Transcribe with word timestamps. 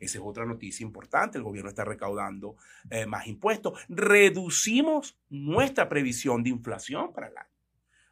Esa 0.00 0.18
es 0.18 0.24
otra 0.24 0.46
noticia 0.46 0.82
importante. 0.82 1.38
El 1.38 1.44
gobierno 1.44 1.68
está 1.68 1.84
recaudando 1.84 2.56
eh, 2.90 3.06
más 3.06 3.26
impuestos. 3.26 3.78
Reducimos 3.88 5.18
nuestra 5.28 5.88
previsión 5.88 6.42
de 6.42 6.50
inflación 6.50 7.12
para 7.12 7.28
el 7.28 7.36
año. 7.36 7.50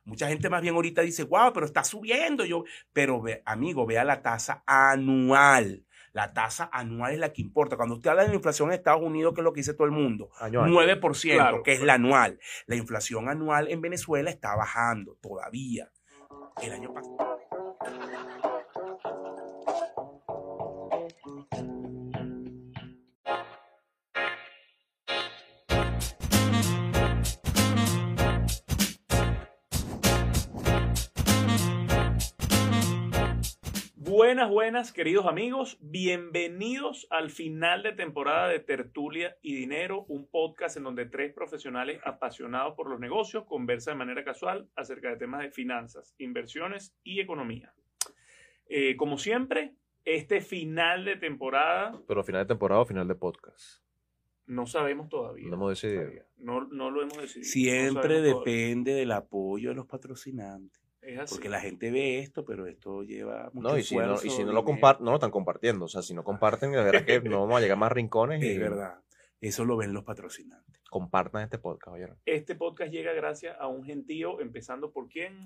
Mucha 0.04 0.28
gente 0.28 0.48
más 0.48 0.62
bien 0.62 0.74
ahorita 0.74 1.02
dice, 1.02 1.24
wow, 1.24 1.52
pero 1.52 1.66
está 1.66 1.84
subiendo. 1.84 2.44
Yo, 2.44 2.64
pero 2.92 3.20
ve, 3.20 3.42
amigo, 3.44 3.86
vea 3.86 4.04
la 4.04 4.22
tasa 4.22 4.62
anual. 4.66 5.84
La 6.12 6.32
tasa 6.32 6.68
anual 6.72 7.12
es 7.12 7.18
la 7.18 7.32
que 7.32 7.42
importa. 7.42 7.76
Cuando 7.76 7.96
usted 7.96 8.10
habla 8.10 8.22
de 8.22 8.30
la 8.30 8.34
inflación 8.34 8.68
en 8.68 8.74
Estados 8.74 9.02
Unidos, 9.02 9.34
que 9.34 9.40
es 9.40 9.44
lo 9.44 9.52
que 9.52 9.60
dice 9.60 9.74
todo 9.74 9.86
el 9.86 9.92
mundo, 9.92 10.30
9%, 10.40 11.62
que 11.62 11.72
es 11.72 11.82
la 11.82 11.94
anual. 11.94 12.38
La 12.66 12.76
inflación 12.76 13.28
anual 13.28 13.68
en 13.68 13.80
Venezuela 13.80 14.30
está 14.30 14.54
bajando 14.56 15.16
todavía. 15.20 15.90
El 16.62 16.72
año 16.72 16.92
pasado. 16.92 17.27
Buenas, 34.28 34.50
buenas, 34.50 34.92
queridos 34.92 35.24
amigos. 35.24 35.78
Bienvenidos 35.80 37.06
al 37.08 37.30
final 37.30 37.82
de 37.82 37.92
temporada 37.92 38.48
de 38.48 38.60
Tertulia 38.60 39.38
y 39.40 39.54
Dinero, 39.54 40.04
un 40.06 40.26
podcast 40.28 40.76
en 40.76 40.82
donde 40.82 41.06
tres 41.06 41.32
profesionales 41.32 41.98
apasionados 42.04 42.74
por 42.74 42.90
los 42.90 43.00
negocios 43.00 43.46
conversan 43.46 43.94
de 43.94 43.98
manera 44.00 44.24
casual 44.24 44.68
acerca 44.76 45.08
de 45.08 45.16
temas 45.16 45.40
de 45.40 45.50
finanzas, 45.50 46.14
inversiones 46.18 46.94
y 47.02 47.20
economía. 47.20 47.72
Eh, 48.68 48.96
como 48.98 49.16
siempre, 49.16 49.76
este 50.04 50.42
final 50.42 51.06
de 51.06 51.16
temporada. 51.16 51.98
Pero 52.06 52.22
final 52.22 52.42
de 52.42 52.48
temporada 52.48 52.82
o 52.82 52.84
final 52.84 53.08
de 53.08 53.14
podcast. 53.14 53.82
No 54.44 54.66
sabemos 54.66 55.08
todavía. 55.08 55.48
No 55.48 55.54
hemos 55.54 55.70
decidido. 55.70 56.26
No, 56.36 56.66
no 56.66 56.90
lo 56.90 57.00
hemos 57.00 57.16
decidido. 57.16 57.50
Siempre 57.50 58.20
depende 58.20 58.92
del 58.92 59.12
apoyo 59.12 59.70
de 59.70 59.76
los 59.76 59.86
patrocinantes. 59.86 60.87
Porque 61.30 61.48
la 61.48 61.60
gente 61.60 61.90
ve 61.90 62.18
esto, 62.18 62.44
pero 62.44 62.66
esto 62.66 63.02
lleva 63.02 63.50
mucho 63.52 63.68
no, 63.68 63.78
y 63.78 63.82
si 63.82 63.96
no, 63.96 64.14
y 64.22 64.30
si 64.30 64.44
no 64.44 64.52
lo 64.52 64.64
comparten, 64.64 65.04
no 65.04 65.12
lo 65.12 65.16
están 65.16 65.30
compartiendo. 65.30 65.86
O 65.86 65.88
sea, 65.88 66.02
si 66.02 66.14
no 66.14 66.24
comparten, 66.24 66.72
la 66.72 66.82
verdad 66.82 67.02
es 67.06 67.22
que 67.22 67.28
no 67.28 67.40
vamos 67.40 67.58
a 67.58 67.60
llegar 67.60 67.76
a 67.76 67.80
más 67.80 67.92
rincones. 67.92 68.42
Es 68.42 68.58
verdad. 68.58 69.00
Eso 69.40 69.64
lo 69.64 69.76
ven 69.76 69.92
los 69.92 70.04
patrocinantes. 70.04 70.82
Compartan 70.90 71.44
este 71.44 71.58
podcast, 71.58 71.94
oye. 71.94 72.08
Este 72.24 72.56
podcast 72.56 72.90
llega 72.90 73.12
gracias 73.12 73.56
a 73.60 73.68
un 73.68 73.84
gentío, 73.84 74.40
empezando 74.40 74.90
por 74.90 75.08
quién? 75.08 75.38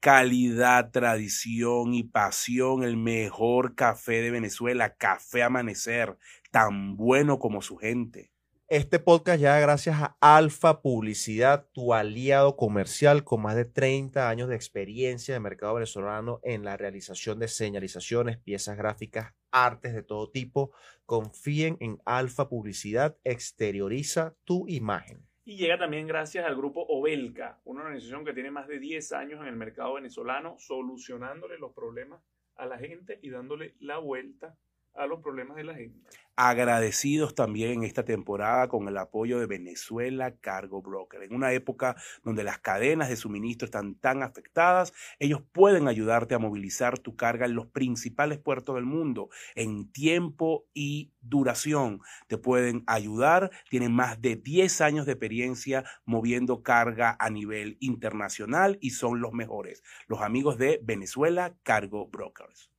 Calidad, 0.00 0.90
tradición 0.90 1.94
y 1.94 2.02
pasión. 2.02 2.82
El 2.82 2.96
mejor 2.96 3.76
café 3.76 4.22
de 4.22 4.30
Venezuela, 4.30 4.96
Café 4.96 5.44
Amanecer, 5.44 6.16
tan 6.50 6.96
bueno 6.96 7.38
como 7.38 7.62
su 7.62 7.76
gente. 7.76 8.32
Este 8.70 9.00
podcast 9.00 9.40
llega 9.40 9.58
gracias 9.58 9.96
a 10.00 10.16
Alfa 10.20 10.80
Publicidad, 10.80 11.66
tu 11.72 11.92
aliado 11.92 12.54
comercial 12.54 13.24
con 13.24 13.42
más 13.42 13.56
de 13.56 13.64
30 13.64 14.28
años 14.28 14.48
de 14.48 14.54
experiencia 14.54 15.34
de 15.34 15.40
mercado 15.40 15.74
venezolano 15.74 16.38
en 16.44 16.64
la 16.64 16.76
realización 16.76 17.40
de 17.40 17.48
señalizaciones, 17.48 18.38
piezas 18.38 18.76
gráficas, 18.76 19.34
artes 19.50 19.92
de 19.92 20.04
todo 20.04 20.30
tipo. 20.30 20.70
Confíen 21.04 21.78
en 21.80 21.98
Alfa 22.04 22.48
Publicidad, 22.48 23.16
exterioriza 23.24 24.36
tu 24.44 24.68
imagen. 24.68 25.26
Y 25.44 25.56
llega 25.56 25.76
también 25.76 26.06
gracias 26.06 26.46
al 26.46 26.54
grupo 26.54 26.86
Obelca, 26.88 27.60
una 27.64 27.80
organización 27.80 28.24
que 28.24 28.34
tiene 28.34 28.52
más 28.52 28.68
de 28.68 28.78
10 28.78 29.12
años 29.14 29.40
en 29.40 29.48
el 29.48 29.56
mercado 29.56 29.94
venezolano, 29.94 30.54
solucionándole 30.60 31.58
los 31.58 31.72
problemas 31.72 32.22
a 32.54 32.66
la 32.66 32.78
gente 32.78 33.18
y 33.20 33.30
dándole 33.30 33.74
la 33.80 33.98
vuelta 33.98 34.56
a 34.94 35.06
los 35.06 35.20
problemas 35.20 35.56
de 35.56 35.64
la 35.64 35.74
gente. 35.74 35.98
Agradecidos 36.36 37.34
también 37.34 37.72
en 37.72 37.82
esta 37.82 38.04
temporada 38.04 38.68
con 38.68 38.88
el 38.88 38.96
apoyo 38.96 39.38
de 39.38 39.46
Venezuela 39.46 40.34
Cargo 40.36 40.80
Broker. 40.80 41.22
En 41.22 41.34
una 41.34 41.52
época 41.52 41.96
donde 42.24 42.44
las 42.44 42.58
cadenas 42.58 43.10
de 43.10 43.16
suministro 43.16 43.66
están 43.66 43.94
tan 43.96 44.22
afectadas, 44.22 44.94
ellos 45.18 45.42
pueden 45.52 45.86
ayudarte 45.86 46.34
a 46.34 46.38
movilizar 46.38 46.98
tu 46.98 47.14
carga 47.14 47.44
en 47.44 47.54
los 47.54 47.66
principales 47.66 48.38
puertos 48.38 48.74
del 48.74 48.86
mundo 48.86 49.28
en 49.54 49.92
tiempo 49.92 50.66
y 50.72 51.12
duración. 51.20 52.00
Te 52.26 52.38
pueden 52.38 52.84
ayudar, 52.86 53.50
tienen 53.68 53.92
más 53.92 54.22
de 54.22 54.36
10 54.36 54.80
años 54.80 55.04
de 55.04 55.12
experiencia 55.12 55.84
moviendo 56.06 56.62
carga 56.62 57.16
a 57.20 57.28
nivel 57.28 57.76
internacional 57.80 58.78
y 58.80 58.90
son 58.90 59.20
los 59.20 59.32
mejores. 59.32 59.82
Los 60.06 60.22
amigos 60.22 60.56
de 60.56 60.80
Venezuela 60.82 61.54
Cargo 61.64 62.08
Brokers. 62.08 62.69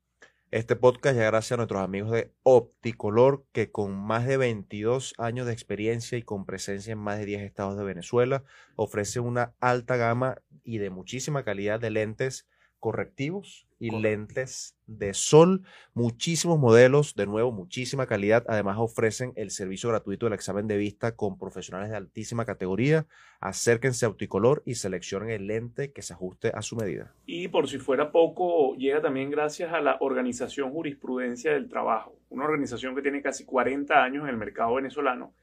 Este 0.51 0.75
podcast 0.75 1.15
llega 1.15 1.27
gracias 1.27 1.53
a 1.53 1.57
nuestros 1.57 1.81
amigos 1.81 2.11
de 2.11 2.33
Opticolor, 2.43 3.45
que 3.53 3.71
con 3.71 3.95
más 3.95 4.27
de 4.27 4.35
22 4.35 5.13
años 5.17 5.47
de 5.47 5.53
experiencia 5.53 6.17
y 6.17 6.23
con 6.23 6.45
presencia 6.45 6.91
en 6.91 6.99
más 6.99 7.19
de 7.19 7.25
10 7.25 7.43
estados 7.43 7.77
de 7.77 7.85
Venezuela, 7.85 8.43
ofrece 8.75 9.21
una 9.21 9.53
alta 9.61 9.95
gama 9.95 10.41
y 10.65 10.79
de 10.79 10.89
muchísima 10.89 11.45
calidad 11.45 11.79
de 11.79 11.91
lentes 11.91 12.49
correctivos 12.81 13.67
y 13.79 13.91
lentes 13.91 14.75
de 14.85 15.13
sol, 15.13 15.61
muchísimos 15.93 16.59
modelos, 16.59 17.15
de 17.15 17.25
nuevo, 17.25 17.53
muchísima 17.53 18.05
calidad. 18.05 18.43
Además, 18.49 18.77
ofrecen 18.79 19.31
el 19.35 19.51
servicio 19.51 19.89
gratuito 19.89 20.25
del 20.25 20.33
examen 20.33 20.67
de 20.67 20.75
vista 20.75 21.15
con 21.15 21.37
profesionales 21.37 21.89
de 21.89 21.95
altísima 21.95 22.43
categoría. 22.43 23.07
Acérquense 23.39 24.05
a 24.05 24.09
Opticolor 24.09 24.61
y 24.65 24.75
seleccionen 24.75 25.29
el 25.29 25.47
lente 25.47 25.93
que 25.93 26.01
se 26.01 26.13
ajuste 26.13 26.51
a 26.53 26.61
su 26.61 26.75
medida. 26.75 27.15
Y 27.25 27.47
por 27.47 27.69
si 27.69 27.77
fuera 27.77 28.11
poco, 28.11 28.75
llega 28.75 29.01
también 29.01 29.31
gracias 29.31 29.71
a 29.71 29.79
la 29.79 29.97
Organización 30.01 30.71
Jurisprudencia 30.71 31.53
del 31.53 31.69
Trabajo, 31.69 32.19
una 32.29 32.43
organización 32.43 32.93
que 32.95 33.01
tiene 33.01 33.21
casi 33.21 33.45
40 33.45 34.03
años 34.03 34.23
en 34.23 34.29
el 34.31 34.37
mercado 34.37 34.75
venezolano 34.75 35.33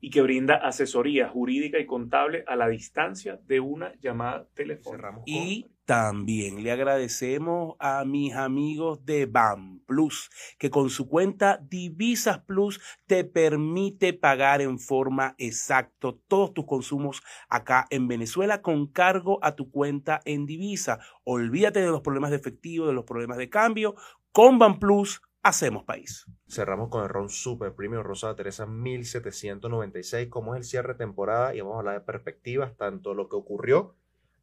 y 0.00 0.10
que 0.10 0.22
brinda 0.22 0.56
asesoría 0.56 1.28
jurídica 1.28 1.78
y 1.78 1.86
contable 1.86 2.44
a 2.46 2.56
la 2.56 2.68
distancia 2.68 3.38
de 3.46 3.60
una 3.60 3.94
llamada 4.00 4.46
telefónica. 4.54 5.14
Y 5.24 5.66
también 5.86 6.64
le 6.64 6.72
agradecemos 6.72 7.76
a 7.78 8.04
mis 8.04 8.34
amigos 8.34 9.06
de 9.06 9.26
BAM 9.26 9.80
Plus, 9.86 10.28
que 10.58 10.68
con 10.68 10.90
su 10.90 11.08
cuenta 11.08 11.58
Divisas 11.62 12.40
Plus 12.40 12.80
te 13.06 13.24
permite 13.24 14.12
pagar 14.12 14.60
en 14.60 14.80
forma 14.80 15.36
exacta 15.38 15.96
todos 16.26 16.52
tus 16.52 16.66
consumos 16.66 17.22
acá 17.48 17.86
en 17.90 18.08
Venezuela 18.08 18.62
con 18.62 18.88
cargo 18.88 19.38
a 19.42 19.54
tu 19.54 19.70
cuenta 19.70 20.20
en 20.24 20.44
divisa. 20.44 20.98
Olvídate 21.24 21.80
de 21.80 21.86
los 21.86 22.02
problemas 22.02 22.30
de 22.30 22.36
efectivo, 22.36 22.88
de 22.88 22.92
los 22.92 23.04
problemas 23.04 23.38
de 23.38 23.48
cambio. 23.48 23.94
Con 24.32 24.58
BAM 24.58 24.80
Plus 24.80 25.22
hacemos 25.42 25.84
país. 25.84 26.26
Cerramos 26.48 26.88
con 26.88 27.04
el 27.04 27.08
ron 27.08 27.28
Super 27.28 27.72
Premium 27.74 28.02
Rosada 28.02 28.34
Teresa 28.34 28.66
1796, 28.66 30.28
como 30.28 30.54
es 30.54 30.58
el 30.58 30.64
cierre 30.64 30.94
de 30.94 30.98
temporada 30.98 31.54
y 31.54 31.60
vamos 31.60 31.76
a 31.76 31.78
hablar 31.78 32.00
de 32.00 32.04
perspectivas, 32.04 32.76
tanto 32.76 33.14
lo 33.14 33.28
que 33.28 33.36
ocurrió, 33.36 33.94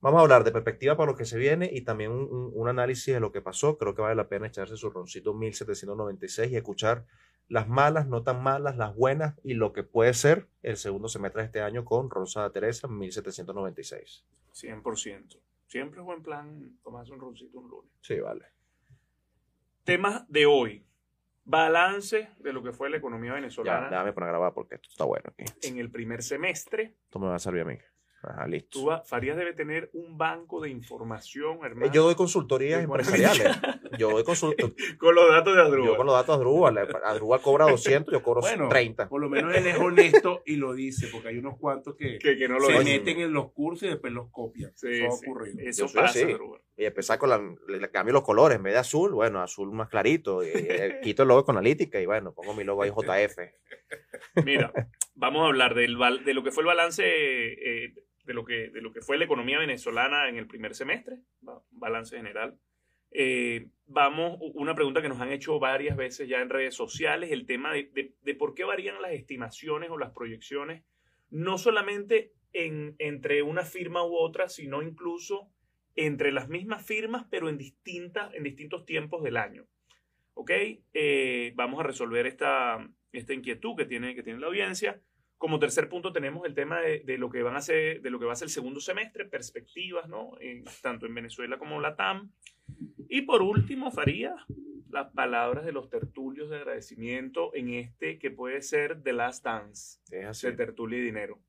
vamos 0.04 0.20
a 0.20 0.22
hablar 0.22 0.44
de 0.44 0.52
perspectiva 0.52 0.98
para 0.98 1.12
lo 1.12 1.18
que 1.18 1.24
se 1.24 1.38
viene 1.38 1.70
y 1.72 1.82
también 1.82 2.12
un, 2.12 2.68
análisis 2.68 3.14
de 3.14 3.20
lo 3.22 3.32
que 3.32 3.42
pasó. 3.42 3.78
Creo 3.78 3.96
que 3.96 4.02
vale 4.02 4.16
la 4.16 4.28
pena 4.28 4.48
echarse 4.48 4.76
su 4.76 4.90
roncito 4.90 5.34
1796 5.34 6.52
y 6.52 6.58
escuchar 6.58 7.06
las 7.48 7.70
malas, 7.70 8.08
no 8.08 8.22
tan 8.22 8.44
malas, 8.44 8.76
las 8.78 8.96
buenas 8.96 9.40
y 9.44 9.54
lo 9.54 9.72
que 9.72 9.84
puede 9.84 10.14
ser 10.14 10.48
el 10.62 10.78
segundo 10.78 11.08
semestre 11.08 11.42
de 11.42 11.46
este 11.48 11.62
año 11.62 11.86
con 11.86 12.10
Rosada 12.10 12.52
Teresa 12.52 12.88
1796. 12.88 14.26
100%. 14.54 15.40
Siempre 15.68 16.02
es 16.02 16.06
buen 16.06 16.22
plan 16.22 16.78
tomarse 16.84 17.14
un 17.14 17.20
roncito 17.20 17.60
un 17.60 17.70
lunes. 17.70 17.92
Sí, 18.02 18.20
vale. 18.20 18.46
Temas 19.86 20.30
de 20.30 20.46
hoy 20.46 20.86
balance 21.46 22.30
de 22.40 22.54
lo 22.54 22.62
que 22.62 22.74
fue 22.74 22.90
la 22.90 22.98
economía 22.98 23.34
venezolana. 23.34 23.86
Ya, 23.86 23.90
déjame 23.90 24.14
poner 24.14 24.30
a 24.30 24.32
grabar 24.34 24.54
porque 24.54 24.76
esto 24.76 24.90
está 24.90 25.06
bueno 25.06 25.32
aquí. 25.32 25.46
En 25.62 25.78
el 25.78 25.90
primer 25.90 26.24
semestre. 26.24 26.96
Esto 27.06 27.20
me 27.20 27.28
va 27.28 27.36
a 27.36 27.40
servir 27.40 27.62
a 27.62 27.66
mí. 27.66 27.78
Ajá, 28.24 28.48
listo. 28.48 28.80
Tú, 28.80 28.90
Farías 29.06 29.36
debe 29.36 29.54
tener 29.54 29.90
un 29.94 30.18
banco 30.18 30.62
de 30.62 30.70
información, 30.70 31.58
eh, 31.58 31.66
hermano. 31.68 31.92
Yo 31.92 32.04
doy 32.04 32.16
consultorías 32.16 32.82
empresariales. 32.82 33.48
Yo 34.00 34.12
doy 34.12 34.24
consultorías. 34.24 34.74
con 34.98 35.14
los 35.14 35.30
datos 35.30 35.56
de 35.56 35.62
Adrúbal. 35.62 35.92
Yo 35.92 35.98
con 35.98 36.06
los 36.06 36.16
datos 36.16 36.38
de 36.38 36.42
Adrúbal. 36.42 36.78
Adrúbal 37.04 37.42
cobra 37.42 37.66
200, 37.70 38.12
yo 38.12 38.24
cobro 38.24 38.42
bueno, 38.42 38.70
30. 38.70 39.08
Por 39.10 39.22
lo 39.22 39.30
menos 39.30 39.54
él 39.56 39.68
es 39.68 39.78
honesto 39.78 40.42
y 40.46 40.56
lo 40.56 40.74
dice, 40.74 41.10
porque 41.12 41.28
hay 41.28 41.38
unos 41.38 41.60
cuantos 41.60 41.96
que, 41.96 42.18
que, 42.18 42.48
no 42.48 42.58
lo 42.58 42.68
se 42.68 42.84
meten 42.84 43.20
en 43.20 43.34
los 43.34 43.52
cursos 43.52 43.84
y 43.84 43.92
después 43.92 44.12
los 44.12 44.32
copian. 44.32 44.72
Sí, 44.76 44.88
eso 44.94 45.12
ha 45.12 45.16
ocurrido. 45.16 45.60
Eso 45.60 45.88
pasa, 45.94 46.20
Adrúbal. 46.20 46.62
Y 46.76 46.86
empezar 46.86 47.20
con 47.20 47.30
la, 47.30 47.40
le 47.68 47.92
cambio 47.92 48.14
los 48.14 48.24
colores, 48.24 48.58
en 48.58 48.64
vez 48.64 48.74
de 48.74 48.80
azul, 48.80 49.12
bueno, 49.12 49.42
azul 49.42 49.72
más 49.72 49.90
clarito, 49.90 50.44
y, 50.44 50.48
eh, 50.54 51.00
quito 51.04 51.22
el 51.22 51.28
logo 51.28 51.46
con 51.46 51.58
analítica 51.58 52.02
y 52.02 52.08
bueno, 52.08 52.34
pongo 52.34 52.56
mi 52.56 52.64
logo 52.64 52.82
ahí 52.82 52.90
JF. 52.90 53.38
Mira, 54.44 54.74
vamos 55.14 55.44
a 55.44 55.48
hablar 55.48 55.76
del, 55.76 55.98
de 56.26 56.34
lo 56.34 56.44
que 56.44 56.52
fue 56.52 56.64
el 56.64 56.68
balance 56.68 57.04
eh, 57.06 57.94
de 58.46 58.82
lo 58.82 58.92
que 58.92 59.02
fue 59.02 59.18
la 59.18 59.26
economía 59.26 59.60
venezolana 59.60 60.30
en 60.30 60.38
el 60.38 60.48
primer 60.48 60.76
semestre, 60.76 61.20
balance 61.72 62.16
general. 62.16 62.58
Eh, 63.12 63.68
vamos, 63.86 64.40
una 64.56 64.74
pregunta 64.74 65.02
que 65.02 65.10
nos 65.10 65.22
han 65.22 65.32
hecho 65.32 65.60
varias 65.60 65.96
veces 65.96 66.28
ya 66.28 66.42
en 66.42 66.50
redes 66.50 66.74
sociales, 66.74 67.32
el 67.32 67.46
tema 67.46 67.72
de, 67.72 68.14
de, 68.22 68.36
por 68.36 68.56
qué 68.56 68.64
varían 68.64 69.02
las 69.02 69.12
estimaciones 69.12 69.92
o 69.92 69.98
las 69.98 70.12
proyecciones, 70.12 70.84
no 71.30 71.58
solamente 71.58 72.34
en, 72.54 72.96
entre 72.98 73.44
una 73.44 73.64
firma 73.64 74.04
u 74.04 74.16
otra, 74.16 74.50
sino 74.50 74.82
incluso 74.82 75.52
entre 75.96 76.32
las 76.32 76.50
mismas 76.50 76.86
firmas, 76.86 77.28
pero 77.30 77.50
en, 77.50 77.58
distintas, 77.58 78.34
en 78.34 78.44
distintos 78.44 78.86
tiempos 78.86 79.24
del 79.24 79.38
año. 79.38 79.68
¿Ok? 80.34 80.52
Eh, 80.94 81.54
vamos 81.56 81.80
a 81.80 81.84
resolver 81.84 82.26
esta, 82.26 82.90
esta 83.12 83.34
inquietud 83.34 83.76
que 83.78 83.86
tiene, 83.86 84.16
que 84.16 84.24
tiene 84.24 84.40
la 84.40 84.48
audiencia. 84.48 85.00
Como 85.44 85.60
tercer 85.60 85.90
punto 85.90 86.14
tenemos 86.14 86.46
el 86.46 86.54
tema 86.54 86.80
de, 86.80 87.00
de, 87.02 87.18
lo 87.18 87.30
que 87.30 87.44
van 87.44 87.58
a 87.58 87.62
ser, 87.62 88.02
de 88.02 88.10
lo 88.10 88.18
que 88.18 88.24
va 88.26 88.32
a 88.32 88.36
ser 88.38 88.46
el 88.46 88.50
segundo 88.50 88.80
semestre, 88.80 89.26
perspectivas, 89.26 90.08
¿no? 90.08 90.38
tanto 90.82 91.06
en 91.06 91.14
Venezuela 91.14 91.58
como 91.58 91.76
en 91.76 91.82
la 91.82 91.98
TAM. 91.98 92.32
Y 93.10 93.24
por 93.24 93.42
último, 93.42 93.92
Faría, 93.92 94.38
las 94.90 95.12
palabras 95.12 95.66
de 95.66 95.74
los 95.74 95.90
tertulios 95.90 96.50
de 96.50 96.56
agradecimiento 96.56 97.54
en 97.56 97.74
este 97.74 98.20
que 98.20 98.32
puede 98.32 98.62
ser 98.62 99.04
The 99.04 99.12
Last 99.12 99.44
Dance 99.44 100.00
de 100.10 100.54
Tertulia 100.54 101.00
y 101.00 101.02
Dinero. 101.02 101.42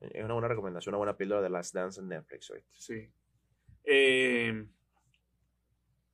Es 0.00 0.24
una 0.24 0.34
buena 0.34 0.48
recomendación, 0.48 0.94
una 0.94 0.98
buena 0.98 1.16
píldora 1.16 1.40
de 1.40 1.50
Last 1.50 1.72
Dance 1.76 2.00
en 2.00 2.08
Netflix. 2.08 2.50
¿oíste? 2.50 2.68
Sí. 2.72 3.08
Eh, 3.84 4.66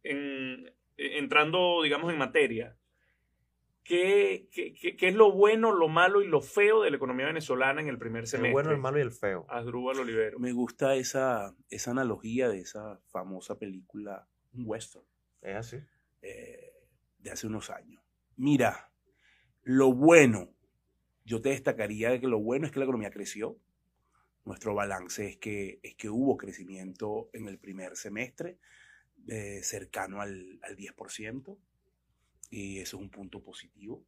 en- 0.02 0.70
entrando, 0.98 1.80
digamos, 1.82 2.12
en 2.12 2.18
materia, 2.18 2.76
¿qué, 3.84 4.48
qué, 4.50 4.74
qué- 4.74 4.96
qué 4.96 5.08
es 5.08 5.14
lo 5.14 5.30
bueno, 5.32 5.70
lo 5.72 5.88
malo 5.88 6.22
y 6.22 6.26
lo 6.26 6.40
feo 6.40 6.82
de 6.82 6.90
la 6.90 6.96
economía 6.96 7.26
venezolana 7.26 7.80
en 7.80 7.88
el 7.88 7.98
primer 7.98 8.26
semestre? 8.26 8.48
El 8.48 8.52
bueno, 8.52 8.70
el 8.72 8.78
malo 8.78 8.98
y 8.98 9.02
el 9.02 9.12
feo. 9.12 9.46
Asdrúbal 9.48 9.98
Olivero. 10.00 10.38
Me 10.38 10.52
gusta 10.52 10.96
esa, 10.96 11.54
esa 11.68 11.90
analogía 11.92 12.48
de 12.48 12.60
esa 12.60 12.98
famosa 13.06 13.58
película, 13.58 14.26
un 14.54 14.64
western, 14.66 15.04
Es 15.42 15.56
así. 15.56 15.76
eh, 16.22 16.72
de 17.18 17.30
hace 17.30 17.46
unos 17.46 17.70
años. 17.70 18.02
Mira, 18.36 18.90
lo 19.62 19.92
bueno, 19.94 20.50
yo 21.24 21.40
te 21.40 21.50
destacaría 21.50 22.10
de 22.10 22.20
que 22.20 22.26
lo 22.26 22.40
bueno 22.40 22.66
es 22.66 22.72
que 22.72 22.78
la 22.80 22.84
economía 22.84 23.10
creció. 23.10 23.58
Nuestro 24.44 24.74
balance 24.74 25.26
es 25.26 25.36
que, 25.38 25.80
es 25.82 25.94
que 25.94 26.10
hubo 26.10 26.36
crecimiento 26.36 27.30
en 27.32 27.48
el 27.48 27.58
primer 27.58 27.96
semestre, 27.96 28.58
eh, 29.28 29.60
cercano 29.62 30.20
al, 30.20 30.58
al 30.62 30.76
10%, 30.76 31.56
y 32.50 32.78
eso 32.78 32.96
es 32.96 33.02
un 33.02 33.10
punto 33.10 33.42
positivo. 33.42 34.04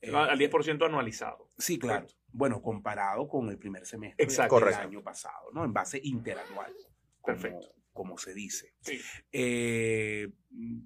Eh, 0.00 0.14
Al 0.14 0.38
10% 0.38 0.84
anualizado. 0.84 1.50
Sí, 1.58 1.78
claro. 1.78 2.02
Correcto. 2.02 2.22
Bueno, 2.32 2.60
comparado 2.62 3.26
con 3.28 3.48
el 3.48 3.58
primer 3.58 3.86
semestre 3.86 4.22
Exacto. 4.24 4.56
del 4.56 4.64
Correcto. 4.64 4.82
año 4.82 5.02
pasado, 5.02 5.50
¿no? 5.52 5.64
En 5.64 5.72
base 5.72 5.98
interanual. 6.02 6.72
Como, 7.20 7.36
Perfecto. 7.38 7.68
Como 7.92 8.18
se 8.18 8.34
dice. 8.34 8.74
Sí. 8.80 9.00
Eh, 9.32 10.28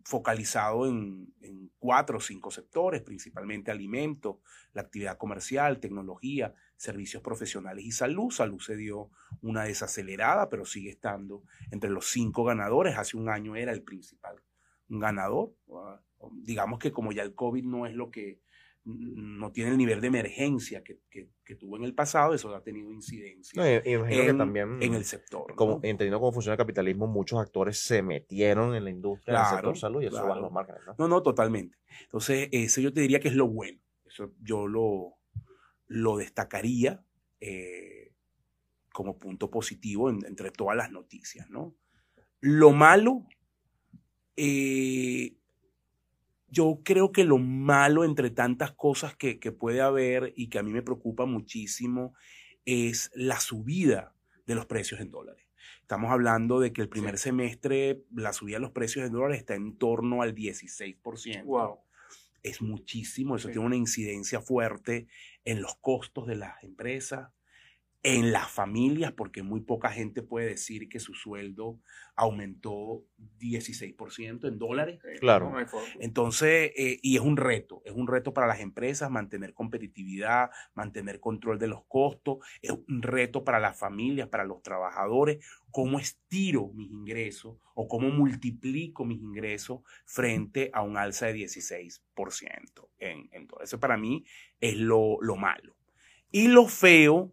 focalizado 0.05 0.87
en, 0.87 1.35
en 1.41 1.73
cuatro 1.81 2.19
o 2.19 2.21
cinco 2.21 2.53
sectores, 2.53 3.03
principalmente 3.03 3.73
alimentos, 3.73 4.37
la 4.73 4.83
actividad 4.83 5.19
comercial, 5.19 5.81
tecnología, 5.81 6.55
servicios 6.77 7.21
profesionales 7.23 7.85
y 7.85 7.91
salud. 7.91 8.31
Salud 8.31 8.61
se 8.61 8.77
dio 8.77 9.11
una 9.43 9.65
desacelerada, 9.65 10.49
pero 10.49 10.65
sigue 10.65 10.91
estando 10.91 11.43
entre 11.73 11.91
los 11.91 12.07
cinco 12.07 12.45
ganadores. 12.45 12.97
Hace 12.97 13.17
un 13.17 13.29
año 13.29 13.57
era 13.57 13.73
el 13.73 13.83
principal 13.83 14.41
ganador. 14.89 15.53
Digamos 16.33 16.79
que 16.79 16.93
como 16.93 17.13
ya 17.13 17.23
el 17.23 17.35
COVID 17.35 17.65
no 17.65 17.87
es 17.87 17.95
lo 17.95 18.11
que 18.11 18.41
no 18.85 19.53
tiene 19.53 19.71
el 19.73 19.77
nivel 19.77 20.01
de 20.01 20.07
emergencia 20.07 20.83
que, 20.83 21.01
que- 21.11 21.29
que 21.45 21.55
tuvo 21.55 21.77
en 21.77 21.85
el 21.85 21.95
pasado, 21.95 22.33
eso 22.35 22.55
ha 22.55 22.63
tenido 22.63 22.91
incidencia 22.91 23.61
No, 23.63 23.69
y, 23.69 23.91
y 23.91 23.95
imagino 23.95 24.23
que 24.25 24.31
en, 24.31 24.39
también, 24.39 24.83
en 24.83 24.95
el 24.95 25.05
sector. 25.05 25.55
como, 25.55 25.73
¿no? 25.75 25.81
entendiendo 25.83 26.19
cómo 26.19 26.33
funciona 26.33 26.55
el 26.55 26.59
capitalismo, 26.59 27.07
muchos 27.07 27.39
actores 27.39 27.79
se 27.79 28.03
metieron 28.03 28.75
en 28.75 28.85
la 28.85 28.91
industria 28.91 29.35
del 29.35 29.43
Claro, 29.43 29.57
sector 29.57 29.77
salud 29.79 30.03
y 30.03 30.07
eso 30.07 30.15
claro. 30.17 30.29
baja 30.31 30.41
los 30.41 30.53
márgenes. 30.53 30.81
¿no? 30.87 30.95
No, 30.99 31.09
no, 31.09 31.23
totalmente. 31.23 31.77
Entonces, 32.03 32.49
eso 32.53 32.81
yo 32.81 32.93
te 32.93 33.01
diría 33.03 33.21
que 33.21 33.29
es 33.29 33.35
lo 33.35 33.49
bueno. 33.49 33.79
Eso 34.07 34.33
yo 34.41 34.67
lo, 34.67 35.17
lo 35.87 36.17
destacaría 36.17 37.05
eh, 37.41 38.13
como 38.93 39.19
punto 39.19 39.51
positivo 39.51 40.09
en- 40.11 40.25
entre 40.25 40.51
todas 40.51 40.77
las 40.77 40.91
noticias, 40.91 41.51
¿no? 41.51 41.75
Lo 42.41 42.73
malo, 42.73 43.27
eh, 44.37 45.37
yo 46.51 46.81
creo 46.85 47.13
que 47.13 47.25
lo 47.25 47.39
malo 47.39 48.05
entre 48.05 48.31
tantas 48.31 48.73
cosas 48.73 49.15
que, 49.17 49.39
que 49.39 49.53
puede 49.53 49.81
haber 49.81 50.33
y 50.37 50.49
que 50.49 50.59
a 50.59 50.63
mí 50.63 50.73
me 50.73 50.83
preocupa 50.83 51.27
muchísimo 51.27 52.15
es 52.65 53.11
la 53.15 53.41
subida 53.41 54.15
de 54.47 54.55
los 54.55 54.67
precios 54.67 55.01
en 55.01 55.11
dólares. 55.11 55.47
Estamos 55.83 56.11
hablando 56.13 56.61
de 56.61 56.73
que 56.73 56.83
el 56.83 56.89
primer 56.89 57.19
semestre 57.19 58.05
la 58.15 58.33
subida 58.33 58.57
de 58.57 58.61
los 58.63 58.71
precios 58.73 59.07
en 59.07 59.13
dólares 59.13 59.39
está 59.39 59.55
en 59.55 59.77
torno 59.77 60.23
al 60.23 60.35
16%. 60.35 61.45
Wow. 61.45 61.81
Es 62.43 62.63
muchísimo, 62.63 63.37
eso 63.37 63.49
Sí. 63.49 63.53
tiene 63.53 63.67
una 63.67 63.77
incidencia 63.77 64.41
fuerte 64.41 65.09
en 65.45 65.61
los 65.61 65.77
costos 65.77 66.27
de 66.27 66.37
las 66.37 66.63
empresas, 66.65 67.31
en 68.03 68.33
las 68.33 68.51
familias, 68.51 69.13
porque 69.13 69.43
muy 69.43 69.61
poca 69.61 69.91
gente 69.91 70.23
puede 70.23 70.47
decir 70.47 70.89
que 70.89 71.01
su 71.01 71.15
sueldo 71.15 71.79
aumentó 72.17 73.05
16% 73.39 74.49
en 74.49 74.59
dólares. 74.59 75.01
Claro. 75.21 75.53
Entonces, 75.99 76.73
eh, 76.77 76.99
y 77.03 77.17
es 77.17 77.23
un 77.23 77.37
reto, 77.37 77.83
es 77.85 77.93
un 77.93 78.09
reto 78.09 78.33
para 78.33 78.47
las 78.47 78.61
empresas 78.61 79.11
mantener 79.11 79.53
competitividad, 79.53 80.51
mantener 80.75 81.21
control 81.21 81.59
de 81.59 81.69
los 81.69 81.85
costos, 81.87 82.39
es 82.63 82.71
un 82.71 83.03
reto 83.03 83.45
para 83.45 83.61
las 83.61 83.79
familias, 83.79 84.29
para 84.29 84.45
los 84.45 84.63
trabajadores, 84.63 85.45
cómo 85.71 85.99
estiro 85.99 86.69
mis 86.75 86.91
ingresos 86.91 87.57
o 87.75 87.87
cómo 87.87 88.11
multiplico 88.11 89.05
mis 89.05 89.21
ingresos 89.21 89.81
frente 90.07 90.71
a 90.73 90.83
un 90.83 90.97
alza 90.97 91.27
de 91.27 91.35
16% 91.35 92.01
en, 92.99 93.29
en 93.33 93.47
todo. 93.47 93.61
Eso 93.63 93.79
para 93.79 93.99
mí 93.99 94.25
es 94.61 94.77
lo, 94.77 95.19
lo 95.21 95.37
malo. 95.37 95.77
Y 96.33 96.49
lo 96.49 96.67
feo, 96.67 97.33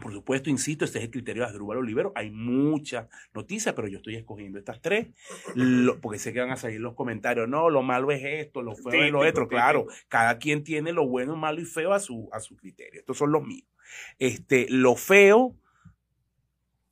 por 0.00 0.12
supuesto, 0.12 0.50
insisto, 0.50 0.84
este 0.84 0.98
es 0.98 1.04
el 1.04 1.10
criterio 1.10 1.42
de 1.42 1.48
Asdrúbal 1.48 1.78
Olivero. 1.78 2.12
Hay 2.14 2.30
muchas 2.30 3.08
noticias, 3.32 3.74
pero 3.74 3.88
yo 3.88 3.96
estoy 3.98 4.16
escogiendo 4.16 4.58
estas 4.58 4.80
tres, 4.82 5.08
lo- 5.54 6.00
porque 6.00 6.18
sé 6.18 6.32
que 6.32 6.40
van 6.40 6.50
a 6.50 6.56
salir 6.56 6.80
los 6.80 6.94
comentarios. 6.94 7.48
No, 7.48 7.70
lo 7.70 7.82
malo 7.82 8.10
es 8.10 8.22
esto, 8.22 8.62
lo 8.62 8.74
feo 8.76 9.04
es 9.04 9.10
lo 9.12 9.20
otro. 9.20 9.48
Claro, 9.48 9.86
cada 10.08 10.38
quien 10.38 10.64
tiene 10.64 10.92
lo 10.92 11.06
bueno, 11.08 11.34
malo 11.36 11.60
y 11.60 11.64
feo 11.64 11.92
a 11.94 12.00
su, 12.00 12.28
a 12.32 12.40
su 12.40 12.56
criterio. 12.56 13.00
Estos 13.00 13.16
son 13.16 13.32
los 13.32 13.42
míos. 13.46 13.66
Este, 14.18 14.66
lo 14.68 14.96
feo, 14.96 15.56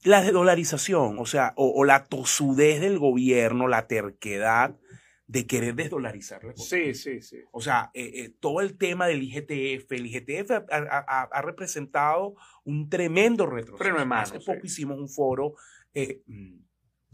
la 0.03 0.23
desdolarización, 0.23 1.19
o 1.19 1.27
sea, 1.27 1.53
o, 1.57 1.69
o 1.75 1.85
la 1.85 2.05
tosudez 2.05 2.81
del 2.81 2.99
gobierno, 2.99 3.69
la 3.69 3.87
terquedad 3.87 4.77
de 5.27 5.47
querer 5.47 5.75
desdolarizar 5.75 6.45
la 6.45 6.51
economía. 6.53 6.93
Sí, 6.93 6.95
sí, 6.95 7.21
sí. 7.23 7.39
O 7.53 7.61
sea, 7.61 7.91
eh, 7.95 8.11
eh, 8.25 8.35
todo 8.41 8.61
el 8.61 8.77
tema 8.77 9.07
del 9.07 9.23
IGTF, 9.23 9.91
el 9.93 10.07
IGTF 10.07 10.51
ha, 10.51 10.65
ha- 10.71 11.05
ha- 11.09 11.29
ha 11.33 11.43
representado 11.43 12.35
un 12.65 12.89
tremendo 12.91 13.47
retroceso. 13.47 13.93
Mano, 14.05 14.15
Hace 14.17 14.39
sí. 14.41 14.45
poco 14.47 14.61
hicimos 14.67 14.99
un 14.99 15.09
foro 15.09 15.55
eh, 15.95 16.23
mm, 16.27 16.59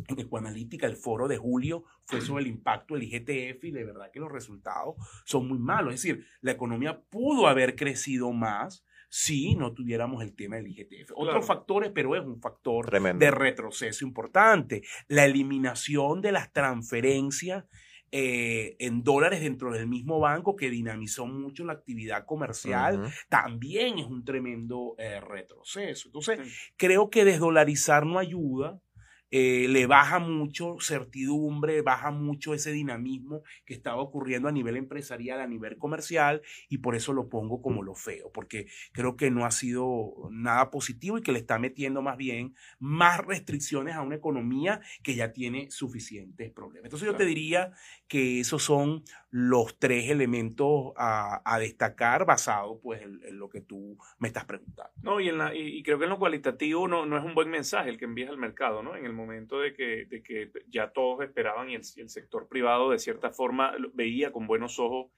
en 0.09 0.19
Ecoanalítica, 0.19 0.87
el 0.87 0.97
foro 0.97 1.29
de 1.29 1.37
julio 1.37 1.85
fue 2.07 2.23
sobre 2.23 2.43
el 2.45 2.49
impacto 2.49 2.95
del 2.95 3.03
IGTF 3.05 3.63
y 3.65 3.71
de 3.71 3.85
verdad 3.85 4.11
que 4.11 4.19
los 4.19 4.33
resultados 4.33 4.95
son 5.27 5.47
muy 5.47 5.59
malos. 5.59 5.95
Es 5.95 6.03
decir, 6.03 6.27
la 6.41 6.53
economía 6.53 7.01
pudo 7.11 7.47
haber 7.47 7.77
crecido 7.77 8.33
más 8.33 8.85
si 9.11 9.55
no 9.57 9.75
tuviéramos 9.75 10.23
el 10.23 10.35
tema 10.35 10.57
del 10.57 10.69
IGTF. 10.69 11.11
Otros 11.13 11.29
Claro. 11.29 11.43
factores, 11.43 11.91
pero 11.95 12.17
es 12.17 12.25
un 12.25 12.41
factor 12.41 12.87
Tremendo. 12.87 13.23
de 13.25 13.31
retroceso 13.31 14.05
importante. 14.07 14.83
La 15.09 15.27
eliminación 15.27 16.23
de 16.23 16.33
las 16.33 16.51
transferencias 16.53 17.65
eh, 18.13 18.77
en 18.81 19.03
dólares 19.03 19.41
dentro 19.41 19.73
del 19.73 19.87
mismo 19.87 20.19
banco 20.19 20.57
que 20.57 20.69
dinamizó 20.71 21.27
mucho 21.27 21.65
la 21.65 21.75
actividad 21.75 22.25
comercial, 22.27 23.13
también 23.29 23.99
es 23.99 24.07
un 24.07 24.25
tremendo 24.25 24.95
eh, 24.99 25.21
retroceso. 25.21 26.09
Entonces, 26.09 26.41
Sí. 26.41 26.73
creo 26.77 27.09
que 27.11 27.25
desdolarizar 27.25 28.05
no 28.07 28.19
ayuda. 28.19 28.81
Eh, 29.31 29.67
le 29.69 29.87
baja 29.87 30.19
mucho 30.19 30.77
certidumbre, 30.81 31.83
baja 31.83 32.11
mucho 32.11 32.55
ese 32.55 32.73
dinamismo 32.73 33.43
que 33.65 33.75
estaba 33.75 34.03
ocurriendo 34.03 34.49
a 34.49 34.53
nivel 34.53 34.77
empresarial, 34.77 35.41
a 35.41 35.47
nivel 35.47 35.79
comercial, 35.79 36.43
y 36.69 36.79
por 36.79 36.95
eso 36.95 37.13
lo 37.13 37.29
pongo 37.29 37.63
como 37.63 37.83
lo 37.83 37.95
feo, 37.95 38.31
porque 38.33 38.67
creo 38.93 39.17
que 39.17 39.31
no 39.31 39.45
ha 39.45 39.51
sido 39.51 40.29
nada 40.31 40.71
positivo 40.71 41.19
y 41.19 41.23
que 41.23 41.33
le 41.33 41.39
está 41.39 41.59
metiendo 41.59 42.03
más 42.03 42.17
bien 42.17 42.55
más 42.79 43.25
restricciones 43.25 43.95
a 43.95 44.03
una 44.03 44.17
economía 44.17 44.81
que 45.03 45.15
ya 45.15 45.33
tiene 45.33 45.71
suficientes 45.71 46.51
problemas. 46.51 46.87
Entonces 46.87 47.07
yo 47.07 47.17
te 47.17 47.25
diría 47.25 47.73
que 48.09 48.41
esos 48.41 48.63
son 48.63 49.03
los 49.31 49.79
tres 49.79 50.11
elementos 50.11 50.93
a, 50.97 51.41
a 51.45 51.59
destacar 51.59 52.27
basado 52.27 52.81
pues 52.81 53.03
en, 53.03 53.21
en 53.25 53.39
lo 53.39 53.49
que 53.49 53.61
tú 53.61 53.97
me 54.19 54.29
estás 54.29 54.45
preguntando. 54.45 54.93
No, 55.03 55.21
y, 55.21 55.29
en 55.29 55.39
la, 55.39 55.55
y, 55.55 55.79
y 55.79 55.83
creo 55.83 55.99
que 55.99 56.05
en 56.05 56.11
lo 56.11 56.19
cualitativo 56.19 56.89
no, 56.89 57.07
no 57.07 57.17
es 57.17 57.25
un 57.25 57.35
buen 57.35 57.49
mensaje 57.49 57.91
el 57.91 57.99
que 57.99 58.07
envías 58.07 58.31
al 58.31 58.39
mercado, 58.39 58.83
¿no? 58.83 58.97
En 58.97 59.05
el 59.05 59.13
momento 59.21 59.61
de 59.61 59.73
que, 59.75 60.07
de 60.07 60.23
que 60.23 60.51
ya 60.69 60.91
todos 60.91 61.23
esperaban 61.25 61.71
y 61.71 61.75
el, 61.75 61.83
el 61.97 62.09
sector 62.09 62.49
privado 62.49 62.91
de 62.91 62.99
cierta 62.99 63.31
forma 63.31 63.75
veía 63.95 64.33
con 64.33 64.47
buenos 64.47 64.79
ojos 64.79 65.11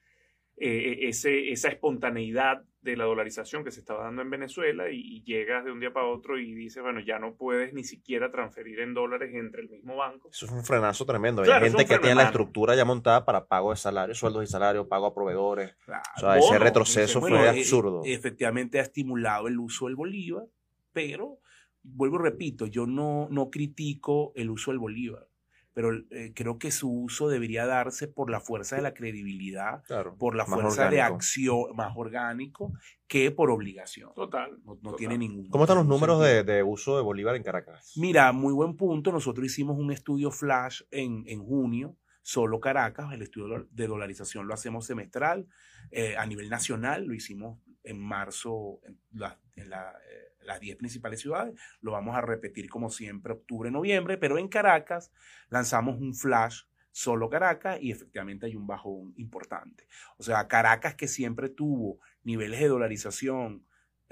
eh, 0.58 1.08
ese, 1.08 1.50
esa 1.50 1.68
espontaneidad 1.70 2.62
de 2.82 2.96
la 2.96 3.04
dolarización 3.04 3.64
que 3.64 3.70
se 3.70 3.80
estaba 3.80 4.04
dando 4.04 4.22
en 4.22 4.28
Venezuela 4.30 4.90
y, 4.90 4.98
y 5.00 5.22
llegas 5.22 5.64
de 5.64 5.72
un 5.72 5.80
día 5.80 5.92
para 5.92 6.06
otro 6.06 6.38
y 6.38 6.52
dices, 6.52 6.82
bueno, 6.82 7.00
ya 7.00 7.18
no 7.18 7.36
puedes 7.36 7.72
ni 7.72 7.84
siquiera 7.84 8.30
transferir 8.30 8.80
en 8.80 8.92
dólares 8.92 9.30
entre 9.34 9.62
el 9.62 9.70
mismo 9.70 9.96
banco. 9.96 10.28
Eso 10.30 10.46
es 10.46 10.52
un 10.52 10.62
frenazo 10.64 11.06
tremendo. 11.06 11.42
Claro, 11.42 11.64
Hay 11.64 11.70
gente 11.70 11.86
que 11.86 11.98
tiene 11.98 12.16
la 12.16 12.24
estructura 12.24 12.74
ya 12.74 12.84
montada 12.84 13.24
para 13.24 13.46
pago 13.46 13.70
de 13.70 13.76
salarios, 13.76 14.18
sueldos 14.18 14.44
y 14.44 14.46
salarios, 14.48 14.86
pago 14.88 15.06
a 15.06 15.14
proveedores. 15.14 15.74
Claro. 15.84 16.02
O 16.16 16.20
sea, 16.20 16.36
ese 16.36 16.46
bono, 16.48 16.58
retroceso 16.58 17.02
ese- 17.18 17.20
fue 17.20 17.30
Bueno, 17.30 17.44
eh, 17.44 17.48
absurdo. 17.60 18.02
efectivamente 18.04 18.78
ha 18.78 18.82
estimulado 18.82 19.48
el 19.48 19.58
uso 19.58 19.86
del 19.86 19.96
bolívar, 19.96 20.44
pero 20.92 21.38
vuelvo 21.82 22.16
y 22.16 22.22
repito, 22.22 22.66
yo 22.66 22.86
no, 22.86 23.28
no 23.30 23.50
critico 23.50 24.32
el 24.36 24.50
uso 24.50 24.70
del 24.70 24.78
bolívar. 24.78 25.28
pero 25.74 25.90
eh, 26.10 26.32
creo 26.34 26.58
que 26.58 26.70
su 26.70 26.90
uso 26.92 27.28
debería 27.28 27.64
darse 27.64 28.06
por 28.06 28.30
la 28.30 28.40
fuerza 28.40 28.76
de 28.76 28.82
la 28.82 28.92
credibilidad, 28.92 29.82
Claro, 29.84 30.14
por 30.18 30.34
la 30.36 30.44
fuerza 30.44 30.90
de 30.90 31.00
acción 31.00 31.74
más 31.74 31.94
orgánico 31.96 32.72
que 33.08 33.30
por 33.30 33.50
obligación. 33.50 34.12
Total. 34.14 34.50
No, 34.64 34.74
no 34.74 34.80
total. 34.80 34.96
tiene 34.98 35.16
ningún. 35.18 35.48
¿Cómo 35.48 35.64
están 35.64 35.78
los 35.78 35.86
números 35.86 36.20
de, 36.22 36.44
de 36.44 36.62
uso 36.62 36.96
de 36.96 37.02
Bolívar 37.02 37.36
en 37.36 37.42
Caracas? 37.42 37.92
Mira, 37.96 38.32
muy 38.32 38.52
buen 38.52 38.76
punto. 38.76 39.12
Nosotros 39.12 39.46
hicimos 39.46 39.78
un 39.78 39.90
estudio 39.92 40.30
flash 40.30 40.82
en, 40.90 41.24
en 41.26 41.42
junio, 41.42 41.96
solo 42.20 42.60
Caracas. 42.60 43.10
El 43.14 43.22
estudio 43.22 43.66
de 43.70 43.86
dolarización 43.86 44.46
lo 44.46 44.52
hacemos 44.54 44.84
semestral. 44.86 45.46
Eh, 45.90 46.16
a 46.18 46.26
nivel 46.26 46.50
nacional 46.50 47.06
lo 47.06 47.14
hicimos 47.14 47.58
en 47.82 47.98
marzo 47.98 48.78
en, 48.86 48.98
la- 49.12 49.40
en 49.56 49.70
la, 49.70 49.90
eh, 49.90 50.31
las 50.44 50.60
10 50.60 50.76
principales 50.76 51.20
ciudades. 51.20 51.54
Lo 51.80 51.92
vamos 51.92 52.16
a 52.16 52.20
repetir 52.20 52.68
como 52.68 52.90
siempre, 52.90 53.32
octubre, 53.32 53.70
noviembre. 53.70 54.18
Pero 54.18 54.38
en 54.38 54.48
Caracas 54.48 55.12
lanzamos 55.48 56.00
un 56.00 56.14
flash 56.14 56.62
solo 56.92 57.30
Caracas 57.30 57.78
y 57.80 57.90
efectivamente 57.90 58.46
hay 58.46 58.54
un 58.54 58.66
bajón 58.66 59.14
importante. 59.16 59.86
O 60.18 60.22
sea, 60.22 60.46
Caracas 60.46 60.94
que 60.94 61.08
siempre 61.08 61.48
tuvo 61.48 61.98
niveles 62.22 62.60
de 62.60 62.68
dolarización 62.68 63.64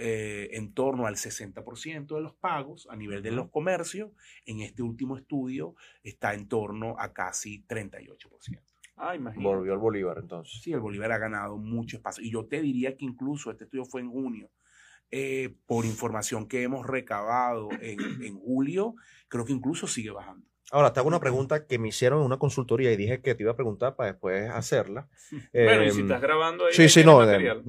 eh, 0.02 0.56
en 0.56 0.72
torno 0.72 1.06
al 1.06 1.16
60% 1.16 2.14
de 2.14 2.22
los 2.22 2.34
pagos 2.34 2.88
a 2.90 2.96
nivel 2.96 3.22
de 3.22 3.32
los 3.32 3.50
comercios, 3.50 4.10
en 4.46 4.60
este 4.60 4.82
último 4.82 5.18
estudio 5.18 5.74
está 6.02 6.32
en 6.32 6.48
torno 6.48 6.98
a 6.98 7.12
casi 7.12 7.66
38%. 7.66 8.58
Ah, 8.96 9.14
imagínate. 9.14 9.46
Volvió 9.46 9.74
el 9.74 9.78
Bolívar 9.78 10.18
entonces. 10.18 10.62
Sí, 10.62 10.72
el 10.72 10.80
Bolívar 10.80 11.12
ha 11.12 11.18
ganado 11.18 11.58
mucho 11.58 11.98
espacio. 11.98 12.24
Y 12.24 12.30
yo 12.30 12.46
te 12.46 12.62
diría 12.62 12.96
que 12.96 13.04
incluso 13.04 13.50
este 13.50 13.64
estudio 13.64 13.84
fue 13.84 14.00
en 14.00 14.10
junio. 14.10 14.50
Eh, 15.12 15.56
por 15.66 15.84
información 15.86 16.46
que 16.46 16.62
hemos 16.62 16.86
recabado 16.86 17.68
en, 17.80 17.98
en 18.22 18.38
julio, 18.38 18.94
creo 19.28 19.44
que 19.44 19.52
incluso 19.52 19.86
sigue 19.86 20.10
bajando. 20.10 20.46
Ahora, 20.72 20.92
te 20.92 21.00
hago 21.00 21.08
una 21.08 21.18
pregunta 21.18 21.66
que 21.66 21.78
me 21.80 21.88
hicieron 21.88 22.20
en 22.20 22.26
una 22.26 22.38
consultoría 22.38 22.92
y 22.92 22.96
dije 22.96 23.20
que 23.20 23.34
te 23.34 23.42
iba 23.42 23.50
a 23.52 23.56
preguntar 23.56 23.96
para 23.96 24.12
después 24.12 24.48
hacerla. 24.50 25.08
Bueno, 25.52 25.82
y 25.84 25.88
Em, 25.88 25.92
si 25.94 26.00
estás 26.02 26.20
grabando 26.20 26.66
ahí. 26.66 26.72
Sí, 26.72 26.88
sí, 26.88 27.02
no, 27.04 27.18
material. 27.18 27.64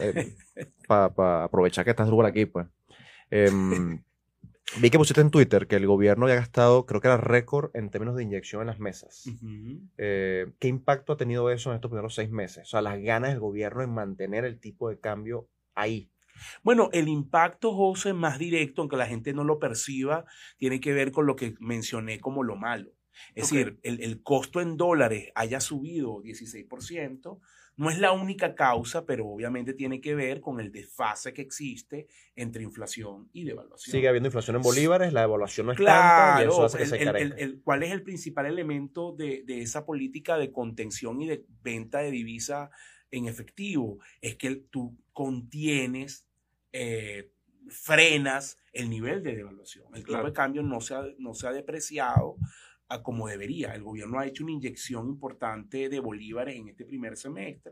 para 0.87 1.43
aprovechar 1.43 1.83
que 1.83 1.91
estás 1.91 2.09
por 2.09 2.25
aquí, 2.25 2.45
pues. 2.45 2.67
Em, 3.31 4.03
vi 4.79 4.89
que 4.89 4.97
pusiste 4.99 5.21
en 5.21 5.31
Twitter 5.31 5.65
que 5.67 5.77
el 5.77 5.87
gobierno 5.87 6.25
había 6.25 6.35
gastado, 6.35 6.85
creo 6.85 7.01
que 7.01 7.07
era 7.07 7.17
récord 7.17 7.71
en 7.73 7.89
términos 7.89 8.15
de 8.15 8.23
inyección 8.23 8.61
en 8.61 8.67
las 8.67 8.79
mesas. 8.79 9.25
Eh, 9.97 10.51
¿Qué 10.59 10.67
impacto 10.67 11.13
ha 11.13 11.17
tenido 11.17 11.49
eso 11.49 11.69
en 11.71 11.75
estos 11.75 11.89
primeros 11.89 12.13
seis 12.13 12.29
meses? 12.29 12.67
O 12.67 12.69
sea, 12.69 12.81
las 12.81 12.99
ganas 13.01 13.31
del 13.31 13.39
gobierno 13.39 13.81
en 13.81 13.93
mantener 13.93 14.45
el 14.45 14.59
tipo 14.59 14.89
de 14.89 14.99
cambio 14.99 15.47
ahí. 15.73 16.11
Bueno, 16.63 16.89
el 16.93 17.07
impacto, 17.07 17.73
José, 17.73 18.13
más 18.13 18.39
directo, 18.39 18.81
aunque 18.81 18.97
la 18.97 19.07
gente 19.07 19.33
no 19.33 19.43
lo 19.43 19.59
perciba, 19.59 20.25
tiene 20.57 20.79
que 20.79 20.93
ver 20.93 21.11
con 21.11 21.25
lo 21.25 21.35
que 21.35 21.55
mencioné 21.59 22.19
como 22.19 22.43
lo 22.43 22.55
malo. 22.55 22.91
Es 23.35 23.49
decir, 23.51 23.77
el, 23.83 24.01
el 24.01 24.23
costo 24.23 24.61
en 24.61 24.77
dólares 24.77 25.31
haya 25.35 25.59
subido 25.59 26.21
16%, 26.23 27.39
no 27.77 27.89
es 27.89 27.99
la 27.99 28.11
única 28.11 28.55
causa, 28.55 29.05
pero 29.05 29.27
obviamente 29.27 29.73
tiene 29.73 30.01
que 30.01 30.15
ver 30.15 30.39
con 30.41 30.59
el 30.59 30.71
desfase 30.71 31.33
que 31.33 31.41
existe 31.41 32.07
entre 32.35 32.63
inflación 32.63 33.29
y 33.33 33.43
devaluación. 33.43 33.91
Sigue 33.93 34.07
habiendo 34.07 34.27
inflación 34.27 34.55
en 34.57 34.61
bolívares, 34.61 35.13
la 35.13 35.21
devaluación 35.21 35.67
no 35.67 35.71
es 35.73 35.77
tanta 35.77 35.87
y 35.87 36.35
Claro, 36.35 36.51
eso 36.51 36.65
hace 36.65 36.77
que 36.77 36.83
el- 36.83 36.89
se 36.89 36.95
el- 36.97 37.01
encarezca. 37.01 37.35
el- 37.35 37.41
el- 37.41 37.61
¿cuál 37.61 37.83
es 37.83 37.91
el 37.91 38.03
principal 38.03 38.45
elemento 38.45 39.13
de, 39.13 39.43
de 39.45 39.61
esa 39.61 39.85
política 39.85 40.37
de 40.37 40.51
contención 40.51 41.21
y 41.21 41.27
de 41.27 41.45
venta 41.61 41.99
de 41.99 42.11
divisa 42.11 42.71
en 43.09 43.27
efectivo? 43.27 43.99
Es 44.21 44.35
que 44.35 44.55
tú 44.55 44.97
contienes, 45.13 46.27
eh, 46.73 47.31
frenas 47.69 48.57
el 48.73 48.89
nivel 48.89 49.23
de 49.23 49.35
devaluación. 49.35 49.85
El 49.93 50.01
tipo 50.01 50.13
Claro. 50.13 50.27
de 50.27 50.33
cambio 50.33 50.63
no 50.63 50.81
se 50.81 50.95
ha, 50.95 51.03
no 51.19 51.33
se 51.33 51.47
ha 51.47 51.51
depreciado 51.51 52.37
a 52.89 53.01
como 53.01 53.27
debería. 53.27 53.73
El 53.73 53.83
gobierno 53.83 54.19
ha 54.19 54.25
hecho 54.27 54.43
una 54.43 54.51
inyección 54.51 55.07
importante 55.07 55.87
de 55.87 55.99
bolívares 56.01 56.57
en 56.57 56.67
este 56.67 56.83
primer 56.85 57.15
semestre, 57.15 57.71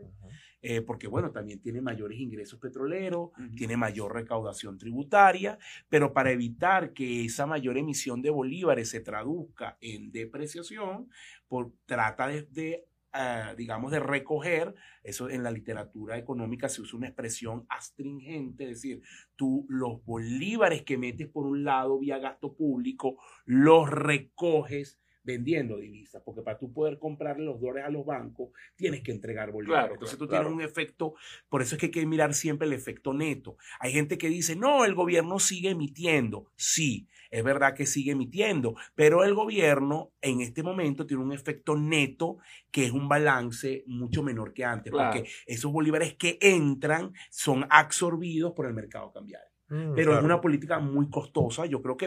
eh, 0.61 0.81
porque 0.81 1.07
bueno, 1.07 1.31
también 1.31 1.59
tiene 1.59 1.81
mayores 1.81 2.19
ingresos 2.19 2.57
petroleros, 2.57 3.31
tiene 3.57 3.75
mayor 3.75 4.13
recaudación 4.13 4.77
tributaria, 4.77 5.57
pero 5.89 6.13
para 6.13 6.31
evitar 6.31 6.93
que 6.93 7.25
esa 7.25 7.45
mayor 7.45 7.77
emisión 7.77 8.21
de 8.21 8.29
bolívares 8.29 8.89
se 8.89 9.01
traduzca 9.01 9.77
en 9.81 10.09
depreciación, 10.11 11.09
por, 11.49 11.73
trata 11.85 12.27
de, 12.27 12.43
de, 12.43 12.87
ah, 13.13 13.53
digamos, 13.57 13.91
de 13.91 13.99
recoger, 13.99 14.75
eso 15.03 15.29
en 15.29 15.43
la 15.43 15.51
literatura 15.51 16.17
económica 16.17 16.69
se 16.69 16.81
usa 16.81 16.97
una 16.97 17.07
expresión 17.07 17.65
astringente, 17.69 18.65
es 18.65 18.69
decir, 18.69 19.01
tú 19.35 19.65
los 19.69 20.03
bolívares 20.05 20.83
que 20.83 20.97
metes 20.97 21.27
por 21.27 21.45
un 21.45 21.63
lado 21.63 21.99
vía 21.99 22.19
gasto 22.19 22.55
público, 22.55 23.17
los 23.45 23.89
recoges 23.89 24.99
vendiendo 25.23 25.77
divisas, 25.77 26.23
porque 26.25 26.41
para 26.41 26.57
tú 26.57 26.73
poder 26.73 26.97
comprarle 26.97 27.45
los 27.45 27.59
dólares 27.61 27.87
a 27.87 27.91
los 27.91 28.05
bancos, 28.05 28.49
tienes 28.75 29.01
que 29.01 29.11
entregar 29.11 29.51
bolívares. 29.51 29.81
Claro, 29.81 29.93
Entonces 29.93 30.17
claro, 30.17 30.27
tú 30.27 30.35
tienes 30.35 30.51
un 30.51 30.61
efecto, 30.61 31.13
por 31.49 31.61
eso 31.61 31.75
es 31.75 31.79
que 31.79 31.87
hay 31.87 31.91
que 31.91 32.05
mirar 32.05 32.33
siempre 32.33 32.67
el 32.67 32.73
efecto 32.73 33.13
neto. 33.13 33.57
Hay 33.79 33.91
gente 33.91 34.17
que 34.17 34.29
dice, 34.29 34.55
no, 34.55 34.85
el 34.85 34.95
gobierno 34.95 35.37
sigue 35.39 35.69
emitiendo. 35.69 36.51
Sí, 36.55 37.07
es 37.31 37.43
verdad 37.43 37.73
que 37.75 37.85
sigue 37.85 38.11
emitiendo, 38.11 38.75
pero 38.95 39.23
el 39.23 39.33
gobierno 39.33 40.11
en 40.21 40.41
este 40.41 40.63
momento 40.63 41.05
tiene 41.05 41.23
un 41.23 41.31
efecto 41.31 41.75
neto 41.77 42.37
que 42.71 42.85
es 42.85 42.91
un 42.91 43.07
balance 43.09 43.83
mucho 43.87 44.23
menor 44.23 44.53
que 44.53 44.65
antes, 44.65 44.91
Claro. 44.91 45.11
porque 45.11 45.29
esos 45.45 45.71
bolívares 45.71 46.15
que 46.15 46.37
entran 46.41 47.13
son 47.29 47.65
absorbidos 47.69 48.53
por 48.53 48.65
el 48.65 48.73
mercado 48.73 49.11
cambiario. 49.11 49.47
Mm, 49.69 49.93
Pero 49.93 50.17
es 50.17 50.23
una 50.23 50.41
política 50.41 50.79
muy 50.79 51.09
costosa. 51.11 51.67
Yo 51.67 51.79
creo 51.83 51.95
que 51.95 52.05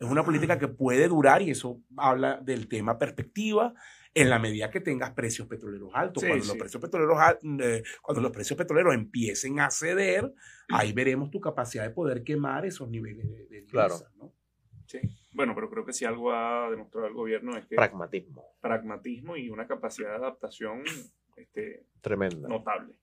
es 0.00 0.08
una 0.10 0.24
política 0.24 0.58
que 0.58 0.66
puede 0.66 1.06
durar 1.06 1.42
y 1.42 1.50
eso 1.50 1.80
habla 1.96 2.40
del 2.42 2.66
tema 2.66 2.98
perspectiva 2.98 3.72
en 4.14 4.30
la 4.30 4.40
medida 4.40 4.68
que 4.70 4.80
tengas 4.80 5.12
precios 5.12 5.46
petroleros 5.46 5.90
altos. 5.94 6.22
Sí, 6.22 6.26
cuando, 6.28 6.44
sí. 6.44 6.48
Los 6.50 6.56
precios 6.58 6.80
petroleros, 6.82 7.16
eh, 7.60 7.82
cuando 8.02 8.20
los 8.20 8.32
precios 8.32 8.56
petroleros 8.56 8.94
empiecen 8.94 9.60
a 9.60 9.70
ceder, 9.70 10.32
ahí 10.68 10.92
veremos 10.92 11.30
tu 11.30 11.40
capacidad 11.40 11.84
de 11.84 11.90
poder 11.90 12.24
quemar 12.24 12.66
esos 12.66 12.88
niveles 12.88 13.28
de, 13.30 13.46
de 13.46 13.64
Claro. 13.66 13.94
divisas, 13.94 14.12
¿no? 14.16 14.32
Sí. 14.86 14.98
Bueno, 15.32 15.54
pero 15.54 15.70
creo 15.70 15.84
que 15.84 15.92
si 15.92 16.04
algo 16.04 16.32
ha 16.32 16.68
demostrado 16.70 17.06
el 17.06 17.14
gobierno 17.14 17.56
es 17.56 17.66
que 17.66 17.76
Pragmatismo. 17.76 18.44
pragmatismo 18.60 19.36
y 19.36 19.48
una 19.50 19.66
capacidad 19.66 20.10
de 20.10 20.16
adaptación 20.16 20.82
este, 21.36 21.84
Tremenda. 22.00 22.48
notable. 22.48 22.94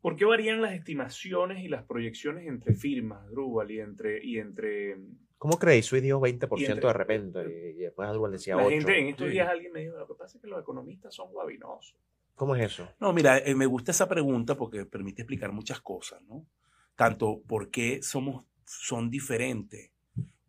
¿Por 0.00 0.16
qué 0.16 0.24
varían 0.24 0.62
las 0.62 0.72
estimaciones 0.72 1.62
y 1.64 1.68
las 1.68 1.82
proyecciones 1.84 2.46
entre 2.46 2.74
firmas, 2.74 3.28
Drupal, 3.30 3.70
y 3.70 3.80
entre, 3.80 4.24
y 4.24 4.38
entre 4.38 4.96
¿Cómo 5.38 5.58
Credit 5.58 5.82
Suisse 5.84 6.02
dijo 6.02 6.20
20% 6.20 6.48
Y 6.60 6.64
entre- 6.64 6.86
de 6.86 6.92
repente? 6.92 7.40
Y, 7.74 7.80
y 7.80 7.82
después 7.84 8.08
Adwell 8.08 8.32
decía 8.32 8.56
la 8.56 8.62
8%. 8.64 8.70
gente? 8.70 8.98
En 8.98 9.06
estos 9.08 9.26
Sí. 9.26 9.32
días 9.32 9.48
alguien 9.48 9.72
me 9.72 9.80
dijo, 9.80 9.96
lo 9.98 10.06
que 10.06 10.14
pasa 10.14 10.38
es 10.38 10.42
que 10.42 10.48
los 10.48 10.60
economistas 10.60 11.14
son 11.14 11.30
guabinosos. 11.32 11.96
¿Cómo 12.34 12.54
es 12.56 12.62
eso? 12.64 12.88
No, 13.00 13.12
mira, 13.12 13.38
eh, 13.38 13.54
me 13.54 13.66
gusta 13.66 13.90
esa 13.90 14.08
pregunta 14.08 14.54
porque 14.56 14.84
permite 14.86 15.22
explicar 15.22 15.52
muchas 15.52 15.80
cosas, 15.80 16.22
¿no? 16.22 16.46
Tanto 16.94 17.42
por 17.46 17.70
qué 17.70 18.00
somos, 18.02 18.44
son 18.64 19.10
diferentes 19.10 19.90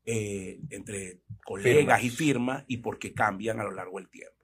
eh, 0.09 0.61
entre 0.69 1.19
colegas 1.43 1.99
Firmas. 1.99 2.03
y 2.03 2.09
firmas 2.09 2.63
y 2.67 2.77
por 2.77 2.97
qué 2.97 3.13
cambian 3.13 3.59
a 3.59 3.65
lo 3.65 3.71
largo 3.71 3.97
del 3.97 4.07
tiempo. 4.07 4.37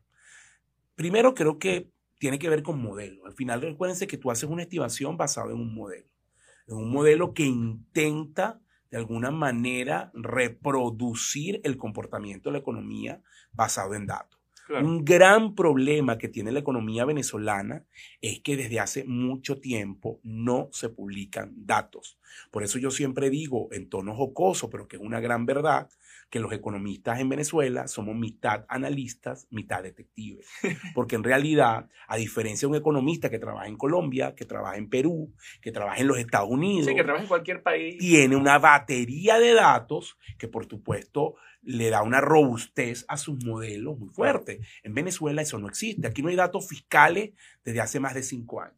Primero, 0.93 1.33
creo 1.33 1.57
que 1.57 1.89
tiene 2.19 2.37
que 2.37 2.49
ver 2.49 2.63
con 2.63 2.81
modelos. 2.81 3.25
Al 3.25 3.33
final, 3.33 3.61
recuérdense 3.61 4.05
que 4.05 4.17
tú 4.17 4.29
haces 4.29 4.49
una 4.49 4.63
estimación 4.63 5.15
basada 5.15 5.51
en 5.51 5.59
un 5.61 5.73
modelo. 5.73 6.09
En 6.67 6.75
un 6.75 6.91
modelo 6.91 7.33
que 7.33 7.45
intenta, 7.45 8.61
de 8.91 8.97
alguna 8.97 9.31
manera, 9.31 10.11
reproducir 10.13 11.61
el 11.63 11.77
comportamiento 11.77 12.49
de 12.49 12.53
la 12.53 12.59
economía 12.59 13.21
basado 13.53 13.95
en 13.95 14.05
datos. 14.05 14.42
Claro. 14.73 14.87
Un 14.87 15.05
gran 15.05 15.53
problema 15.53 16.17
que 16.17 16.29
tiene 16.29 16.51
la 16.51 16.57
economía 16.59 17.05
venezolana 17.05 17.85
es 18.21 18.39
que 18.39 18.57
desde 18.57 18.79
hace 18.79 19.03
mucho 19.03 19.59
tiempo 19.59 20.19
no 20.23 20.69
se 20.71 20.89
publican 20.89 21.53
datos. 21.55 22.17
Por 22.49 22.63
eso 22.63 22.79
yo 22.79 22.89
siempre 22.89 23.29
digo 23.29 23.67
en 23.71 23.87
tono 23.87 24.15
jocoso, 24.15 24.71
pero 24.71 24.87
que 24.87 24.95
es 24.95 25.01
una 25.03 25.19
gran 25.19 25.45
verdad, 25.45 25.89
que 26.31 26.39
los 26.39 26.51
economistas 26.51 27.19
en 27.19 27.29
Venezuela 27.29 27.87
somos 27.87 28.15
mitad 28.15 28.65
analistas, 28.67 29.45
mitad 29.51 29.83
detectives. 29.83 30.49
Porque 30.95 31.15
en 31.15 31.23
realidad, 31.23 31.87
a 32.07 32.17
diferencia 32.17 32.65
de 32.65 32.71
un 32.71 32.75
economista 32.75 33.29
que 33.29 33.37
trabaja 33.37 33.67
en 33.67 33.77
Colombia, 33.77 34.33
que 34.33 34.45
trabaja 34.45 34.77
en 34.77 34.89
Perú, 34.89 35.31
que 35.61 35.71
trabaja 35.71 36.01
en 36.01 36.07
los 36.07 36.17
Estados 36.17 36.49
Unidos, 36.49 36.87
Sí, 36.87 36.95
que 36.95 37.03
trabaja 37.03 37.21
en 37.21 37.27
cualquier 37.27 37.61
país. 37.61 37.99
tiene 37.99 38.35
una 38.35 38.57
batería 38.57 39.37
de 39.37 39.53
datos 39.53 40.17
que 40.39 40.47
por 40.47 40.67
supuesto 40.67 41.35
le 41.63 41.89
da 41.89 42.03
una 42.03 42.21
robustez 42.21 43.05
a 43.07 43.17
sus 43.17 43.43
modelos 43.43 43.97
muy 43.97 44.09
fuerte. 44.09 44.61
En 44.83 44.93
Venezuela 44.93 45.41
eso 45.41 45.59
no 45.59 45.67
existe. 45.67 46.07
Aquí 46.07 46.21
no 46.21 46.29
hay 46.29 46.35
datos 46.35 46.67
fiscales 46.67 47.31
desde 47.63 47.81
hace 47.81 47.99
más 47.99 48.13
de 48.13 48.23
cinco 48.23 48.61
años. 48.61 48.77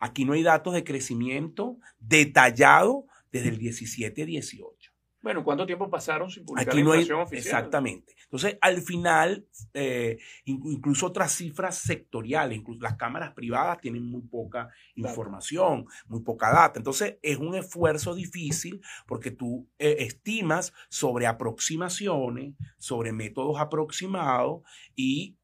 Aquí 0.00 0.24
no 0.24 0.32
hay 0.32 0.42
datos 0.42 0.74
de 0.74 0.84
crecimiento 0.84 1.78
detallado 2.00 3.06
desde 3.30 3.48
el 3.48 3.58
17-18. 3.58 4.81
Bueno, 5.22 5.44
¿cuánto 5.44 5.64
tiempo 5.66 5.88
pasaron 5.88 6.28
sin 6.30 6.44
publicar 6.44 6.68
Aquí 6.74 6.78
la 6.78 6.84
no 6.84 6.92
hay, 6.92 7.02
oficial? 7.10 7.38
exactamente. 7.38 8.14
Entonces, 8.24 8.58
al 8.60 8.80
final, 8.82 9.46
eh, 9.72 10.18
in- 10.46 10.60
incluso 10.64 11.06
otras 11.06 11.30
cifras 11.32 11.78
sectoriales, 11.78 12.58
incluso 12.58 12.80
las 12.80 12.96
cámaras 12.96 13.32
privadas 13.32 13.80
tienen 13.80 14.04
muy 14.04 14.22
poca 14.22 14.68
información, 14.96 15.86
muy 16.08 16.22
poca 16.22 16.50
data. 16.50 16.80
Entonces, 16.80 17.18
es 17.22 17.36
un 17.38 17.54
esfuerzo 17.54 18.14
difícil 18.14 18.80
porque 19.06 19.30
tú 19.30 19.68
eh, 19.78 19.96
estimas 20.00 20.72
sobre 20.88 21.26
aproximaciones, 21.26 22.54
sobre 22.78 23.12
métodos 23.12 23.60
aproximados 23.60 24.62
y 24.96 25.36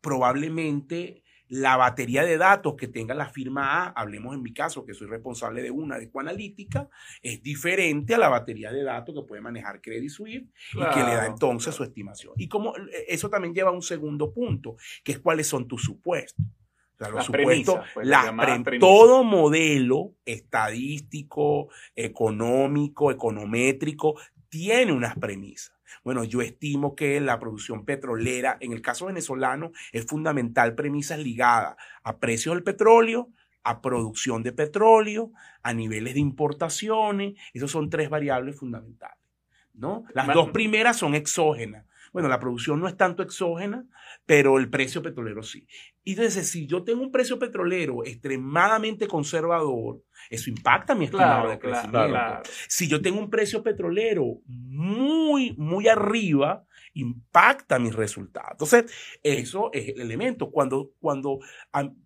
probablemente 0.00 1.22
la 1.50 1.76
batería 1.76 2.22
de 2.24 2.38
datos 2.38 2.76
que 2.76 2.86
tenga 2.86 3.12
la 3.12 3.28
firma 3.28 3.82
A, 3.84 3.88
hablemos 3.90 4.34
en 4.36 4.42
mi 4.42 4.52
caso, 4.54 4.84
que 4.86 4.94
soy 4.94 5.08
responsable 5.08 5.62
de 5.62 5.70
una 5.72 5.98
de 5.98 6.04
Ecoanalítica, 6.04 6.88
es 7.22 7.42
diferente 7.42 8.14
a 8.14 8.18
la 8.18 8.28
batería 8.28 8.70
de 8.72 8.84
datos 8.84 9.14
que 9.14 9.26
puede 9.26 9.42
manejar 9.42 9.80
Credit 9.80 10.08
Suisse 10.10 10.44
y 10.72 10.78
que 10.94 11.00
le 11.00 11.14
da 11.16 11.26
entonces 11.26 11.74
claro. 11.74 11.76
su 11.76 11.82
estimación. 11.84 12.34
Y 12.36 12.46
como 12.48 12.76
eh, 12.76 13.04
eso 13.08 13.28
también 13.28 13.52
lleva 13.52 13.70
a 13.70 13.72
un 13.74 13.82
segundo 13.82 14.32
punto, 14.32 14.76
que 15.02 15.10
es 15.12 15.18
cuáles 15.18 15.48
son 15.48 15.66
tus 15.66 15.82
supuestos. 15.82 16.46
O 16.46 16.98
sea, 17.02 17.08
los 17.08 17.16
Las 17.16 17.26
supuestos, 17.26 17.74
premisas, 17.74 17.90
pues, 17.94 18.06
las 18.06 18.18
las 18.18 18.26
llamadas 18.26 18.54
pre- 18.56 18.64
premisas. 18.64 18.88
todo 18.88 19.24
modelo 19.24 20.14
estadístico, 20.24 21.68
económico, 21.96 23.10
econométrico, 23.10 24.20
tiene 24.48 24.92
unas 24.92 25.18
premisas. 25.18 25.74
Bueno, 26.04 26.24
yo 26.24 26.40
estimo 26.42 26.94
que 26.94 27.20
la 27.20 27.38
producción 27.38 27.84
petrolera, 27.84 28.56
en 28.60 28.72
el 28.72 28.82
caso 28.82 29.06
venezolano, 29.06 29.72
es 29.92 30.06
fundamental 30.06 30.74
premisas 30.74 31.18
ligadas 31.18 31.76
a 32.02 32.18
precios 32.18 32.54
del 32.54 32.64
petróleo, 32.64 33.28
a 33.62 33.80
producción 33.80 34.42
de 34.42 34.52
petróleo, 34.52 35.32
a 35.62 35.72
niveles 35.72 36.14
de 36.14 36.20
importaciones. 36.20 37.34
Esos 37.52 37.70
son 37.70 37.90
tres 37.90 38.08
variables 38.08 38.56
fundamentales. 38.56 39.18
¿no? 39.74 40.04
Las 40.14 40.28
dos 40.28 40.50
primeras 40.50 40.96
son 40.96 41.14
exógenas. 41.14 41.86
Bueno, 42.12 42.28
la 42.28 42.40
producción 42.40 42.80
no 42.80 42.88
es 42.88 42.96
tanto 42.96 43.22
exógena, 43.22 43.84
pero 44.26 44.58
el 44.58 44.68
precio 44.68 45.00
petrolero 45.02 45.42
sí. 45.42 45.66
Y 46.02 46.12
entonces, 46.12 46.50
si 46.50 46.66
yo 46.66 46.82
tengo 46.82 47.02
un 47.02 47.12
precio 47.12 47.38
petrolero 47.38 48.04
extremadamente 48.04 49.06
conservador, 49.06 50.02
eso 50.28 50.50
impacta 50.50 50.94
mi 50.94 51.04
estimado 51.04 51.42
Claro, 51.42 51.50
de 51.50 51.58
claro, 51.58 51.74
crecimiento. 51.74 52.08
claro. 52.08 52.42
Si 52.68 52.88
yo 52.88 53.00
tengo 53.00 53.20
un 53.20 53.30
precio 53.30 53.62
petrolero 53.62 54.24
muy, 54.46 55.54
muy 55.56 55.88
arriba, 55.88 56.64
impacta 56.94 57.78
mis 57.78 57.94
resultados. 57.94 58.52
Entonces, 58.52 58.92
eso 59.22 59.70
es 59.72 59.88
el 59.88 60.00
elemento. 60.00 60.50
Cuando, 60.50 60.92
cuando, 61.00 61.38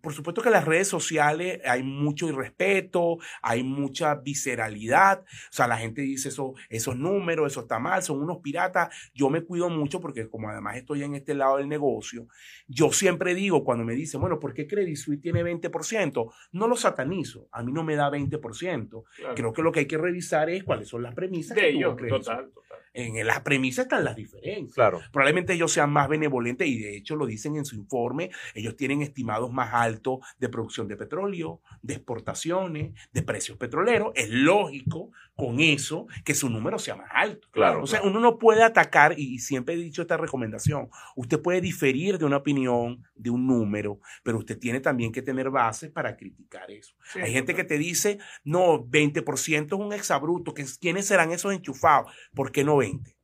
por 0.01 0.13
supuesto 0.13 0.41
que 0.41 0.49
en 0.49 0.53
las 0.53 0.65
redes 0.65 0.87
sociales 0.87 1.59
hay 1.65 1.83
mucho 1.83 2.27
irrespeto, 2.27 3.17
hay 3.41 3.63
mucha 3.63 4.15
visceralidad. 4.15 5.21
O 5.21 5.51
sea, 5.51 5.67
la 5.67 5.77
gente 5.77 6.01
dice 6.01 6.29
eso, 6.29 6.53
esos 6.69 6.97
números, 6.97 7.51
eso 7.51 7.61
está 7.61 7.79
mal, 7.79 8.03
son 8.03 8.21
unos 8.21 8.37
piratas. 8.39 8.93
Yo 9.13 9.29
me 9.29 9.41
cuido 9.41 9.69
mucho 9.69 9.99
porque 9.99 10.29
como 10.29 10.49
además 10.49 10.77
estoy 10.77 11.03
en 11.03 11.15
este 11.15 11.33
lado 11.33 11.57
del 11.57 11.67
negocio, 11.67 12.27
yo 12.67 12.91
siempre 12.91 13.35
digo 13.35 13.63
cuando 13.63 13.83
me 13.83 13.93
dicen, 13.93 14.21
bueno, 14.21 14.39
¿por 14.39 14.53
qué 14.53 14.67
Credit 14.67 14.95
Suisse 14.95 15.21
tiene 15.21 15.43
20%? 15.43 16.33
No 16.51 16.67
lo 16.67 16.75
satanizo. 16.75 17.47
A 17.51 17.63
mí 17.63 17.71
no 17.71 17.83
me 17.83 17.95
da 17.95 18.09
20%. 18.09 18.39
claro. 19.15 19.35
Creo 19.35 19.53
que 19.53 19.61
lo 19.61 19.71
que 19.71 19.79
hay 19.81 19.87
que 19.87 19.97
revisar 19.97 20.49
es 20.49 20.63
cuáles 20.63 20.87
son 20.87 21.03
las 21.03 21.13
premisas 21.13 21.55
de 21.55 21.61
que 21.61 21.69
ellos, 21.69 21.95
total, 21.95 22.51
total. 22.51 22.79
En 22.93 23.27
las 23.27 23.41
premisas 23.41 23.85
están 23.85 24.05
las 24.05 24.15
diferencias. 24.15 24.74
Claro. 24.75 25.01
Probablemente 25.11 25.53
ellos 25.53 25.71
sean 25.71 25.91
más 25.91 26.09
benevolentes 26.09 26.67
y 26.67 26.77
de 26.79 26.97
hecho 26.97 27.15
lo 27.15 27.25
dicen 27.25 27.55
en 27.55 27.63
su 27.65 27.75
informe. 27.75 28.29
Ellos 28.53 28.75
tienen 28.75 29.01
estimados 29.01 29.51
más 29.51 29.73
altos 29.73 30.19
de 30.37 30.49
producción 30.49 30.87
de 30.89 30.97
petróleo, 30.97 31.61
de 31.81 31.93
exportaciones, 31.93 32.93
de 33.13 33.21
precios 33.23 33.57
petroleros. 33.57 34.11
Es 34.15 34.29
lógico 34.29 35.11
con 35.35 35.59
eso 35.59 36.07
que 36.23 36.35
su 36.35 36.49
número 36.49 36.77
sea 36.77 36.95
más 36.95 37.09
alto. 37.13 37.47
Claro, 37.51 37.83
O 37.83 37.87
sea, 37.87 37.99
claro. 37.99 38.11
uno 38.11 38.19
no 38.19 38.37
puede 38.37 38.63
atacar, 38.63 39.17
y 39.17 39.39
siempre 39.39 39.75
he 39.75 39.77
dicho 39.77 40.01
esta 40.01 40.17
recomendación, 40.17 40.89
usted 41.15 41.41
puede 41.41 41.61
diferir 41.61 42.17
de 42.17 42.25
una 42.25 42.37
opinión, 42.37 43.03
de 43.15 43.29
un 43.29 43.47
número, 43.47 43.99
pero 44.23 44.39
usted 44.39 44.57
tiene 44.59 44.79
también 44.79 45.11
que 45.11 45.21
tener 45.21 45.49
bases 45.49 45.89
para 45.89 46.15
criticar 46.15 46.69
eso. 46.71 46.95
Sí, 47.13 47.19
Hay 47.19 47.31
gente 47.31 47.55
que 47.55 47.63
te 47.63 47.77
dice, 47.77 48.19
no, 48.43 48.85
20% 48.85 49.65
es 49.65 49.71
un 49.73 49.93
exabruto. 49.93 50.53
¿Quiénes 50.79 51.05
serán 51.05 51.31
esos 51.31 51.53
enchufados? 51.53 52.11
¿Por 52.33 52.51
qué 52.51 52.63
no 52.63 52.77
20? 52.77 53.15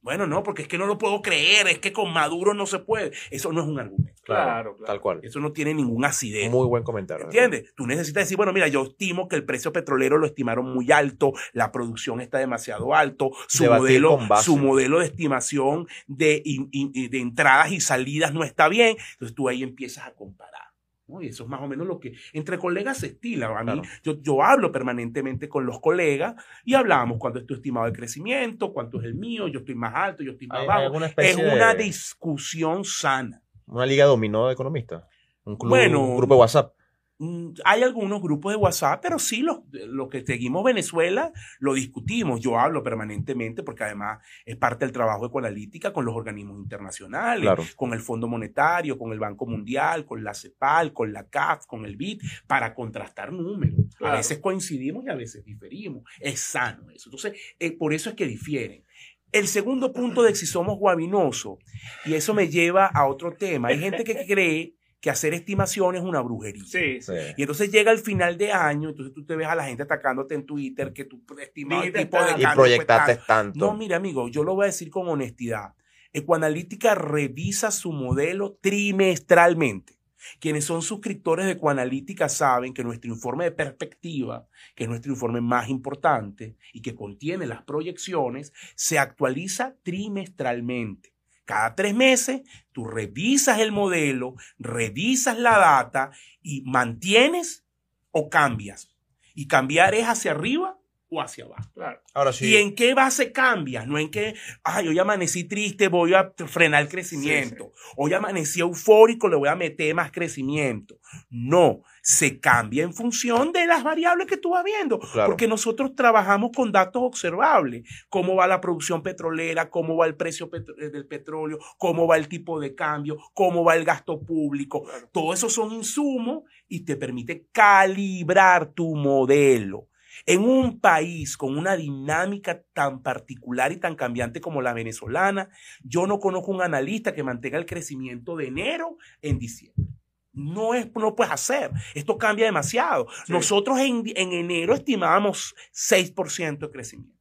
Bueno, 0.00 0.26
no, 0.26 0.42
porque 0.44 0.62
es 0.62 0.68
que 0.68 0.78
no 0.78 0.86
lo 0.86 0.96
puedo 0.96 1.20
creer, 1.22 1.66
es 1.66 1.80
que 1.80 1.92
con 1.92 2.12
Maduro 2.12 2.54
no 2.54 2.66
se 2.66 2.78
puede. 2.78 3.12
Eso 3.30 3.52
no 3.52 3.60
es 3.62 3.66
un 3.66 3.80
argumento. 3.80 4.22
Claro, 4.22 4.44
Claro, 4.44 4.76
claro. 4.76 4.86
Tal 4.86 5.00
cual. 5.00 5.20
Eso 5.22 5.40
no 5.40 5.52
tiene 5.52 5.74
ningún 5.74 6.04
asidero. 6.04 6.50
Muy 6.50 6.66
buen 6.68 6.82
comentario. 6.84 7.24
¿Entiendes? 7.26 7.74
Tú 7.74 7.86
necesitas 7.86 8.22
decir, 8.24 8.36
bueno, 8.36 8.52
mira, 8.52 8.68
yo 8.68 8.84
estimo 8.84 9.26
que 9.28 9.36
el 9.36 9.44
precio 9.44 9.72
petrolero 9.72 10.16
lo 10.18 10.26
estimaron 10.26 10.72
muy 10.72 10.92
alto, 10.92 11.32
la 11.52 11.72
producción 11.72 12.20
está 12.20 12.38
demasiado 12.38 12.94
alto, 12.94 13.30
su, 13.48 13.64
Debatir 13.64 14.00
modelo, 14.02 14.18
su 14.42 14.56
modelo 14.56 14.98
de 15.00 15.06
estimación 15.06 15.88
de, 16.06 16.42
in- 16.44 16.68
in- 16.72 16.92
de 17.10 17.18
entradas 17.18 17.72
y 17.72 17.80
salidas 17.80 18.32
no 18.32 18.44
está 18.44 18.68
bien. 18.68 18.96
Entonces 19.14 19.34
tú 19.34 19.48
ahí 19.48 19.62
empiezas 19.62 20.06
a 20.06 20.14
comparar. 20.14 20.67
¿No? 21.08 21.22
Y 21.22 21.28
eso 21.28 21.44
es 21.44 21.48
más 21.48 21.60
o 21.62 21.66
menos 21.66 21.86
lo 21.86 21.98
que 21.98 22.12
entre 22.32 22.58
colegas 22.58 22.98
se 22.98 23.06
estila. 23.08 23.46
A 23.46 23.64
mí, 23.64 23.72
Claro. 23.72 23.82
yo, 24.02 24.20
yo 24.22 24.42
hablo 24.42 24.70
permanentemente 24.70 25.48
con 25.48 25.66
los 25.66 25.80
colegas 25.80 26.34
y 26.64 26.74
hablamos 26.74 27.18
cuánto 27.18 27.38
es 27.38 27.46
tu 27.46 27.54
estimado 27.54 27.86
de 27.86 27.92
crecimiento, 27.92 28.72
cuánto 28.72 28.98
es 29.00 29.04
el 29.06 29.14
mío, 29.14 29.48
yo 29.48 29.60
estoy 29.60 29.74
más 29.74 29.94
alto, 29.94 30.22
yo 30.22 30.32
estoy 30.32 30.46
más 30.46 30.66
bajo. 30.66 30.94
Es 31.16 31.36
una 31.36 31.74
de- 31.74 31.84
discusión 31.84 32.84
sana. 32.84 33.42
Una 33.66 33.86
liga 33.86 34.04
dominó 34.04 34.46
de 34.46 34.52
economistas. 34.54 35.04
Un, 35.44 35.56
club, 35.56 35.70
Bueno, 35.70 36.00
un 36.04 36.16
grupo 36.16 36.34
de 36.34 36.40
WhatsApp. 36.40 36.74
Mm, 37.20 37.54
Hay 37.64 37.82
algunos 37.82 38.22
grupos 38.22 38.52
de 38.52 38.56
WhatsApp, 38.56 39.00
pero 39.02 39.18
sí, 39.18 39.42
los, 39.42 39.58
los 39.72 40.08
que 40.08 40.24
seguimos 40.24 40.62
Venezuela 40.62 41.32
lo 41.58 41.74
discutimos. 41.74 42.40
Yo 42.40 42.58
hablo 42.58 42.82
permanentemente 42.84 43.62
porque 43.64 43.82
además 43.84 44.18
es 44.46 44.56
parte 44.56 44.84
del 44.84 44.92
trabajo 44.92 45.22
de 45.22 45.26
Ecoanalítica 45.28 45.92
con 45.92 46.04
los 46.04 46.14
organismos 46.14 46.58
internacionales, 46.60 47.42
Claro. 47.42 47.64
con 47.76 47.92
el 47.92 48.00
Fondo 48.00 48.28
Monetario, 48.28 48.96
con 48.98 49.12
el 49.12 49.18
Banco 49.18 49.46
Mundial, 49.46 50.06
con 50.06 50.22
la 50.22 50.32
CEPAL, 50.32 50.92
con 50.92 51.12
la 51.12 51.28
CAF, 51.28 51.66
con 51.66 51.84
el 51.84 51.96
BID, 51.96 52.22
para 52.46 52.72
contrastar 52.74 53.32
números. 53.32 53.74
Claro. 53.96 54.14
A 54.14 54.16
veces 54.18 54.38
coincidimos 54.38 55.04
y 55.04 55.10
a 55.10 55.14
veces 55.16 55.44
diferimos. 55.44 56.04
Es 56.20 56.38
sano 56.40 56.88
eso. 56.90 57.08
Entonces, 57.10 57.32
eh, 57.58 57.72
por 57.76 57.92
eso 57.94 58.10
es 58.10 58.16
que 58.16 58.26
difieren. 58.26 58.84
El 59.32 59.46
segundo 59.46 59.92
punto 59.92 60.22
de 60.22 60.34
si 60.34 60.46
somos 60.46 60.78
guabinosos, 60.78 61.58
y 62.06 62.14
eso 62.14 62.32
me 62.32 62.48
lleva 62.48 62.86
a 62.86 63.06
otro 63.06 63.32
tema. 63.32 63.68
Hay 63.68 63.78
gente 63.78 64.02
que 64.04 64.24
cree 64.26 64.74
que 65.00 65.10
hacer 65.10 65.34
estimaciones 65.34 66.02
es 66.02 66.08
una 66.08 66.20
brujería. 66.20 66.64
Sí, 66.64 67.00
sí. 67.00 67.12
Y 67.36 67.42
entonces 67.42 67.70
llega 67.70 67.92
el 67.92 67.98
final 67.98 68.36
de 68.36 68.52
año, 68.52 68.88
entonces 68.88 69.14
tú 69.14 69.24
te 69.24 69.36
ves 69.36 69.46
a 69.46 69.54
la 69.54 69.64
gente 69.64 69.84
atacándote 69.84 70.34
en 70.34 70.44
Twitter 70.44 70.92
que 70.92 71.04
tú 71.04 71.22
estimado 71.40 71.82
el 71.82 71.92
Dijiste 71.92 72.06
tipo 72.06 72.18
de 72.18 72.30
tanto. 72.30 72.40
Y 72.40 72.44
fue 72.44 72.54
proyectaste 72.54 73.14
tanto. 73.14 73.26
tanto. 73.26 73.58
No, 73.58 73.76
mira, 73.76 73.96
amigo, 73.96 74.28
yo 74.28 74.42
lo 74.42 74.54
voy 74.54 74.64
a 74.64 74.66
decir 74.66 74.90
con 74.90 75.08
honestidad. 75.08 75.74
Ecoanalítica 76.12 76.94
revisa 76.94 77.70
su 77.70 77.92
modelo 77.92 78.58
trimestralmente. 78.60 79.98
Quienes 80.40 80.64
son 80.64 80.82
suscriptores 80.82 81.46
de 81.46 81.52
Ecoanalítica 81.52 82.28
saben 82.28 82.74
que 82.74 82.82
nuestro 82.82 83.10
informe 83.10 83.44
de 83.44 83.52
perspectiva, 83.52 84.48
que 84.74 84.84
es 84.84 84.90
nuestro 84.90 85.12
informe 85.12 85.40
más 85.40 85.68
importante 85.68 86.56
y 86.72 86.82
que 86.82 86.94
contiene 86.94 87.46
las 87.46 87.62
proyecciones, 87.62 88.52
se 88.74 88.98
actualiza 88.98 89.76
trimestralmente. 89.84 91.14
Cada 91.48 91.74
tres 91.74 91.94
meses 91.94 92.42
tú 92.72 92.84
revisas 92.84 93.58
el 93.60 93.72
modelo, 93.72 94.34
revisas 94.58 95.38
la 95.38 95.56
data 95.56 96.10
y 96.42 96.60
mantienes 96.66 97.64
o 98.10 98.28
cambias. 98.28 98.94
Y 99.34 99.48
cambiar 99.48 99.94
es 99.94 100.04
hacia 100.04 100.32
arriba 100.32 100.77
o 101.10 101.20
hacia 101.20 101.44
abajo. 101.44 101.70
Claro. 101.74 102.00
Ahora 102.14 102.32
sí. 102.32 102.46
¿Y 102.50 102.56
en 102.56 102.74
qué 102.74 102.94
base 102.94 103.32
cambias? 103.32 103.86
No 103.86 103.98
en 103.98 104.10
que, 104.10 104.34
ay, 104.62 104.88
hoy 104.88 104.98
amanecí 104.98 105.44
triste, 105.44 105.88
voy 105.88 106.14
a 106.14 106.32
frenar 106.46 106.82
el 106.82 106.88
crecimiento. 106.88 107.72
Hoy 107.96 108.12
amanecí 108.12 108.60
eufórico, 108.60 109.28
le 109.28 109.36
voy 109.36 109.48
a 109.48 109.56
meter 109.56 109.94
más 109.94 110.12
crecimiento. 110.12 110.98
No, 111.30 111.82
se 112.02 112.40
cambia 112.40 112.84
en 112.84 112.92
función 112.92 113.52
de 113.52 113.66
las 113.66 113.82
variables 113.82 114.26
que 114.26 114.36
tú 114.36 114.50
vas 114.50 114.64
viendo. 114.64 114.98
Claro. 114.98 115.30
Porque 115.30 115.48
nosotros 115.48 115.94
trabajamos 115.94 116.50
con 116.54 116.72
datos 116.72 117.02
observables. 117.02 117.88
Cómo 118.08 118.34
va 118.36 118.46
la 118.46 118.60
producción 118.60 119.02
petrolera, 119.02 119.70
cómo 119.70 119.96
va 119.96 120.06
el 120.06 120.14
precio 120.16 120.50
petro- 120.50 120.74
eh, 120.78 120.90
del 120.90 121.06
petróleo, 121.06 121.58
cómo 121.78 122.06
va 122.06 122.16
el 122.18 122.28
tipo 122.28 122.60
de 122.60 122.74
cambio, 122.74 123.16
cómo 123.32 123.64
va 123.64 123.76
el 123.76 123.84
gasto 123.84 124.20
público. 124.20 124.84
Claro. 124.84 125.08
Todo 125.12 125.32
eso 125.32 125.48
son 125.48 125.72
insumos 125.72 126.42
y 126.68 126.84
te 126.84 126.96
permite 126.96 127.46
calibrar 127.52 128.72
tu 128.72 128.94
modelo. 128.94 129.88
En 130.30 130.44
un 130.44 130.78
país 130.78 131.38
con 131.38 131.56
una 131.56 131.74
dinámica 131.74 132.62
tan 132.74 133.02
particular 133.02 133.72
y 133.72 133.78
tan 133.78 133.96
cambiante 133.96 134.42
como 134.42 134.60
la 134.60 134.74
venezolana, 134.74 135.48
yo 135.82 136.06
no 136.06 136.20
conozco 136.20 136.50
un 136.50 136.60
analista 136.60 137.14
que 137.14 137.22
mantenga 137.22 137.56
el 137.56 137.64
crecimiento 137.64 138.36
de 138.36 138.48
enero 138.48 138.98
en 139.22 139.38
diciembre. 139.38 139.86
No, 140.34 140.74
es, 140.74 140.94
no 140.94 141.16
puedes 141.16 141.32
hacer. 141.32 141.70
Esto 141.94 142.18
cambia 142.18 142.44
demasiado. 142.44 143.06
Sí. 143.24 143.32
Nosotros 143.32 143.78
en, 143.80 144.02
en 144.16 144.32
enero 144.34 144.74
estimábamos 144.74 145.54
6% 145.72 146.58
de 146.58 146.70
crecimiento. 146.70 147.17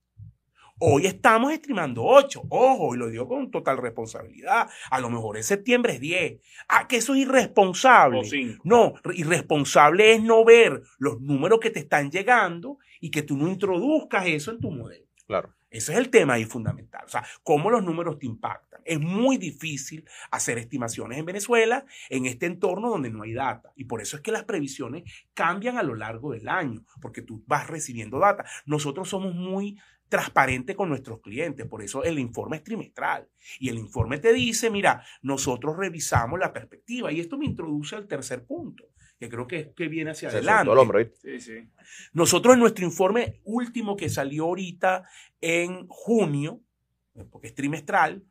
Hoy 0.79 1.07
estamos 1.07 1.51
estimando 1.53 2.03
8. 2.03 2.43
Ojo, 2.49 2.93
y 2.93 2.99
lo 2.99 3.09
digo 3.09 3.27
con 3.27 3.49
total 3.49 3.79
responsabilidad. 3.79 4.69
A 4.91 4.99
lo 4.99 5.09
mejor 5.09 5.37
en 5.37 5.43
septiembre 5.43 5.93
es 5.93 5.99
10. 5.99 6.39
Ah, 6.67 6.87
que 6.87 6.97
eso 6.97 7.15
es 7.15 7.21
irresponsable. 7.21 8.19
O 8.19 8.23
cinco. 8.23 8.61
No, 8.63 8.93
irresponsable 9.11 10.13
es 10.13 10.21
no 10.21 10.45
ver 10.45 10.83
los 10.99 11.19
números 11.19 11.59
que 11.59 11.71
te 11.71 11.79
están 11.79 12.11
llegando 12.11 12.77
y 13.01 13.09
que 13.09 13.23
tú 13.23 13.35
no 13.35 13.47
introduzcas 13.47 14.27
eso 14.27 14.51
en 14.51 14.59
tu 14.59 14.69
modelo. 14.69 15.07
Claro. 15.25 15.55
Ese 15.71 15.93
es 15.93 15.97
el 15.97 16.09
tema 16.09 16.35
ahí 16.35 16.45
fundamental. 16.45 17.03
O 17.05 17.09
sea, 17.09 17.25
cómo 17.41 17.71
los 17.71 17.83
números 17.83 18.19
te 18.19 18.27
impactan. 18.27 18.81
Es 18.85 18.99
muy 18.99 19.37
difícil 19.37 20.07
hacer 20.31 20.59
estimaciones 20.59 21.17
en 21.17 21.25
Venezuela 21.25 21.85
en 22.09 22.25
este 22.27 22.45
entorno 22.45 22.89
donde 22.89 23.09
no 23.09 23.23
hay 23.23 23.33
data. 23.33 23.73
Y 23.75 23.85
por 23.85 24.01
eso 24.01 24.15
es 24.15 24.21
que 24.21 24.31
las 24.31 24.45
previsiones 24.45 25.11
cambian 25.33 25.77
a 25.77 25.83
lo 25.83 25.95
largo 25.95 26.31
del 26.31 26.47
año, 26.47 26.85
porque 27.01 27.21
tú 27.21 27.43
vas 27.47 27.67
recibiendo 27.67 28.19
data. 28.19 28.45
Nosotros 28.65 29.09
somos 29.09 29.35
muy 29.35 29.77
transparentes 30.09 30.75
con 30.75 30.89
nuestros 30.89 31.19
clientes, 31.21 31.65
por 31.65 31.81
eso 31.81 32.03
el 32.03 32.19
informe 32.19 32.57
es 32.57 32.63
trimestral. 32.63 33.27
Y 33.59 33.69
el 33.69 33.77
informe 33.77 34.19
te 34.19 34.33
dice, 34.33 34.69
mira, 34.69 35.03
nosotros 35.21 35.75
revisamos 35.77 36.39
la 36.39 36.53
perspectiva. 36.53 37.11
Y 37.11 37.19
esto 37.19 37.37
me 37.37 37.45
introduce 37.45 37.95
al 37.95 38.07
tercer 38.07 38.45
punto 38.45 38.85
que 39.19 39.29
creo 39.29 39.47
que, 39.47 39.73
que 39.75 39.87
viene 39.87 40.11
hacia 40.11 40.29
Se 40.29 40.37
adelante. 40.37 40.71
el. 40.71 41.11
Sí, 41.21 41.39
sí. 41.41 41.69
Nosotros 42.13 42.53
en 42.53 42.59
nuestro 42.59 42.85
informe 42.85 43.41
último 43.43 43.97
que 43.97 44.09
salió 44.09 44.45
ahorita 44.45 45.03
en 45.41 45.87
junio, 45.87 46.61
porque 47.31 47.47
es 47.47 47.55
trimestral, 47.55 48.23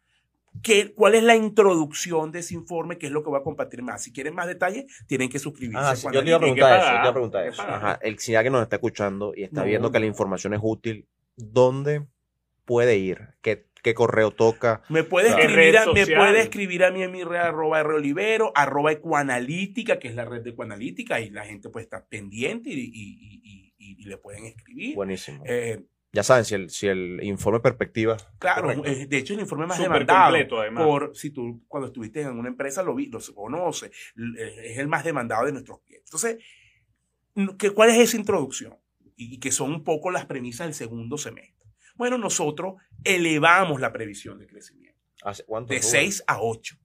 ¿qué, 0.63 0.95
¿cuál 0.95 1.17
es 1.17 1.25
la 1.25 1.35
introducción 1.35 2.31
de 2.31 2.39
ese 2.39 2.55
informe? 2.55 2.99
¿Qué 2.99 3.07
es 3.07 3.13
lo 3.13 3.25
que 3.25 3.31
voy 3.31 3.41
a 3.41 3.43
compartir 3.43 3.83
más? 3.83 4.05
Si 4.05 4.13
quieren 4.13 4.35
más 4.35 4.47
detalles, 4.47 4.85
tienen 5.09 5.29
que 5.29 5.41
suscribirse. 5.41 5.83
Ah, 5.85 5.97
sí, 5.97 6.03
cuando 6.03 6.21
yo 6.21 6.25
te 6.25 6.29
iba 6.31 6.37
a 6.37 6.41
preguntar 6.41 6.79
eso, 6.79 6.87
yo 6.87 6.93
te 6.93 7.01
iba 7.01 7.09
a 7.09 7.13
preguntar 7.13 7.43
que 7.43 7.49
eso. 7.49 7.63
Ajá, 7.63 7.99
el 8.03 8.19
si 8.21 8.35
alguien 8.37 8.53
nos 8.53 8.63
está 8.63 8.77
escuchando 8.77 9.33
y 9.35 9.43
está 9.43 9.63
No, 9.63 9.67
viendo 9.67 9.91
que 9.91 9.99
la 9.99 10.07
información 10.07 10.55
es 10.55 10.61
útil, 10.63 11.09
¿dónde 11.37 12.07
puede 12.65 12.97
ir? 12.99 13.29
¿Qué, 13.43 13.67
qué 13.83 13.95
correo 13.95 14.31
toca? 14.33 14.83
Me 14.89 15.05
puede, 15.05 15.29
Claro. 15.29 15.43
escribir 15.43 15.79
a, 15.79 15.87
me 15.93 16.07
puede 16.07 16.41
escribir 16.41 16.85
a 16.85 16.91
mí 16.91 17.03
en 17.03 17.13
mi 17.13 17.23
red 17.25 17.39
arroba 17.41 17.81
R 17.81 17.95
Olivero, 17.95 18.53
arroba 18.55 18.93
Ecuanalítica, 18.93 19.99
que 19.99 20.09
es 20.09 20.15
la 20.15 20.25
red 20.25 20.43
de 20.43 20.51
Ecuanalítica, 20.51 21.21
y 21.21 21.31
la 21.31 21.45
gente 21.45 21.69
pues 21.71 21.85
está 21.85 22.05
pendiente 22.07 22.71
y, 22.71 22.81
y- 22.81 22.91
y- 22.93 23.75
y- 23.79 24.03
y 24.03 24.05
le 24.07 24.17
pueden 24.19 24.45
escribir. 24.47 24.95
Buenísimo. 24.97 25.45
Eh, 25.47 25.85
ya 26.13 26.23
saben, 26.23 26.45
si 26.47 26.55
el, 26.55 26.71
si 26.71 26.87
el 26.89 27.21
informe 27.23 27.61
perspectiva. 27.61 28.17
Claro, 28.39 28.69
Correcto. 28.75 29.07
de 29.09 29.17
hecho 29.19 29.35
el 29.35 29.41
informe 29.41 29.67
más 29.67 29.79
demandado 29.79 30.25
completo, 30.31 30.61
además. 30.61 30.85
por 30.85 31.15
si 31.17 31.31
tú 31.31 31.63
cuando 31.69 31.89
estuviste 31.89 32.23
en 32.23 32.29
una 32.39 32.49
empresa 32.49 32.83
lo 32.83 32.95
vi, 32.95 33.07
lo 33.07 33.21
conoces, 33.35 33.91
eh, 34.39 34.63
es 34.73 34.79
el 34.79 34.89
más 34.89 35.05
demandado 35.05 35.45
de 35.45 35.53
nuestros 35.53 35.81
clientes. 35.83 36.09
Entonces, 36.11 36.43
¿qué, 37.59 37.71
¿cuál 37.71 37.91
es 37.91 37.99
esa 37.99 38.17
introducción? 38.17 38.75
Y, 39.17 39.39
que 39.41 39.51
son 39.51 39.73
un 39.73 39.83
poco 39.85 40.11
las 40.11 40.27
premisas 40.27 40.67
del 40.67 40.75
segundo 40.75 41.17
semestre. 41.19 41.67
Bueno, 41.97 42.19
nosotros 42.19 42.75
elevamos 43.05 43.81
la 43.81 43.93
previsión 43.93 44.39
de 44.39 44.47
crecimiento 44.47 45.01
¿Hace 45.23 45.45
cuánto? 45.45 45.73
de 45.73 45.79
Rubén? 45.81 45.91
6 45.91 46.25
a 46.27 46.41
8. 46.43 46.77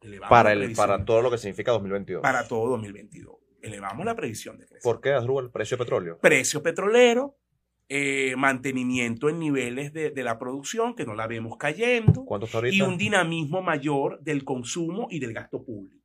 Elevamos 0.00 0.28
Para, 0.30 0.52
el, 0.52 0.72
para 0.74 1.04
todo 1.04 1.22
lo 1.22 1.30
que 1.30 1.38
significa 1.38 1.70
2022. 1.72 2.22
para 2.22 2.46
todo 2.48 2.70
2022. 2.70 3.36
Elevamos 3.62 4.04
la 4.04 4.16
previsión 4.16 4.58
de 4.58 4.64
crecimiento. 4.66 4.82
¿Por 4.88 5.00
qué, 5.00 5.12
Asdrúbal? 5.12 5.44
El 5.44 5.50
precio 5.52 5.76
de 5.76 5.84
petróleo. 5.84 6.18
precio 6.20 6.62
petrolero, 6.64 7.36
eh, 7.88 8.34
mantenimiento 8.36 9.28
en 9.28 9.38
niveles 9.38 9.92
de, 9.92 10.10
de 10.10 10.22
la 10.24 10.38
producción, 10.40 10.96
que 10.96 11.04
no 11.04 11.14
la 11.14 11.28
vemos 11.28 11.56
cayendo, 11.56 12.24
¿Cuánto 12.24 12.46
está 12.46 12.58
ahorita? 12.58 12.74
y 12.74 12.82
un 12.82 12.98
dinamismo 12.98 13.62
mayor 13.62 14.20
del 14.22 14.42
consumo 14.44 15.06
y 15.10 15.20
del 15.20 15.32
gasto 15.32 15.62
público, 15.64 16.01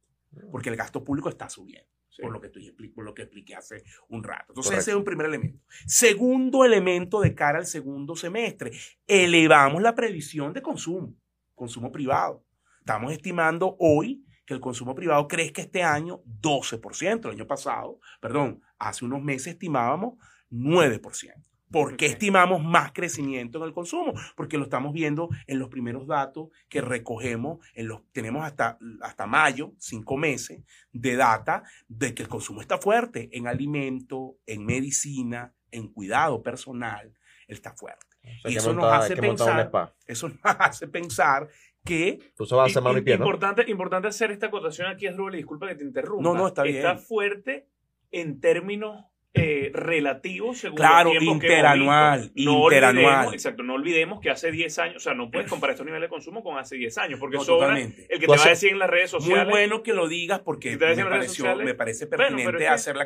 porque 0.51 0.69
el 0.69 0.75
gasto 0.75 1.03
público 1.03 1.29
está 1.29 1.49
subiendo, 1.49 1.89
Sí. 2.09 2.21
por, 2.21 2.31
lo 2.31 2.39
que 2.41 2.47
estoy, 2.47 2.67
expli- 2.67 2.93
por 2.93 3.05
lo 3.05 3.13
que 3.13 3.23
expliqué 3.23 3.55
hace 3.55 3.83
un 4.09 4.23
rato. 4.23 4.45
Entonces 4.49 4.69
Correcto. 4.71 4.81
ese 4.81 4.91
es 4.91 4.97
un 4.97 5.03
primer 5.03 5.27
elemento. 5.27 5.59
Segundo 5.85 6.65
elemento 6.65 7.21
de 7.21 7.35
cara 7.35 7.59
al 7.59 7.65
segundo 7.65 8.15
semestre, 8.15 8.71
elevamos 9.05 9.81
la 9.81 9.93
previsión 9.95 10.53
de 10.53 10.61
consumo, 10.61 11.13
consumo 11.53 11.91
privado. 11.91 12.43
Estamos 12.79 13.11
estimando 13.11 13.75
hoy 13.79 14.23
que 14.45 14.53
el 14.53 14.61
consumo 14.61 14.95
privado 14.95 15.27
crezca 15.27 15.61
este 15.61 15.83
año 15.83 16.21
12%. 16.25 17.25
El 17.27 17.35
año 17.35 17.45
pasado, 17.47 17.99
perdón, 18.21 18.61
hace 18.79 19.03
unos 19.03 19.21
meses 19.21 19.47
estimábamos 19.53 20.15
9%. 20.49 21.33
¿Por 21.71 21.97
qué 21.97 22.05
estimamos 22.05 22.63
más 22.63 22.93
crecimiento 22.93 23.57
en 23.57 23.65
el 23.65 23.73
consumo? 23.73 24.13
Porque 24.35 24.57
lo 24.57 24.63
estamos 24.63 24.93
viendo 24.93 25.29
en 25.47 25.59
los 25.59 25.69
primeros 25.69 26.07
datos 26.07 26.49
que 26.69 26.81
recogemos, 26.81 27.59
en 27.73 27.87
los, 27.87 28.01
tenemos 28.11 28.45
hasta, 28.45 28.77
hasta 29.01 29.27
mayo, 29.27 29.73
cinco 29.77 30.17
meses 30.17 30.63
de 30.93 31.15
data 31.15 31.63
de 31.87 32.13
que 32.13 32.23
el 32.23 32.29
consumo 32.29 32.61
está 32.61 32.77
fuerte 32.77 33.29
en 33.33 33.47
alimento, 33.47 34.37
en 34.45 34.65
medicina, 34.65 35.53
en 35.71 35.89
cuidado 35.89 36.41
personal, 36.41 37.13
está 37.47 37.73
fuerte. 37.73 38.05
O 38.23 38.41
sea, 38.41 38.51
y 38.51 38.55
eso 38.55 38.73
nos 38.73 38.85
hace 38.85 39.15
pensar-. 39.15 39.93
Eso 40.05 40.29
nos 40.29 40.39
hace 40.43 40.87
pensar 40.87 41.47
que 41.83 42.19
Tú 42.35 42.45
se 42.45 42.55
vas 42.55 42.63
a 42.63 42.71
hacer 42.71 42.83
mano 42.83 42.97
y 42.97 43.01
pie, 43.01 43.17
¿no? 43.17 43.25
importante, 43.25 43.69
importante 43.69 44.07
hacer 44.07 44.31
esta 44.31 44.47
acotación 44.47 44.87
aquí, 44.87 45.07
y 45.07 45.35
disculpa 45.35 45.67
que 45.67 45.75
te 45.75 45.83
interrumpa. 45.83 46.23
No, 46.23 46.35
no, 46.35 46.47
está 46.47 46.63
bien. 46.63 46.77
Está 46.77 46.97
fuerte 46.97 47.67
en 48.11 48.39
términos 48.39 49.05
eh, 49.37 49.71
relativos 49.73 50.57
según 50.57 50.77
Claro, 50.77 51.13
los 51.13 51.19
que 51.19 51.25
interanual, 51.25 52.31
visto. 52.33 52.51
No 52.51 52.63
interanual. 52.63 53.05
olvidemos, 53.05 53.33
exacto, 53.33 53.63
no 53.63 53.73
olvidemos 53.75 54.19
que 54.19 54.29
hace 54.29 54.51
10 54.51 54.79
años, 54.79 54.95
o 54.97 54.99
sea, 54.99 55.13
no 55.13 55.29
puedes 55.31 55.49
comparar 55.49 55.73
estos 55.73 55.85
niveles 55.85 56.07
de 56.07 56.09
consumo 56.09 56.43
con 56.43 56.57
hace 56.57 56.75
10 56.75 56.97
años, 56.97 57.19
porque 57.19 57.37
No, 57.37 57.43
sobra 57.43 57.79
el 57.79 57.93
que 57.93 58.25
Tú 58.25 58.31
te 58.33 58.37
va 58.37 58.43
a 58.45 58.49
decir 58.49 58.71
en 58.71 58.79
las 58.79 58.89
redes 58.89 59.13
muy 59.13 59.21
sociales. 59.21 59.49
bueno 59.49 59.83
que 59.83 59.93
lo 59.93 60.07
digas 60.07 60.39
porque 60.41 60.71
¿Y 60.73 60.77
te 60.77 60.85
me, 60.85 60.91
dicen 60.91 61.05
redes 61.05 61.17
pareció, 61.19 61.35
sociales? 61.45 61.65
me 61.65 61.73
parece 61.75 62.05
Bueno, 62.05 62.17
pero 62.17 62.27
pertinente 62.31 62.57
es 62.63 62.67
que 62.69 62.73
hacer 62.73 62.95
la 62.95 63.05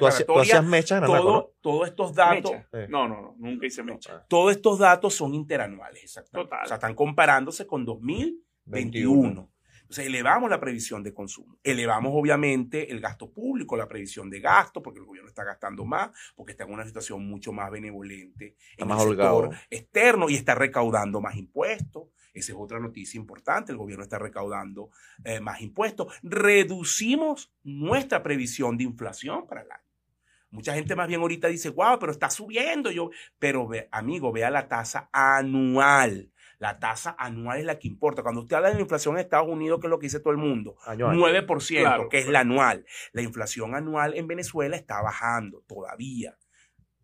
mecha 0.63 1.01
Todo, 1.01 1.31
¿no? 1.33 1.49
todos 1.61 1.87
estos 1.87 2.13
datos, 2.15 2.51
Mecha. 2.51 2.67
Sí. 2.71 2.77
No, 2.89 3.07
no, 3.07 3.21
no, 3.21 3.35
nunca 3.37 3.65
hice 3.67 3.83
mecha. 3.83 4.15
Ah, 4.15 4.25
todos 4.27 4.51
estos 4.51 4.79
datos 4.79 5.13
son 5.13 5.33
interanuales, 5.33 6.03
exactamente. 6.03 6.49
Total. 6.49 6.63
O 6.65 6.67
sea, 6.67 6.75
están 6.75 6.95
comparándose 6.95 7.67
con 7.67 7.85
2021. 7.85 9.49
Entonces, 9.91 10.07
elevamos 10.07 10.49
la 10.49 10.61
previsión 10.61 11.03
de 11.03 11.13
consumo. 11.13 11.59
Elevamos, 11.61 12.13
obviamente, 12.15 12.93
el 12.93 13.01
gasto 13.01 13.29
público, 13.29 13.75
la 13.75 13.89
previsión 13.89 14.29
de 14.29 14.39
gasto, 14.39 14.81
porque 14.81 15.01
el 15.01 15.05
gobierno 15.05 15.27
está 15.27 15.43
gastando 15.43 15.83
más, 15.83 16.11
porque 16.33 16.53
está 16.53 16.63
en 16.63 16.71
una 16.71 16.85
situación 16.85 17.27
mucho 17.27 17.51
más 17.51 17.69
benevolente 17.69 18.55
en 18.77 18.87
más 18.87 19.01
el 19.01 19.09
holgado. 19.09 19.41
sector 19.41 19.59
externo 19.69 20.29
y 20.29 20.35
está 20.35 20.55
recaudando 20.55 21.19
más 21.19 21.35
impuestos. 21.35 22.03
Esa 22.33 22.53
es 22.53 22.57
otra 22.57 22.79
noticia 22.79 23.19
importante. 23.19 23.73
El 23.73 23.77
gobierno 23.77 24.05
está 24.05 24.17
recaudando 24.17 24.91
eh, 25.25 25.41
más 25.41 25.59
impuestos. 25.59 26.13
Reducimos 26.23 27.51
nuestra 27.61 28.23
previsión 28.23 28.77
de 28.77 28.85
inflación 28.85 29.45
para 29.45 29.63
el 29.63 29.71
año. 29.73 29.83
Mucha 30.51 30.73
gente 30.73 30.95
más 30.95 31.09
bien 31.09 31.19
ahorita 31.19 31.49
dice, 31.49 31.69
wow, 31.69 31.99
pero 31.99 32.13
está 32.13 32.29
subiendo. 32.29 32.91
Yo, 32.91 33.09
pero 33.39 33.67
ve, 33.67 33.89
amigo, 33.91 34.31
vea 34.31 34.49
la 34.49 34.69
tasa 34.69 35.09
anual. 35.11 36.30
La 36.61 36.77
tasa 36.77 37.15
anual 37.17 37.57
es 37.57 37.65
la 37.65 37.79
que 37.79 37.87
importa. 37.87 38.21
Cuando 38.21 38.41
usted 38.41 38.55
habla 38.55 38.69
de 38.69 38.75
la 38.75 38.81
inflación 38.81 39.15
en 39.15 39.21
Estados 39.21 39.49
Unidos, 39.49 39.79
que 39.79 39.87
es 39.87 39.89
lo 39.89 39.97
que 39.97 40.05
dice 40.05 40.19
todo 40.19 40.29
el 40.29 40.37
mundo, 40.37 40.77
Año 40.85 41.07
a 41.07 41.11
año. 41.11 41.19
9%, 41.19 41.79
Claro, 41.79 42.07
que 42.07 42.19
es 42.19 42.25
claro. 42.25 42.33
la 42.33 42.39
anual. 42.41 42.85
La 43.13 43.23
inflación 43.23 43.73
anual 43.73 44.13
en 44.13 44.27
Venezuela 44.27 44.75
está 44.75 45.01
bajando 45.01 45.63
todavía. 45.67 46.37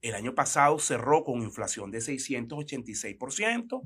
El 0.04 0.14
año 0.14 0.36
pasado 0.36 0.78
cerró 0.78 1.24
con 1.24 1.42
inflación 1.42 1.90
de 1.90 2.02
686%. 2.02 3.82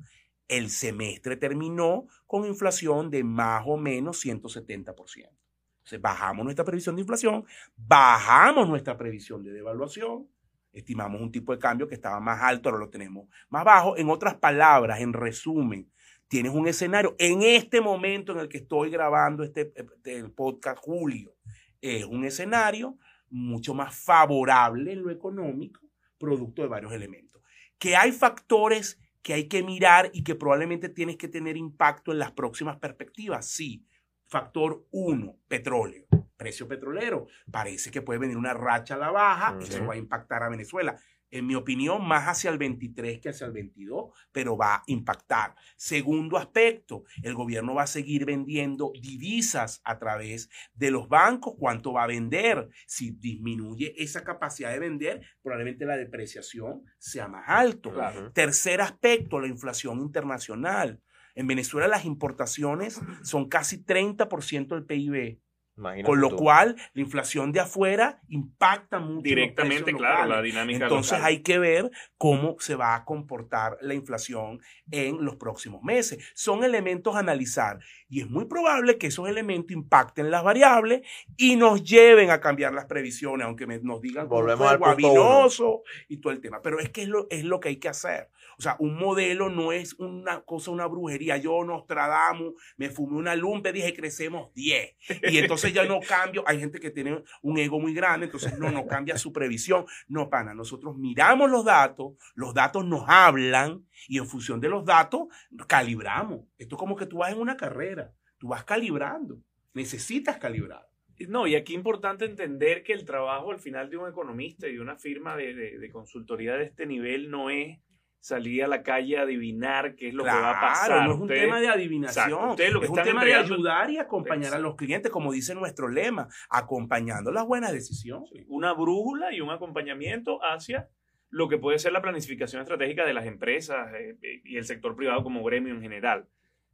El 0.49 0.69
semestre 0.69 1.37
terminó 1.37 2.05
con 2.27 2.45
inflación 2.45 3.09
de 3.09 3.23
más 3.23 3.63
o 3.65 3.77
menos 3.77 4.25
170%. 4.25 5.29
Entonces, 5.77 6.01
bajamos 6.01 6.43
nuestra 6.43 6.65
previsión 6.65 6.97
de 6.97 7.01
inflación, 7.03 7.45
bajamos 7.77 8.67
nuestra 8.67 8.97
previsión 8.97 9.41
de 9.41 9.53
devaluación, 9.53 10.27
estimamos 10.73 11.21
un 11.21 11.31
tipo 11.31 11.51
de 11.53 11.59
cambio 11.59 11.87
que 11.87 11.95
estaba 11.95 12.19
más 12.19 12.41
alto, 12.41 12.69
ahora 12.69 12.79
lo 12.79 12.89
tenemos 12.89 13.27
más 13.49 13.63
bajo. 13.65 13.97
En 13.97 14.09
otras 14.09 14.35
palabras, 14.35 14.99
en 15.01 15.13
resumen, 15.13 15.91
tienes 16.27 16.53
un 16.53 16.67
escenario 16.67 17.15
en 17.19 17.41
este 17.41 17.81
momento 17.81 18.31
en 18.31 18.39
el 18.39 18.47
que 18.49 18.57
estoy 18.59 18.89
grabando 18.89 19.43
este, 19.43 19.73
este- 19.75 20.17
el 20.17 20.31
podcast 20.31 20.79
Julio, 20.81 21.35
es 21.81 22.05
un 22.05 22.23
escenario 22.25 22.97
mucho 23.29 23.73
más 23.73 23.95
favorable 23.95 24.91
en 24.91 25.03
lo 25.03 25.09
económico, 25.09 25.81
producto 26.17 26.61
de 26.61 26.67
varios 26.67 26.93
elementos. 26.93 27.41
Que 27.79 27.95
hay 27.95 28.11
factores 28.11 28.99
que 29.21 29.33
hay 29.33 29.47
que 29.47 29.63
mirar 29.63 30.09
y 30.13 30.23
que 30.23 30.35
probablemente 30.35 30.89
tienes 30.89 31.17
que 31.17 31.27
tener 31.27 31.57
impacto 31.57 32.11
en 32.11 32.19
las 32.19 32.31
próximas 32.31 32.77
perspectivas, 32.77 33.45
sí. 33.47 33.85
Factor 34.31 34.87
uno, 34.91 35.39
petróleo, 35.45 36.05
precio 36.37 36.65
petrolero. 36.65 37.27
Parece 37.51 37.91
que 37.91 38.01
puede 38.01 38.17
venir 38.17 38.37
una 38.37 38.53
racha 38.53 38.95
a 38.95 38.97
la 38.97 39.11
baja, 39.11 39.51
Ujú. 39.51 39.63
eso 39.63 39.85
va 39.85 39.95
a 39.95 39.97
impactar 39.97 40.41
a 40.41 40.47
Venezuela. 40.47 40.95
En 41.29 41.47
mi 41.47 41.55
opinión, 41.55 42.07
más 42.07 42.27
hacia 42.29 42.49
el 42.49 42.57
23 42.57 43.19
que 43.19 43.27
hacia 43.27 43.47
el 43.47 43.51
22, 43.51 44.11
pero 44.31 44.55
va 44.55 44.75
a 44.75 44.83
impactar. 44.87 45.53
Segundo 45.75 46.37
aspecto, 46.37 47.03
el 47.23 47.35
gobierno 47.35 47.73
va 47.73 47.83
a 47.83 47.87
seguir 47.87 48.23
vendiendo 48.23 48.93
divisas 49.01 49.81
a 49.83 49.99
través 49.99 50.49
de 50.75 50.91
los 50.91 51.09
bancos. 51.09 51.55
¿Cuánto 51.59 51.91
va 51.91 52.03
a 52.03 52.07
vender? 52.07 52.69
Si 52.87 53.11
disminuye 53.11 53.93
esa 54.01 54.23
capacidad 54.23 54.71
de 54.71 54.79
vender, 54.79 55.21
probablemente 55.41 55.85
la 55.85 55.97
depreciación 55.97 56.83
sea 56.97 57.27
más 57.27 57.43
alto. 57.47 57.91
Claro. 57.91 58.31
Tercer 58.31 58.79
aspecto, 58.79 59.41
la 59.41 59.47
inflación 59.47 59.99
internacional. 59.99 61.01
En 61.35 61.47
Venezuela 61.47 61.87
las 61.87 62.05
importaciones 62.05 62.99
son 63.23 63.47
casi 63.49 63.83
30% 63.83 64.67
del 64.75 64.85
PIB. 64.85 65.39
Imagínate 65.77 66.05
Con 66.05 66.19
lo 66.19 66.29
tú. 66.29 66.35
cual, 66.35 66.75
la 66.93 67.01
inflación 67.01 67.53
de 67.53 67.61
afuera 67.61 68.21
impacta 68.27 68.99
mucho. 68.99 69.21
Directamente, 69.23 69.93
claro, 69.93 70.15
locales. 70.25 70.35
la 70.35 70.41
dinámica 70.41 70.83
Entonces 70.83 71.13
local. 71.13 71.25
hay 71.25 71.41
que 71.41 71.59
ver 71.59 71.89
cómo 72.17 72.57
se 72.59 72.75
va 72.75 72.93
a 72.93 73.05
comportar 73.05 73.77
la 73.81 73.93
inflación 73.93 74.59
en 74.91 75.23
los 75.23 75.37
próximos 75.37 75.81
meses. 75.81 76.29
Son 76.35 76.65
elementos 76.65 77.15
a 77.15 77.19
analizar 77.19 77.79
y 78.09 78.19
es 78.19 78.29
muy 78.29 78.45
probable 78.45 78.97
que 78.97 79.07
esos 79.07 79.27
elementos 79.29 79.71
impacten 79.71 80.29
las 80.29 80.43
variables 80.43 81.01
y 81.37 81.55
nos 81.55 81.83
lleven 81.83 82.31
a 82.31 82.41
cambiar 82.41 82.73
las 82.73 82.85
previsiones, 82.85 83.47
aunque 83.47 83.65
me- 83.65 83.79
nos 83.79 84.01
digan 84.01 84.25
que 84.25 84.29
Volvemos 84.29 84.57
fue 84.59 84.67
al 84.67 84.77
punto 84.77 85.09
guabinoso 85.09 85.83
y 86.09 86.17
todo 86.17 86.33
el 86.33 86.41
tema. 86.41 86.61
Pero 86.61 86.79
es 86.79 86.89
que 86.89 87.03
es 87.03 87.07
lo, 87.07 87.27
es 87.31 87.45
lo 87.45 87.61
que 87.61 87.69
hay 87.69 87.77
que 87.77 87.89
hacer. 87.89 88.29
O 88.57 88.61
sea, 88.61 88.75
un 88.79 88.97
modelo 88.97 89.49
no 89.49 89.71
es 89.71 89.93
una 89.99 90.41
cosa, 90.41 90.71
una 90.71 90.85
brujería. 90.87 91.37
Yo, 91.37 91.63
Nostradamus, 91.63 92.53
me 92.77 92.89
fumé 92.89 93.17
una 93.17 93.35
lumpe, 93.35 93.71
dije 93.73 93.93
crecemos 93.93 94.53
10. 94.53 94.95
Y 95.29 95.37
entonces 95.37 95.73
ya 95.73 95.85
no 95.85 95.99
cambio. 95.99 96.43
Hay 96.47 96.59
gente 96.59 96.79
que 96.79 96.91
tiene 96.91 97.23
un 97.41 97.57
ego 97.57 97.79
muy 97.79 97.93
grande, 97.93 98.25
entonces 98.27 98.57
no, 98.59 98.69
no 98.71 98.85
cambia 98.87 99.17
su 99.17 99.31
previsión. 99.33 99.85
No, 100.07 100.29
pana, 100.29 100.53
nosotros 100.53 100.97
miramos 100.97 101.49
los 101.49 101.65
datos, 101.65 102.13
los 102.35 102.53
datos 102.53 102.85
nos 102.85 103.03
hablan 103.07 103.85
y 104.07 104.17
en 104.17 104.25
función 104.27 104.59
de 104.59 104.69
los 104.69 104.85
datos 104.85 105.27
calibramos. 105.67 106.41
Esto 106.57 106.75
es 106.75 106.79
como 106.79 106.95
que 106.95 107.05
tú 107.05 107.17
vas 107.19 107.31
en 107.31 107.39
una 107.39 107.57
carrera, 107.57 108.11
tú 108.37 108.49
vas 108.49 108.63
calibrando, 108.63 109.37
necesitas 109.73 110.37
calibrar. 110.37 110.87
No, 111.27 111.45
y 111.45 111.53
aquí 111.55 111.73
es 111.73 111.77
importante 111.77 112.25
entender 112.25 112.81
que 112.83 112.93
el 112.93 113.05
trabajo 113.05 113.51
al 113.51 113.59
final 113.59 113.89
de 113.91 113.97
un 113.97 114.09
economista 114.09 114.67
y 114.67 114.73
de 114.73 114.81
una 114.81 114.97
firma 114.97 115.35
de, 115.37 115.53
de- 115.53 115.77
de 115.77 115.91
consultoría 115.91 116.55
de 116.55 116.63
este 116.65 116.87
nivel 116.87 117.29
no 117.29 117.51
es 117.51 117.79
salir 118.21 118.63
a 118.63 118.67
la 118.67 118.83
calle 118.83 119.17
a 119.17 119.23
adivinar 119.23 119.95
qué 119.95 120.07
es 120.09 120.13
lo 120.13 120.23
que 120.23 120.29
va 120.29 120.57
a 120.57 120.61
pasar. 120.61 121.07
no 121.07 121.15
es 121.15 121.19
un 121.19 121.27
tema 121.27 121.59
de 121.59 121.67
adivinación, 121.67 122.49
lo 122.49 122.55
que 122.79 122.85
es 122.85 122.89
un 122.89 123.03
tema 123.03 123.25
de 123.25 123.33
ayudar 123.33 123.89
y 123.89 123.97
acompañar 123.97 124.53
a 124.53 124.59
los 124.59 124.75
clientes, 124.75 125.11
como 125.11 125.33
dice 125.33 125.55
nuestro 125.55 125.89
lema, 125.89 126.29
acompañando 126.49 127.31
las 127.31 127.45
buenas 127.45 127.73
decisiones. 127.73 128.29
una 128.47 128.73
brújula 128.73 129.33
y 129.33 129.41
un 129.41 129.49
acompañamiento 129.49 130.39
hacia 130.43 130.87
lo 131.29 131.47
que 131.49 131.57
puede 131.57 131.79
ser 131.79 131.93
la 131.93 132.01
planificación 132.01 132.61
estratégica 132.61 133.05
de 133.05 133.13
las 133.13 133.25
empresas 133.25 133.93
eh, 133.95 134.17
eh, 134.21 134.41
y 134.43 134.57
el 134.57 134.65
sector 134.65 134.95
privado 134.95 135.23
como 135.23 135.43
gremio 135.43 135.73
en 135.73 135.81
general. 135.81 136.27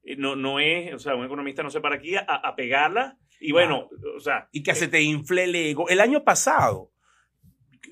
Eh, 0.04 0.16
No, 0.18 0.36
no 0.36 0.60
es, 0.60 0.94
o 0.94 1.00
sea, 1.00 1.16
un 1.16 1.26
economista 1.26 1.64
no 1.64 1.70
se 1.70 1.80
para 1.80 1.96
aquí 1.96 2.16
a, 2.16 2.22
a 2.22 2.56
pegarla 2.56 3.18
y 3.40 3.52
bueno, 3.52 3.88
o 4.16 4.20
sea, 4.20 4.50
y 4.52 4.64
que 4.64 4.74
se 4.74 4.88
te 4.88 5.02
infle 5.02 5.44
el 5.44 5.56
ego. 5.56 5.88
El 5.90 6.02
año 6.02 6.24
pasado, 6.24 6.92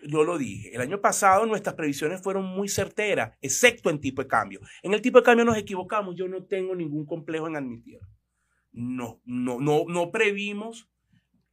yo 0.07 0.23
lo 0.23 0.37
dije, 0.37 0.73
el 0.75 0.81
año 0.81 1.01
pasado 1.01 1.45
nuestras 1.45 1.75
previsiones 1.75 2.21
fueron 2.21 2.45
muy 2.45 2.67
certeras, 2.67 3.37
excepto 3.41 3.89
en 3.89 3.99
tipo 3.99 4.21
de 4.21 4.27
cambio. 4.27 4.59
En 4.83 4.93
el 4.93 5.01
tipo 5.01 5.19
de 5.19 5.23
cambio 5.23 5.45
nos 5.45 5.57
equivocamos, 5.57 6.15
yo 6.15 6.27
no 6.27 6.43
tengo 6.43 6.75
ningún 6.75 7.05
complejo 7.05 7.47
en 7.47 7.55
admitirlo. 7.55 8.07
No, 8.71 9.21
no, 9.25 9.59
no, 9.59 9.85
no 9.87 10.11
previmos 10.11 10.89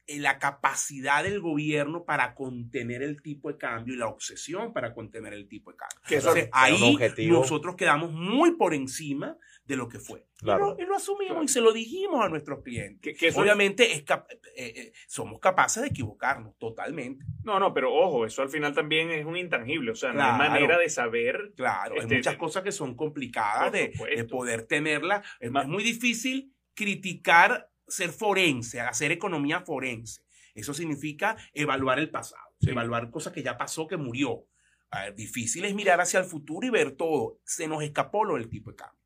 la 0.09 0.39
capacidad 0.39 1.23
del 1.23 1.41
gobierno 1.41 2.05
para 2.05 2.35
contener 2.35 3.03
el 3.03 3.23
tipo 3.23 3.51
de 3.51 3.57
cambio 3.57 3.95
y 3.95 3.97
la 3.99 4.09
obsesión 4.09 4.73
para 4.73 4.93
contener 4.95 5.33
el 5.33 5.49
tipo 5.49 5.71
de 5.71 5.77
cambio. 5.77 5.99
Que 6.07 6.17
Entonces, 6.17 6.49
ahí 6.53 6.97
nosotros 7.29 7.77
quedamos 7.77 8.13
muy 8.13 8.57
por 8.57 8.75
encima 8.75 9.37
de 9.65 9.77
lo 9.77 9.89
que 9.89 10.01
fue. 10.01 10.27
Claro. 10.39 10.75
Y, 10.77 10.81
lo, 10.83 10.87
y 10.87 10.89
lo 10.91 10.97
asumimos 10.97 11.29
Claro. 11.35 11.45
y 11.45 11.49
se 11.49 11.61
lo 11.61 11.73
dijimos 11.73 12.25
a 12.25 12.29
nuestros 12.29 12.63
clientes. 12.65 13.01
que, 13.01 13.15
que 13.15 13.29
eso- 13.29 13.41
Obviamente 13.41 13.93
es 13.93 14.03
cap- 14.03 14.29
eh, 14.31 14.41
eh, 14.57 14.93
somos 15.07 15.39
capaces 15.39 15.83
de 15.83 15.89
equivocarnos 15.91 16.59
totalmente. 16.59 17.25
no, 17.45 17.61
no, 17.61 17.73
pero 17.73 17.95
ojo, 17.95 18.27
eso 18.27 18.43
al 18.43 18.49
final 18.51 18.75
también 18.75 19.11
es 19.13 19.25
un 19.25 19.37
intangible, 19.37 19.93
o 19.93 19.95
sea, 19.95 20.09
no 20.11 20.17
Claro. 20.17 20.43
hay 20.43 20.51
manera 20.51 20.79
de 20.79 20.89
saber. 20.89 21.53
Claro, 21.57 21.95
Este, 21.95 22.15
hay 22.15 22.19
muchas 22.19 22.35
de- 22.35 22.39
cosas 22.39 22.63
que 22.65 22.73
son 22.73 22.97
complicadas 22.97 23.71
de, 23.73 23.93
poder 24.29 24.63
tenerlas. 24.67 25.25
Es, 25.39 25.51
Ma- 25.53 25.63
es 25.63 25.69
muy 25.69 25.85
difícil 25.85 26.53
criticar 26.75 27.71
ser 27.93 28.11
forense, 28.11 28.81
hacer 28.81 29.13
economía 29.13 29.61
forense. 29.61 30.23
Eso 30.55 30.75
significa 30.75 31.37
evaluar 31.55 31.99
el 31.99 32.11
pasado, 32.11 32.43
Sí. 32.61 32.71
evaluar 32.71 33.11
cosas 33.11 33.33
que 33.33 33.43
ya 33.43 33.57
pasó, 33.57 33.87
que 33.87 33.97
murió. 33.97 34.47
Ver, 34.93 35.15
difícil 35.15 35.65
es 35.65 35.75
mirar 35.75 36.01
hacia 36.01 36.21
el 36.21 36.27
futuro 36.27 36.67
y 36.67 36.71
ver 36.71 36.93
todo. 36.93 37.41
Se 37.45 37.67
nos 37.67 37.83
escapó 37.83 38.25
lo 38.25 38.35
del 38.35 38.49
tipo 38.49 38.71
de 38.71 38.77
cambio. 38.77 38.99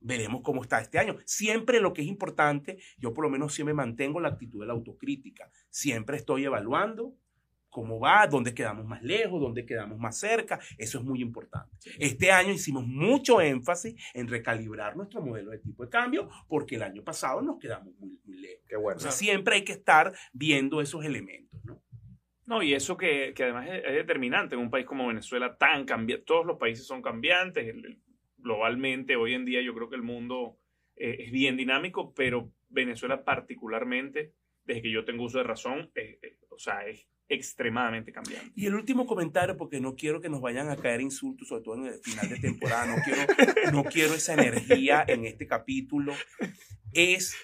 Veremos 0.00 0.42
cómo 0.42 0.62
está 0.62 0.80
este 0.80 0.98
año. 0.98 1.16
Siempre 1.24 1.78
lo 1.80 1.92
que 1.92 2.02
es 2.02 2.08
importante, 2.08 2.78
yo 2.98 3.14
por 3.14 3.24
lo 3.24 3.30
menos 3.30 3.54
siempre 3.54 3.72
mantengo 3.72 4.18
la 4.18 4.28
actitud 4.28 4.60
de 4.60 4.66
la 4.66 4.72
autocrítica. 4.72 5.48
Siempre 5.70 6.16
estoy 6.16 6.44
evaluando 6.44 7.14
cómo 7.72 7.98
va, 7.98 8.26
dónde 8.28 8.54
quedamos 8.54 8.84
más 8.86 9.02
lejos, 9.02 9.40
dónde 9.40 9.64
quedamos 9.66 9.98
más 9.98 10.16
cerca. 10.18 10.60
Eso 10.78 10.98
es 10.98 11.04
muy 11.04 11.20
importante. 11.22 11.74
Este 11.98 12.30
año 12.30 12.52
hicimos 12.52 12.86
mucho 12.86 13.40
énfasis 13.40 13.94
en 14.14 14.28
recalibrar 14.28 14.94
nuestro 14.96 15.20
modelo 15.22 15.50
de 15.50 15.58
tipo 15.58 15.82
de 15.82 15.90
cambio 15.90 16.28
porque 16.46 16.76
el 16.76 16.82
año 16.82 17.02
pasado 17.02 17.40
nos 17.42 17.58
quedamos 17.58 17.94
muy, 17.98 18.20
muy 18.24 18.36
lejos. 18.36 18.64
Qué 18.68 18.76
bueno. 18.76 18.98
O 18.98 19.00
sea, 19.00 19.10
siempre 19.10 19.56
hay 19.56 19.64
que 19.64 19.72
estar 19.72 20.12
viendo 20.32 20.80
esos 20.80 21.04
elementos, 21.04 21.64
¿no? 21.64 21.82
No, 22.44 22.62
y 22.62 22.74
eso 22.74 22.96
que, 22.96 23.32
que 23.34 23.44
además 23.44 23.66
es, 23.68 23.82
es 23.86 23.92
determinante 23.94 24.54
en 24.54 24.60
un 24.60 24.70
país 24.70 24.84
como 24.84 25.06
Venezuela 25.08 25.56
tan 25.56 25.84
cambiante. 25.86 26.24
Todos 26.26 26.44
los 26.44 26.58
países 26.58 26.86
son 26.86 27.00
cambiantes. 27.02 27.66
el- 27.66 27.84
el- 27.86 27.98
globalmente, 28.36 29.14
hoy 29.14 29.34
en 29.34 29.44
día 29.44 29.62
yo 29.62 29.72
creo 29.72 29.88
que 29.88 29.94
el 29.96 30.02
mundo 30.02 30.58
eh, 30.96 31.16
es 31.20 31.30
bien 31.30 31.56
dinámico, 31.56 32.12
pero 32.12 32.50
Venezuela 32.68 33.24
particularmente, 33.24 34.32
desde 34.64 34.82
que 34.82 34.90
yo 34.90 35.04
tengo 35.04 35.24
uso 35.24 35.38
de 35.38 35.44
razón, 35.44 35.90
eh, 35.94 36.18
eh, 36.22 36.38
o 36.50 36.58
sea, 36.58 36.84
es 36.86 37.06
extremadamente 37.32 38.12
cambiante. 38.12 38.52
Y 38.54 38.66
el 38.66 38.74
último 38.74 39.06
comentario, 39.06 39.56
porque 39.56 39.80
no 39.80 39.94
quiero 39.96 40.20
que 40.20 40.28
nos 40.28 40.40
vayan 40.40 40.68
a 40.68 40.76
caer 40.76 41.00
insultos, 41.00 41.48
sobre 41.48 41.62
todo 41.62 41.74
en 41.76 41.86
el 41.86 42.00
final 42.00 42.28
de 42.28 42.38
temporada, 42.38 42.86
no 42.86 43.02
quiero, 43.02 43.22
no 43.72 43.84
quiero 43.84 44.14
esa 44.14 44.34
energía 44.34 45.04
en 45.08 45.24
este 45.24 45.46
capítulo, 45.46 46.12
es, 46.92 47.34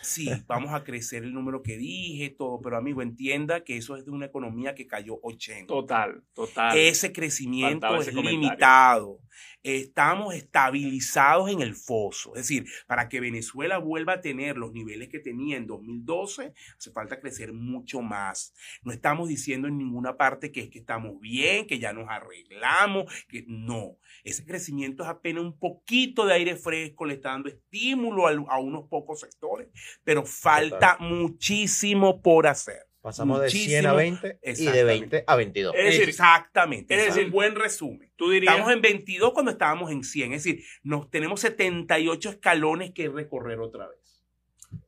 sí, 0.00 0.30
vamos 0.46 0.72
a 0.72 0.84
crecer 0.84 1.22
el 1.22 1.34
número 1.34 1.62
que 1.62 1.76
dije, 1.76 2.30
todo, 2.30 2.60
pero 2.62 2.78
amigo, 2.78 3.02
entienda 3.02 3.62
que 3.62 3.76
eso 3.76 3.96
es 3.96 4.06
de 4.06 4.10
una 4.10 4.26
economía 4.26 4.74
que 4.74 4.86
cayó 4.86 5.18
80. 5.22 5.66
Total, 5.66 6.22
total. 6.32 6.76
Ese 6.78 7.12
crecimiento 7.12 7.86
Faltaba 7.86 8.02
es 8.02 8.14
limitado. 8.14 9.20
Estamos 9.68 10.32
estabilizados 10.32 11.50
en 11.50 11.60
el 11.60 11.74
foso. 11.74 12.36
Es 12.36 12.42
decir, 12.42 12.66
para 12.86 13.08
que 13.08 13.18
Venezuela 13.18 13.78
vuelva 13.78 14.12
a 14.12 14.20
tener 14.20 14.56
los 14.56 14.72
niveles 14.72 15.08
que 15.08 15.18
tenía 15.18 15.56
en 15.56 15.66
2012, 15.66 16.52
hace 16.78 16.92
falta 16.92 17.18
crecer 17.18 17.52
mucho 17.52 18.00
más. 18.00 18.54
No 18.82 18.92
estamos 18.92 19.28
diciendo 19.28 19.66
en 19.66 19.76
ninguna 19.76 20.16
parte 20.16 20.52
que 20.52 20.60
es 20.60 20.70
que 20.70 20.78
estamos 20.78 21.18
bien, 21.20 21.66
que 21.66 21.80
ya 21.80 21.92
nos 21.92 22.08
arreglamos, 22.08 23.12
que 23.26 23.44
no. 23.48 23.98
Ese 24.22 24.44
crecimiento 24.44 25.02
es 25.02 25.08
apenas 25.08 25.42
un 25.42 25.58
poquito 25.58 26.26
de 26.26 26.34
aire 26.34 26.54
fresco, 26.54 27.04
le 27.04 27.14
está 27.14 27.30
dando 27.30 27.48
estímulo 27.48 28.28
a, 28.28 28.54
a 28.54 28.60
unos 28.60 28.88
pocos 28.88 29.18
sectores, 29.18 29.68
pero 30.04 30.24
falta 30.24 30.96
muchísimo 31.00 32.22
por 32.22 32.46
hacer. 32.46 32.85
Pasamos 33.06 33.40
de 33.40 33.50
100 33.50 33.86
a 33.86 33.92
muchísimo- 33.92 33.96
20 33.96 34.26
y 34.26 34.30
de 34.30 34.50
Exactamente. 34.50 34.84
20 34.84 35.24
a 35.28 35.36
22. 35.36 35.74
Es 35.76 35.84
decir, 35.84 36.08
Exactamente. 36.08 36.94
es 36.96 37.04
decir, 37.06 37.26
un 37.26 37.30
buen 37.30 37.54
resumen. 37.54 38.10
Tú 38.16 38.30
dirías, 38.30 38.52
Estamos 38.54 38.72
en 38.74 38.82
22 38.82 39.32
cuando 39.32 39.52
estábamos 39.52 39.92
en 39.92 40.02
100. 40.02 40.32
Es 40.32 40.42
decir, 40.42 40.64
nos 40.82 41.08
tenemos 41.08 41.40
78 41.40 42.30
escalones 42.30 42.90
que 42.90 43.08
recorrer 43.08 43.60
otra 43.60 43.86
vez. 43.86 44.24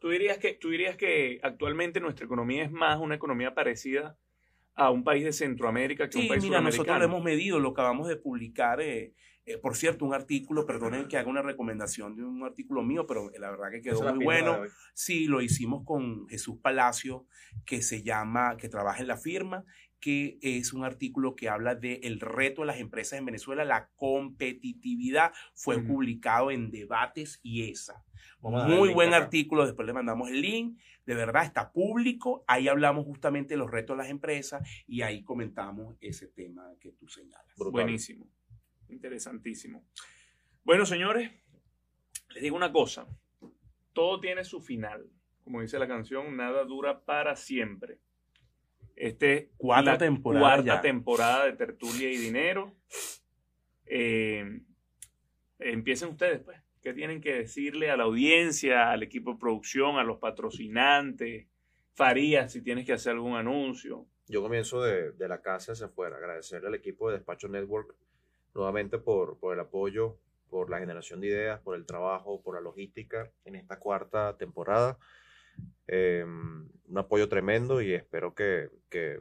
tú 0.01 0.09
dirías 0.11 0.39
que, 0.39 0.55
tú 0.55 0.71
dirías 0.71 0.97
que 0.97 1.39
actualmente 1.45 2.01
nuestra 2.01 2.27
economía 2.27 2.65
es 2.65 2.73
más 2.73 2.99
una 2.99 3.15
economía 3.15 3.55
parecida 3.55 4.19
a 4.75 4.91
un 4.91 5.05
país 5.05 5.23
de 5.23 5.33
Centroamérica 5.33 6.11
que 6.11 6.17
un 6.19 6.23
Sí, 6.25 6.29
país 6.29 6.43
mira, 6.43 6.61
nosotros 6.61 6.99
lo 6.99 7.05
hemos 7.05 7.23
medido, 7.23 7.61
lo 7.61 7.69
acabamos 7.71 8.09
de 8.09 8.17
publicar. 8.17 8.81
eh, 8.81 9.13
eh, 9.49 9.57
por 9.57 9.77
cierto, 9.77 10.05
un 10.05 10.13
artículo, 10.13 10.67
perdonen 10.67 11.09
que 11.09 11.17
haga 11.17 11.31
una 11.31 11.41
recomendación 11.41 12.15
de 12.15 12.23
un 12.23 12.45
artículo 12.45 12.83
mío, 12.83 13.07
pero 13.07 13.31
la 13.39 13.51
verdad 13.51 13.71
que 13.71 13.81
quedó 13.81 14.15
muy 14.15 14.23
bueno. 14.23 14.59
Sí, 14.93 15.25
lo 15.27 15.41
hicimos 15.41 15.85
con 15.87 16.29
Jesús 16.29 16.59
Palacio, 16.61 17.27
que 17.65 17.81
se 17.81 18.03
llama, 18.03 18.59
que 18.59 18.69
trabaja 18.69 19.01
en 19.01 19.09
la 19.09 19.17
firma, 19.17 19.65
que 20.01 20.39
es 20.43 20.75
un 20.75 20.85
artículo 20.85 21.35
que 21.35 21.49
habla 21.49 21.75
de 21.75 22.01
el 22.03 22.21
reto 22.21 22.61
de 22.61 22.67
las 22.67 22.79
empresas 22.79 23.19
en 23.19 23.25
Venezuela, 23.25 23.65
la 23.65 23.89
competitividad. 23.97 25.33
Fue 25.55 25.83
publicado 25.83 26.51
en 26.51 26.71
Debates 26.71 27.41
y 27.43 27.71
ESA. 27.71 28.05
Vamos 28.41 28.67
Muy 28.69 28.93
buen 28.93 29.15
acá. 29.15 29.25
artículo, 29.25 29.65
después 29.65 29.87
le 29.87 29.95
mandamos 29.95 30.29
el 30.29 30.43
link. 30.43 30.79
De 31.07 31.15
verdad, 31.15 31.45
está 31.45 31.73
público. 31.73 32.45
Ahí 32.47 32.69
hablamos 32.69 33.07
justamente 33.07 33.55
de 33.55 33.59
los 33.59 33.71
retos 33.71 33.97
de 33.97 34.03
las 34.03 34.11
empresas 34.11 34.63
y 34.87 35.01
ahí 35.01 35.25
comentamos 35.25 35.97
ese 36.01 36.29
tema 36.29 36.71
que 36.79 36.93
tú 36.93 37.09
señalas. 37.09 37.47
Brutal. 37.57 37.73
Buenísimo. 37.73 38.27
Interesantísimo. 38.89 39.85
Bueno, 40.65 40.85
señores, 40.87 41.31
les 42.35 42.43
digo 42.43 42.57
una 42.57 42.73
cosa. 42.73 43.07
Todo 43.93 44.21
tiene 44.21 44.45
su 44.45 44.61
final. 44.61 45.09
Como 45.45 45.61
dice 45.63 45.79
la 45.79 45.89
canción, 45.89 46.37
nada 46.37 46.65
dura 46.65 47.05
para 47.05 47.37
siempre. 47.37 47.99
Este 48.97 49.35
es 49.35 49.49
Cuarta 49.57 49.93
la 49.93 49.99
temporada 49.99 50.41
cuarta 50.45 50.75
ya. 50.77 50.81
temporada 50.81 51.45
de 51.47 51.53
Tertulia 51.53 52.11
y 52.11 52.17
Dinero. 52.17 52.77
Eh, 53.87 54.61
empiecen 55.59 56.11
ustedes, 56.11 56.41
pues. 56.41 56.59
¿Qué 56.83 56.93
tienen 56.95 57.21
que 57.21 57.35
decirle 57.35 57.91
a 57.91 57.97
la 57.97 58.05
audiencia, 58.05 58.91
al 58.93 59.03
equipo 59.03 59.33
de 59.33 59.39
producción, 59.39 59.97
a 59.99 60.05
los 60.05 60.19
patrocinantes? 60.19 61.47
Farías, 61.95 62.53
si 62.53 62.63
tienes 62.63 62.87
que 62.87 62.93
hacer 62.93 63.13
algún 63.13 63.37
anuncio. 63.37 64.07
Yo 64.29 64.43
comienzo 64.43 64.83
de, 64.83 65.13
de 65.13 65.29
la 65.29 65.41
casa 65.41 65.73
hacia 65.73 65.87
afuera. 65.87 66.17
Agradecerle 66.17 66.69
al 66.69 66.75
equipo 66.75 67.09
de 67.11 67.17
Despacho 67.17 67.49
Network 67.49 67.97
nuevamente 68.59 68.99
por, 68.99 69.39
por 69.39 69.55
el 69.55 69.61
apoyo, 69.61 70.19
por 70.51 70.69
la 70.69 70.79
generación 70.79 71.21
de 71.21 71.29
ideas, 71.29 71.61
por 71.61 71.77
el 71.77 71.87
trabajo, 71.87 72.43
por 72.43 72.55
la 72.57 72.61
logística 72.61 73.31
en 73.45 73.55
esta 73.55 73.79
cuarta 73.79 74.37
temporada. 74.37 74.99
Em, 75.87 76.69
un 76.89 76.99
apoyo 76.99 77.29
tremendo 77.29 77.81
y 77.81 77.93
espero 77.95 78.35
que, 78.35 78.69
que, 78.91 79.21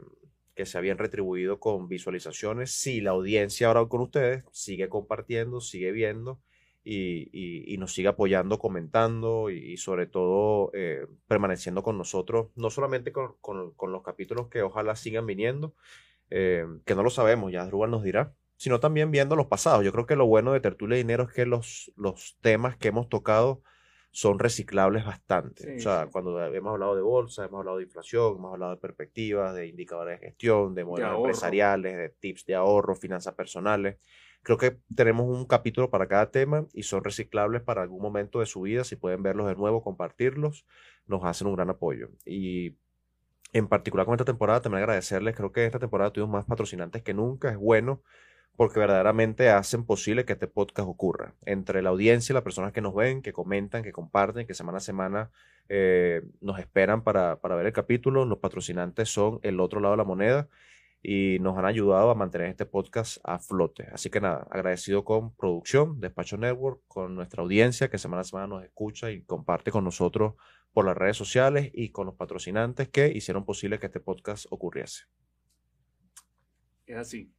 que 0.55 0.65
sea 0.65 0.81
bien 0.81 0.97
retribuido 0.97 1.59
con 1.59 1.87
visualizaciones. 1.87 2.71
Si 2.71 2.99
la 3.01 3.11
audiencia 3.11 3.67
ahora 3.67 3.85
con 3.85 4.01
ustedes 4.01 4.43
sigue 4.51 4.89
compartiendo, 4.89 5.61
sigue 5.61 5.91
viendo 5.91 6.41
y, 6.83 7.73
y, 7.73 7.77
nos 7.77 7.93
sigue 7.93 8.07
apoyando, 8.07 8.59
comentando 8.59 9.49
y, 9.49 9.75
sobre 9.75 10.07
todo 10.07 10.71
eh, 10.73 11.05
permaneciendo 11.27 11.83
con 11.83 11.97
nosotros, 11.97 12.49
no 12.55 12.69
solamente 12.69 13.11
con, 13.11 13.35
con, 13.41 13.91
los 13.91 14.03
capítulos 14.03 14.47
que 14.47 14.61
ojalá 14.61 14.95
sigan 14.95 15.25
viniendo, 15.25 15.75
eh, 16.29 16.65
que 16.85 16.95
no 16.95 17.03
lo 17.03 17.09
sabemos, 17.09 17.51
ya 17.51 17.65
Drubal 17.65 17.91
nos 17.91 18.03
dirá, 18.03 18.33
sino 18.57 18.79
también 18.79 19.11
viendo 19.11 19.35
los 19.35 19.47
pasados. 19.47 19.85
Yo 19.85 19.91
creo 19.91 20.05
que 20.05 20.15
lo 20.15 20.25
bueno 20.25 20.51
de 20.51 20.59
Tertulia 20.59 20.95
de 20.95 21.03
Dinero 21.03 21.23
es 21.23 21.33
que 21.33 21.45
los, 21.45 21.91
los 21.95 22.37
temas 22.41 22.75
que 22.75 22.89
hemos 22.89 23.07
tocado 23.07 23.61
son 24.11 24.39
reciclables 24.39 25.05
bastante. 25.05 25.75
o 25.75 25.79
sea, 25.79 26.07
cuando 26.11 26.43
hemos 26.43 26.73
hablado 26.73 26.95
de 26.95 27.03
bolsa, 27.03 27.45
hemos 27.45 27.59
hablado 27.59 27.77
de 27.77 27.83
inflación, 27.83 28.37
hemos 28.37 28.51
hablado 28.51 28.71
de 28.73 28.81
perspectivas, 28.81 29.53
de 29.53 29.67
indicadores 29.67 30.19
de 30.19 30.27
gestión, 30.27 30.73
de 30.73 30.85
modelos 30.85 31.17
empresariales, 31.17 31.95
de 31.95 32.09
tips 32.09 32.45
de 32.45 32.55
ahorro, 32.55 32.95
finanzas 32.95 33.35
personales. 33.35 33.97
Creo 34.41 34.57
que 34.57 34.77
tenemos 34.95 35.27
un 35.27 35.45
capítulo 35.45 35.91
para 35.91 36.07
cada 36.07 36.31
tema 36.31 36.65
y 36.73 36.83
son 36.83 37.03
reciclables 37.03 37.61
para 37.61 37.83
algún 37.83 38.01
momento 38.01 38.39
de 38.39 38.47
su 38.47 38.61
vida. 38.61 38.83
Si 38.83 38.95
pueden 38.95 39.21
verlos 39.21 39.47
de 39.47 39.55
nuevo, 39.55 39.83
compartirlos, 39.83 40.65
nos 41.05 41.23
hacen 41.23 41.47
un 41.47 41.55
gran 41.55 41.69
apoyo. 41.69 42.09
Y 42.25 42.75
en 43.53 43.67
particular 43.67 44.05
con 44.05 44.15
esta 44.15 44.25
temporada, 44.25 44.61
también 44.61 44.81
agradecerles. 44.81 45.35
Creo 45.35 45.51
que 45.51 45.65
esta 45.65 45.79
temporada 45.79 46.11
tuvimos 46.11 46.33
más 46.33 46.45
patrocinantes 46.45 47.03
que 47.03 47.13
nunca. 47.13 47.51
Es 47.51 47.57
bueno 47.57 48.01
porque 48.57 48.79
verdaderamente 48.79 49.49
hacen 49.49 49.85
posible 49.85 50.25
que 50.25 50.33
este 50.33 50.47
podcast 50.47 50.89
ocurra. 50.89 51.35
Entre 51.45 51.81
la 51.83 51.91
audiencia 51.91 52.33
las 52.33 52.43
personas 52.43 52.73
que 52.73 52.81
nos 52.81 52.95
ven, 52.95 53.21
que 53.21 53.31
comentan, 53.31 53.83
que 53.83 53.91
comparten, 53.91 54.47
que 54.47 54.55
semana 54.55 54.79
a 54.79 54.81
semana 54.81 55.31
eh, 55.69 56.23
nos 56.41 56.59
esperan 56.59 57.03
para, 57.03 57.39
para 57.39 57.55
ver 57.55 57.67
el 57.67 57.73
capítulo, 57.73 58.25
los 58.25 58.39
patrocinantes 58.39 59.09
son 59.09 59.39
el 59.43 59.59
otro 59.59 59.79
lado 59.79 59.93
de 59.93 59.97
la 59.97 60.03
moneda 60.03 60.49
y 61.03 61.37
nos 61.39 61.55
han 61.55 61.65
ayudado 61.65 62.09
a 62.09 62.15
mantener 62.15 62.47
este 62.49 62.65
podcast 62.65 63.19
a 63.23 63.37
flote. 63.37 63.87
Así 63.93 64.09
que 64.09 64.19
nada, 64.19 64.47
agradecido 64.49 65.05
con 65.05 65.35
producción, 65.35 65.99
Despacho 65.99 66.37
Network, 66.37 66.81
con 66.87 67.13
nuestra 67.13 67.43
audiencia 67.43 67.91
que 67.91 67.99
semana 67.99 68.21
a 68.21 68.25
semana 68.25 68.47
nos 68.47 68.63
escucha 68.63 69.11
y 69.11 69.21
comparte 69.21 69.69
con 69.69 69.83
nosotros 69.83 70.33
por 70.73 70.83
las 70.83 70.97
redes 70.97 71.15
sociales 71.15 71.69
y 71.75 71.89
con 71.89 72.07
los 72.07 72.15
patrocinantes 72.15 72.89
que 72.89 73.07
hicieron 73.07 73.45
posible 73.45 73.77
que 73.77 73.85
este 73.85 73.99
podcast 73.99 74.47
ocurriese. 74.49 75.03
Es 76.87 76.97
así. 76.97 77.36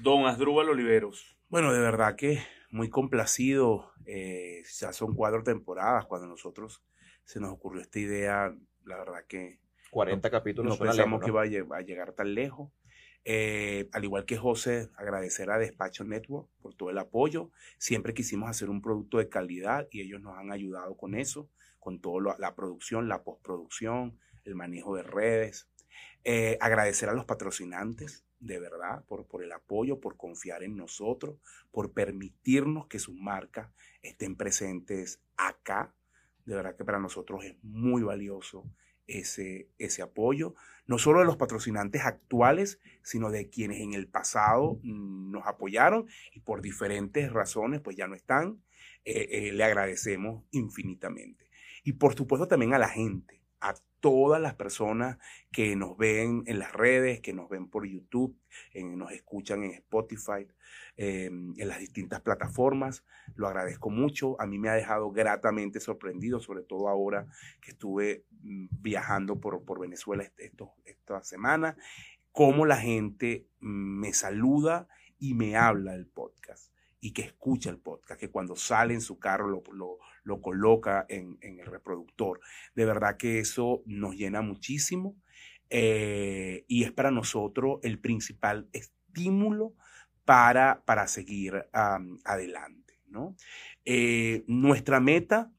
Don 0.00 0.26
Asdrúbal 0.26 0.70
Oliveros. 0.70 1.36
Bueno, 1.48 1.72
de 1.72 1.80
verdad 1.80 2.16
que 2.16 2.42
muy 2.70 2.88
complacido. 2.88 3.92
Eh, 4.06 4.62
ya 4.78 4.92
son 4.92 5.14
cuatro 5.14 5.42
temporadas 5.44 6.06
cuando 6.06 6.26
nosotros 6.26 6.82
se 7.24 7.38
nos 7.40 7.52
ocurrió 7.52 7.82
esta 7.82 7.98
idea. 7.98 8.54
La 8.84 8.96
verdad 8.96 9.24
que 9.28 9.60
40 9.90 10.30
capítulos. 10.30 10.78
No 10.78 10.84
pensamos 10.84 11.20
que 11.20 11.28
iba 11.28 11.42
a, 11.42 11.82
llegar 11.82 12.12
tan 12.12 12.34
lejos. 12.34 12.72
Eh, 13.24 13.88
al 13.92 14.02
igual 14.02 14.24
que 14.24 14.36
José, 14.36 14.88
agradecer 14.96 15.50
a 15.50 15.58
Despacho 15.58 16.02
Network 16.04 16.48
por 16.60 16.74
todo 16.74 16.90
el 16.90 16.98
apoyo. 16.98 17.50
Siempre 17.78 18.14
quisimos 18.14 18.48
hacer 18.48 18.70
un 18.70 18.80
producto 18.80 19.18
de 19.18 19.28
calidad 19.28 19.86
y 19.92 20.00
ellos 20.00 20.20
nos 20.20 20.36
han 20.38 20.50
ayudado 20.50 20.96
con 20.96 21.14
eso, 21.14 21.48
con 21.78 22.00
toda 22.00 22.36
la 22.38 22.54
producción, 22.54 23.08
la 23.08 23.22
postproducción, 23.22 24.18
el 24.44 24.54
manejo 24.54 24.96
de 24.96 25.02
redes. 25.02 25.68
Eh, 26.24 26.56
agradecer 26.60 27.08
a 27.08 27.14
los 27.14 27.24
patrocinantes, 27.24 28.24
de 28.42 28.58
verdad, 28.58 29.04
por, 29.06 29.26
por 29.26 29.42
el 29.44 29.52
apoyo, 29.52 30.00
por 30.00 30.16
confiar 30.16 30.64
en 30.64 30.76
nosotros, 30.76 31.38
por 31.70 31.92
permitirnos 31.92 32.88
que 32.88 32.98
sus 32.98 33.14
marcas 33.14 33.70
estén 34.02 34.36
presentes 34.36 35.22
acá. 35.36 35.94
De 36.44 36.56
verdad 36.56 36.76
que 36.76 36.84
para 36.84 36.98
nosotros 36.98 37.44
es 37.44 37.56
muy 37.62 38.02
valioso 38.02 38.68
ese, 39.06 39.68
ese 39.78 40.02
apoyo, 40.02 40.54
no 40.86 40.98
solo 40.98 41.20
de 41.20 41.24
los 41.24 41.36
patrocinantes 41.36 42.04
actuales, 42.04 42.80
sino 43.02 43.30
de 43.30 43.48
quienes 43.48 43.80
en 43.80 43.94
el 43.94 44.08
pasado 44.08 44.80
nos 44.82 45.46
apoyaron 45.46 46.08
y 46.32 46.40
por 46.40 46.62
diferentes 46.62 47.32
razones 47.32 47.80
pues 47.80 47.96
ya 47.96 48.08
no 48.08 48.16
están. 48.16 48.60
Eh, 49.04 49.28
eh, 49.30 49.52
le 49.52 49.64
agradecemos 49.64 50.44
infinitamente. 50.50 51.48
Y 51.84 51.92
por 51.92 52.14
supuesto 52.14 52.48
también 52.48 52.74
a 52.74 52.78
la 52.78 52.88
gente, 52.88 53.40
a 53.60 53.74
todas 54.02 54.42
las 54.42 54.54
personas 54.54 55.16
que 55.52 55.76
nos 55.76 55.96
ven 55.96 56.42
en 56.46 56.58
las 56.58 56.72
redes, 56.72 57.20
que 57.20 57.32
nos 57.32 57.48
ven 57.48 57.68
por 57.68 57.86
YouTube, 57.86 58.36
nos 58.74 59.12
escuchan 59.12 59.62
en 59.62 59.70
Spotify, 59.70 60.46
em, 60.96 61.54
en 61.56 61.68
las 61.68 61.78
distintas 61.78 62.20
plataformas. 62.20 63.04
Lo 63.36 63.46
agradezco 63.46 63.90
mucho. 63.90 64.38
A 64.40 64.46
mí 64.46 64.58
me 64.58 64.68
ha 64.68 64.74
dejado 64.74 65.12
gratamente 65.12 65.78
sorprendido, 65.78 66.40
sobre 66.40 66.64
todo 66.64 66.88
ahora 66.88 67.28
que 67.60 67.70
estuve 67.70 68.24
mm, 68.42 68.66
viajando 68.80 69.40
por, 69.40 69.64
por 69.64 69.80
Venezuela 69.80 70.24
esta 70.84 71.22
semana, 71.22 71.76
cómo 72.32 72.66
la 72.66 72.78
gente 72.78 73.46
me 73.60 74.12
saluda 74.12 74.88
y 75.20 75.34
me 75.34 75.56
habla 75.56 75.92
del 75.92 76.08
podcast 76.08 76.71
y 77.04 77.12
que 77.12 77.22
escucha 77.22 77.68
el 77.68 77.78
podcast, 77.78 78.18
que 78.18 78.30
cuando 78.30 78.54
sale 78.54 78.94
en 78.94 79.00
su 79.00 79.18
carro 79.18 79.48
lo, 79.48 79.64
lo, 79.72 79.98
lo 80.22 80.40
coloca 80.40 81.04
en, 81.08 81.36
en, 81.40 81.58
el 81.58 81.66
reproductor. 81.66 82.38
De 82.76 82.84
verdad 82.84 83.16
que 83.16 83.40
eso 83.40 83.82
nos 83.86 84.14
llena 84.14 84.40
muchísimo 84.40 85.16
eh, 85.68 86.64
y 86.68 86.84
es 86.84 86.92
para 86.92 87.10
nosotros 87.10 87.80
el 87.82 87.98
principal 87.98 88.68
estímulo 88.72 89.74
para, 90.24 90.84
para 90.84 91.08
seguir 91.08 91.66
adelante. 91.72 93.00
¿no? 93.08 93.34
Eh, 93.84 94.44
nuestra 94.46 95.00
meta 95.00 95.50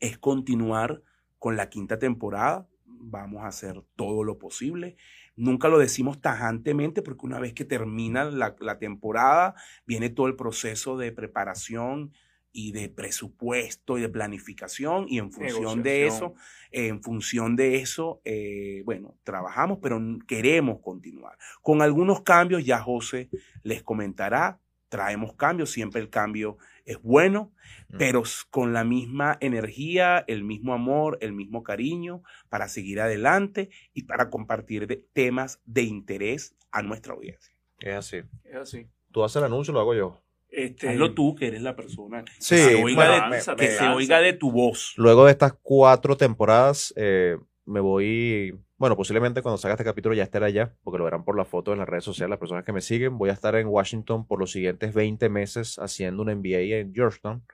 es 0.00 0.18
continuar 0.18 1.04
con 1.38 1.56
la 1.56 1.70
quinta 1.70 2.00
temporada. 2.00 2.68
Vamos 2.84 3.44
a 3.44 3.46
hacer 3.46 3.84
todo 3.94 4.24
lo 4.24 4.38
posible. 4.38 4.96
Nunca 5.38 5.68
lo 5.68 5.78
decimos 5.78 6.20
tajantemente 6.20 7.00
porque 7.00 7.24
una 7.24 7.40
vez 7.40 7.54
que 7.54 7.64
termina 7.64 8.24
la, 8.24 8.54
la 8.60 8.78
temporada 8.78 9.54
viene 9.86 10.10
todo 10.10 10.26
el 10.26 10.36
proceso 10.36 10.98
de 10.98 11.12
preparación, 11.12 12.12
y 12.52 12.72
de 12.72 12.88
presupuesto 12.88 13.98
y 13.98 14.02
de 14.02 14.08
planificación 14.08 15.06
y 15.08 15.18
en 15.18 15.30
función 15.30 15.82
de 15.82 16.06
eso, 16.06 16.34
en 16.72 17.02
función 17.02 17.56
de 17.56 17.76
eso, 17.76 18.20
eh, 18.24 18.82
bueno, 18.84 19.16
trabajamos, 19.22 19.78
pero 19.80 20.00
queremos 20.26 20.80
continuar. 20.80 21.38
Con 21.62 21.82
algunos 21.82 22.22
cambios, 22.22 22.64
ya 22.64 22.80
José 22.80 23.28
les 23.62 23.82
comentará, 23.82 24.58
traemos 24.88 25.34
cambios, 25.34 25.70
siempre 25.70 26.00
el 26.00 26.10
cambio 26.10 26.58
es 26.84 27.00
bueno, 27.02 27.52
pero 27.98 28.22
con 28.50 28.72
la 28.72 28.84
misma 28.84 29.36
energía, 29.40 30.24
el 30.26 30.42
mismo 30.42 30.72
amor, 30.72 31.18
el 31.20 31.32
mismo 31.32 31.62
cariño 31.62 32.22
para 32.48 32.68
seguir 32.68 33.00
adelante 33.00 33.68
y 33.92 34.04
para 34.04 34.30
compartir 34.30 35.06
temas 35.12 35.60
de 35.66 35.82
interés 35.82 36.56
a 36.70 36.82
nuestra 36.82 37.12
audiencia. 37.12 37.54
Es 37.80 37.94
así. 37.94 38.22
Es 38.44 38.56
así. 38.56 38.86
Tú 39.12 39.22
haces 39.22 39.36
el 39.36 39.44
anuncio, 39.44 39.72
lo 39.72 39.80
hago 39.80 39.94
yo. 39.94 40.22
Este, 40.50 40.88
Hazlo 40.88 41.12
tú, 41.12 41.34
que 41.34 41.48
eres 41.48 41.60
la 41.60 41.76
persona 41.76 42.24
que, 42.24 42.32
se, 42.38 42.82
oiga 42.82 43.28
de, 43.28 43.56
que 43.56 43.70
se 43.70 43.86
oiga 43.88 44.20
de 44.20 44.32
tu 44.32 44.50
voz. 44.50 44.94
Luego 44.96 45.26
de 45.26 45.32
estas 45.32 45.52
cuatro 45.62 46.16
temporadas, 46.16 46.94
eh, 46.96 47.36
me 47.68 47.80
voy, 47.80 48.58
bueno, 48.78 48.96
posiblemente 48.96 49.42
cuando 49.42 49.58
salga 49.58 49.74
este 49.74 49.84
capítulo 49.84 50.14
ya 50.14 50.22
estaré 50.22 50.46
allá, 50.46 50.74
porque 50.82 50.98
lo 50.98 51.04
verán 51.04 51.24
por 51.24 51.36
la 51.36 51.44
foto 51.44 51.72
en 51.72 51.78
las 51.78 51.88
redes 51.88 52.04
sociales, 52.04 52.30
las 52.30 52.38
personas 52.38 52.64
que 52.64 52.72
me 52.72 52.80
siguen. 52.80 53.18
Voy 53.18 53.30
a 53.30 53.34
estar 53.34 53.54
en 53.56 53.68
Washington 53.68 54.26
por 54.26 54.40
los 54.40 54.50
siguientes 54.52 54.94
20 54.94 55.28
meses 55.28 55.78
haciendo 55.78 56.22
un 56.22 56.34
MBA 56.34 56.78
en 56.78 56.94
Georgetown. 56.94 57.44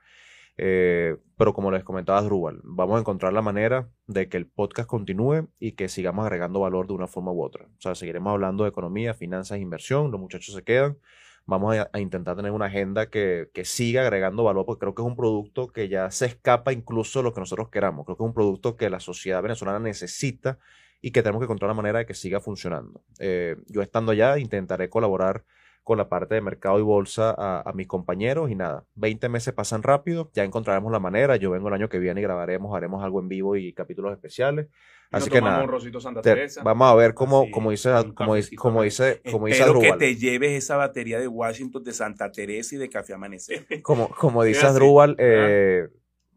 Eh, 0.57 1.17
pero 1.37 1.53
como 1.53 1.73
les 1.73 1.83
comentaba 1.83 2.23
Drubal, 2.23 2.61
vamos 2.63 2.97
a 2.97 3.01
encontrar 3.01 3.33
la 3.33 3.43
manera 3.43 3.91
de 4.07 4.29
que 4.29 4.37
el 4.37 4.47
podcast 4.47 4.89
continúe 4.89 5.49
y 5.59 5.73
que 5.73 5.89
sigamos 5.89 6.25
agregando 6.25 6.61
valor 6.61 6.87
de 6.87 6.93
una 6.93 7.09
forma 7.09 7.33
u 7.33 7.43
otra. 7.43 7.65
O 7.67 7.81
sea, 7.81 7.97
seguiremos 7.97 8.31
hablando 8.31 8.63
de 8.63 8.71
economía, 8.71 9.15
finanzas, 9.15 9.59
inversión, 9.59 10.13
los 10.13 10.21
muchachos 10.21 10.55
se 10.55 10.63
quedan 10.63 10.97
vamos 11.47 11.77
a, 11.77 11.99
intentar 12.01 12.37
tener 12.37 12.53
una 12.53 12.67
agenda 12.67 13.11
que, 13.11 13.51
que, 13.53 13.65
siga 13.65 14.03
agregando 14.03 14.45
valor, 14.45 14.65
porque 14.67 14.81
creo 14.81 14.95
que 14.95 15.03
es 15.03 15.09
un 15.09 15.17
producto 15.17 15.69
que 15.69 15.89
ya 15.89 16.11
se 16.11 16.27
escapa 16.27 16.73
incluso 16.73 17.19
de 17.21 17.25
lo 17.25 17.35
que 17.35 17.41
nosotros 17.41 17.69
queramos. 17.69 18.05
Creo 18.07 18.17
que 18.17 18.23
es 18.23 18.29
un 18.29 18.35
producto 18.35 18.77
que 18.77 18.91
la 18.91 19.01
sociedad 19.01 19.43
venezolana 19.43 19.79
necesita 19.79 20.59
y 21.01 21.11
que 21.11 21.23
tenemos 21.23 21.41
que 21.41 21.45
encontrar 21.45 21.69
la 21.69 21.75
manera 21.75 21.99
de 21.99 22.07
que 22.07 22.15
siga 22.15 22.41
funcionando. 22.41 23.03
Eh, 23.19 23.57
yo 23.67 23.83
estando 23.83 24.13
allá 24.13 24.39
intentaré 24.39 24.89
colaborar 24.89 25.45
con 25.85 25.99
la 25.99 26.09
parte 26.09 26.35
de 26.35 26.41
mercado 26.41 26.79
y 26.79 26.83
bolsa 26.83 27.35
a, 27.37 27.71
mis 27.75 27.87
compañeros 27.87 28.51
y 28.51 28.55
nada, 28.55 28.85
20 28.95 29.29
meses 29.29 29.53
pasan 29.53 29.83
rápido, 29.83 30.31
ya 30.33 30.43
encontraremos 30.43 30.91
la 30.91 30.99
manera, 30.99 31.37
yo 31.37 31.51
vengo 31.51 31.69
el 31.69 31.75
año 31.75 31.91
que 31.91 31.99
viene 31.99 32.21
y 32.21 32.23
grabaremos, 32.23 32.75
haremos 32.75 33.05
algo 33.05 33.21
en 33.21 33.29
vivo 33.29 33.55
y 33.55 33.73
capítulos 33.75 34.13
especiales. 34.13 34.69
Así 35.11 35.29
que 35.29 35.43
nada, 35.43 35.65
vamos 36.65 36.91
a 36.91 36.95
ver 36.95 37.13
cómo, 37.13 37.51
como 37.51 37.71
dice, 37.71 37.91
como, 38.15 38.35
como 38.57 38.83
dice, 38.83 39.21
como 39.31 39.47
dice 39.47 39.65
que 39.81 39.93
te 39.99 40.17
lleves 40.17 40.53
esa 40.53 40.77
batería 40.77 41.21
de 41.21 41.29
Washington, 41.29 41.85
de 41.85 41.93
Santa 41.93 42.33
Teresa 42.33 42.75
y 42.75 42.79
de 42.79 42.89
Café 42.89 43.13
Amanecer. 43.13 43.67
Como, 43.83 44.09
como 44.09 44.43
dice 44.43 44.67
eh, 45.19 45.89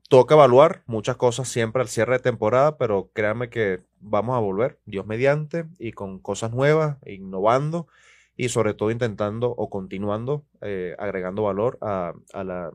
toca 0.10 0.36
evaluar 0.36 0.84
muchas 0.86 1.16
cosas 1.16 1.48
siempre 1.48 1.82
al 1.82 1.88
cierre 1.88 2.14
de 2.14 2.20
temporada, 2.20 2.78
pero 2.78 3.10
créanme 3.14 3.50
que 3.50 3.80
vamos 4.00 4.36
a 4.36 4.40
volver, 4.40 4.78
Dios 4.86 5.08
mediante, 5.08 5.66
y 5.80 5.94
con 5.94 6.20
cosas 6.20 6.52
nuevas, 6.52 6.98
innovando 7.06 7.88
y 8.38 8.50
sobre 8.50 8.73
todo 8.73 8.91
intentando 8.91 9.50
o 9.50 9.69
continuando 9.69 10.45
eh, 10.62 10.95
agregando 10.97 11.43
valor 11.43 11.78
a, 11.82 12.13
la 12.34 12.71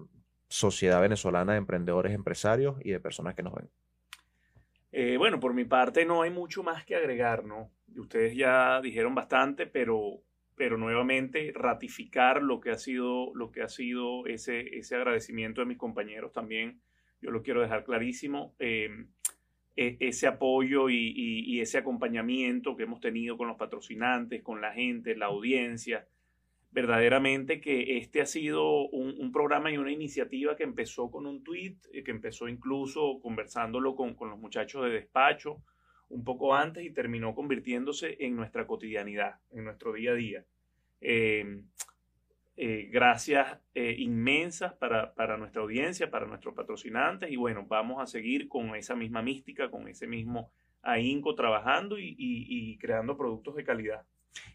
sociedad 0.49 1.01
venezolana 1.01 1.53
de 1.53 1.59
emprendedores, 1.59 2.13
empresarios 2.13 2.77
y 2.83 2.91
de 2.91 3.01
personas 3.01 3.35
que 3.35 3.43
nos 3.43 3.55
ven. 3.55 3.71
bueno, 5.19 5.41
por 5.41 5.55
mi 5.55 5.65
parte 5.65 6.05
no 6.05 6.21
hay 6.21 6.31
mucho 6.31 6.63
más 6.63 6.85
que 6.85 6.95
agregar, 6.95 7.45
¿no? 7.45 7.71
Ustedes 7.97 8.37
ya 8.37 8.81
dijeron 8.83 9.15
bastante, 9.15 9.67
pero, 9.67 10.23
pero 10.57 10.77
nuevamente 10.77 11.53
ratificar 11.55 12.43
lo 12.43 12.61
que 12.61 12.71
ha 12.71 12.77
sido, 12.77 13.35
lo 13.35 13.51
que 13.51 13.63
ha 13.63 13.69
sido 13.69 14.27
ese, 14.27 14.77
ese 14.77 14.97
agradecimiento 14.97 15.63
de 15.63 15.67
mis 15.67 15.79
compañeros 15.79 16.33
también, 16.33 16.83
yo 17.23 17.31
lo 17.31 17.43
quiero 17.43 17.63
dejar 17.63 17.85
clarísimo. 17.85 18.55
Eh, 18.59 18.91
ese 19.77 20.27
apoyo 20.27 20.91
y, 20.91 21.61
ese 21.61 21.79
acompañamiento 21.79 22.77
que 22.77 22.83
hemos 22.83 23.01
tenido 23.01 23.37
con 23.37 23.49
los 23.49 23.57
patrocinantes, 23.57 24.43
con 24.43 24.61
la 24.61 24.73
gente, 24.73 25.17
la 25.17 25.27
audiencia. 25.27 26.07
Verdaderamente 26.71 27.61
que 27.61 27.99
este 27.99 28.23
ha 28.23 28.27
sido 28.27 28.89
un, 28.89 29.31
programa 29.31 29.71
y 29.71 29.77
una 29.77 29.93
iniciativa 29.93 30.57
que 30.57 30.65
empezó 30.65 31.11
con 31.11 31.27
un 31.27 31.45
tweet, 31.45 31.77
eh, 31.93 32.03
que 32.03 32.11
empezó 32.11 32.49
incluso 32.49 33.21
conversándolo 33.21 33.95
con, 33.95 34.17
los 34.19 34.39
muchachos 34.39 34.85
de 34.85 34.91
despacho 34.91 35.63
un 36.09 36.25
poco 36.25 36.55
antes 36.55 36.85
y 36.85 36.91
terminó 36.91 37.35
convirtiéndose 37.35 38.17
en 38.21 38.37
nuestra 38.37 38.67
cotidianidad, 38.67 39.41
en 39.51 39.65
nuestro 39.65 39.93
día 39.93 40.13
a 40.13 40.15
día. 40.15 40.45
Eh, 41.01 41.63
eh, 42.55 42.91
gracias 42.93 43.59
eh, 43.75 43.95
inmensas 43.99 44.75
para, 44.75 45.37
nuestra 45.39 45.63
audiencia, 45.63 46.11
para 46.11 46.27
nuestros 46.27 46.55
patrocinantes 46.55 47.31
y 47.31 47.37
bueno, 47.37 47.67
vamos 47.67 48.03
a 48.03 48.07
seguir 48.07 48.47
con 48.49 48.75
esa 48.77 48.95
misma 48.95 49.23
mística, 49.23 49.71
con 49.71 49.89
ese 49.89 50.07
mismo 50.07 50.53
ahínco 50.83 51.35
trabajando 51.35 51.97
y, 51.99 52.77
creando 52.79 53.17
productos 53.17 53.57
de 53.57 53.65
calidad. 53.65 54.05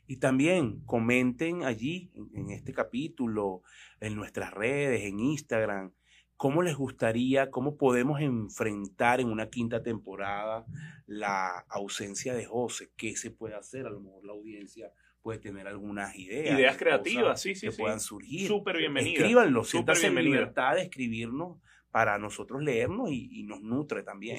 Y 0.05 0.17
también 0.17 0.81
comenten 0.85 1.63
allí 1.63 2.11
en, 2.33 2.51
este 2.51 2.71
capítulo, 2.71 3.63
en 3.99 4.15
nuestras 4.15 4.53
redes, 4.53 5.01
en 5.03 5.19
Instagram, 5.19 5.91
cómo 6.35 6.61
les 6.61 6.75
gustaría, 6.75 7.49
cómo 7.49 7.77
podemos 7.77 8.21
enfrentar 8.21 9.21
en 9.21 9.27
una 9.27 9.49
quinta 9.49 9.81
temporada 9.81 10.65
la 11.07 11.65
ausencia 11.69 12.35
de 12.35 12.45
José, 12.45 12.91
qué 12.95 13.15
se 13.15 13.31
puede 13.31 13.55
hacer, 13.55 13.87
a 13.87 13.89
lo 13.89 14.01
mejor 14.01 14.23
la 14.23 14.33
audiencia 14.33 14.91
puede 15.27 15.39
tener 15.39 15.67
algunas 15.67 16.15
ideas. 16.15 16.57
Ideas 16.57 16.77
creativas, 16.77 17.41
sí, 17.41 17.53
sí, 17.53 17.67
que 17.67 17.75
puedan 17.75 17.99
surgir. 17.99 18.47
Súper 18.47 18.77
bienvenidas. 18.77 19.19
Escríbanlo, 19.19 19.65
siéntanse 19.65 20.07
en 20.07 20.15
libertad 20.15 20.75
de 20.75 20.83
escribirnos 20.83 21.57
para 21.91 22.17
nosotros 22.17 22.63
leernos 22.63 23.09
y, 23.11 23.43
nos 23.43 23.61
nutre 23.61 24.03
también. 24.03 24.37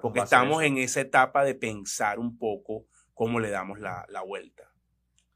Porque 0.00 0.20
estamos 0.20 0.62
en 0.62 0.78
esa 0.78 1.00
etapa 1.00 1.42
de 1.42 1.56
pensar 1.56 2.20
un 2.20 2.38
poco 2.38 2.86
cómo 3.14 3.40
le 3.40 3.50
damos 3.50 3.80
la, 3.80 4.06
vuelta. 4.24 4.72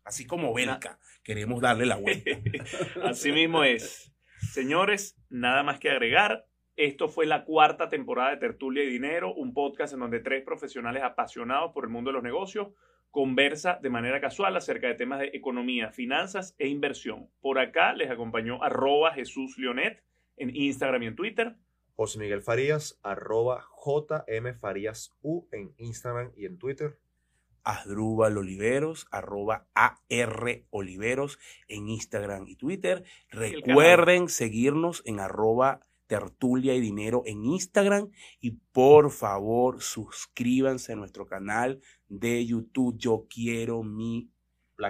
Así 0.04 0.24
como 0.24 0.54
Belka, 0.54 1.00
queremos 1.24 1.60
darle 1.60 1.84
la 1.84 1.96
vuelta. 1.96 2.30
Así 3.02 3.32
mismo 3.32 3.64
es. 3.64 4.14
Señores, 4.52 5.18
nada 5.28 5.64
más 5.64 5.80
que 5.80 5.90
agregar. 5.90 6.46
Esto 6.76 7.08
fue 7.08 7.26
la 7.26 7.44
cuarta 7.44 7.88
temporada 7.88 8.30
de 8.30 8.36
Tertulia 8.36 8.84
y 8.84 8.88
Dinero, 8.88 9.34
un 9.34 9.52
podcast 9.52 9.94
en 9.94 9.98
donde 9.98 10.20
tres 10.20 10.44
profesionales 10.44 11.02
apasionados 11.02 11.72
por 11.72 11.86
el 11.86 11.90
mundo 11.90 12.10
de 12.10 12.14
los 12.14 12.22
negocios 12.22 12.68
conversa 13.16 13.78
de 13.80 13.88
manera 13.88 14.20
casual 14.20 14.58
acerca 14.58 14.88
de 14.88 14.94
temas 14.94 15.20
de 15.20 15.30
economía, 15.32 15.90
finanzas 15.90 16.54
e 16.58 16.68
inversión. 16.68 17.30
Por 17.40 17.58
acá 17.58 17.94
les 17.94 18.10
acompañó 18.10 18.62
arroba 18.62 19.14
Jesús 19.14 19.56
Leonet 19.56 20.04
en 20.36 20.54
Instagram 20.54 21.02
y 21.02 21.06
en 21.06 21.16
Twitter. 21.16 21.56
José 21.94 22.18
Miguel 22.18 22.42
Farías, 22.42 23.00
arroba 23.02 23.64
JM 23.82 24.58
Farías 24.60 25.16
U 25.22 25.48
en 25.50 25.72
Instagram 25.78 26.32
y 26.36 26.44
en 26.44 26.58
Twitter. 26.58 26.98
Asdrúbal 27.64 28.36
Oliveros, 28.36 29.08
arroba 29.10 29.66
AR 29.72 30.64
Oliveros 30.68 31.38
en 31.68 31.88
Instagram 31.88 32.46
y 32.46 32.56
Twitter. 32.56 33.02
Recuerden 33.30 34.28
seguirnos 34.28 35.02
en 35.06 35.20
arroba 35.20 35.80
tertulia 36.06 36.74
y 36.74 36.80
dinero 36.80 37.22
en 37.26 37.44
Instagram 37.44 38.10
y 38.40 38.52
por 38.72 39.10
favor 39.10 39.82
suscríbanse 39.82 40.92
a 40.92 40.96
nuestro 40.96 41.26
canal 41.26 41.80
de 42.08 42.44
YouTube. 42.46 42.96
Yo 42.98 43.26
quiero 43.28 43.82
mi 43.82 44.30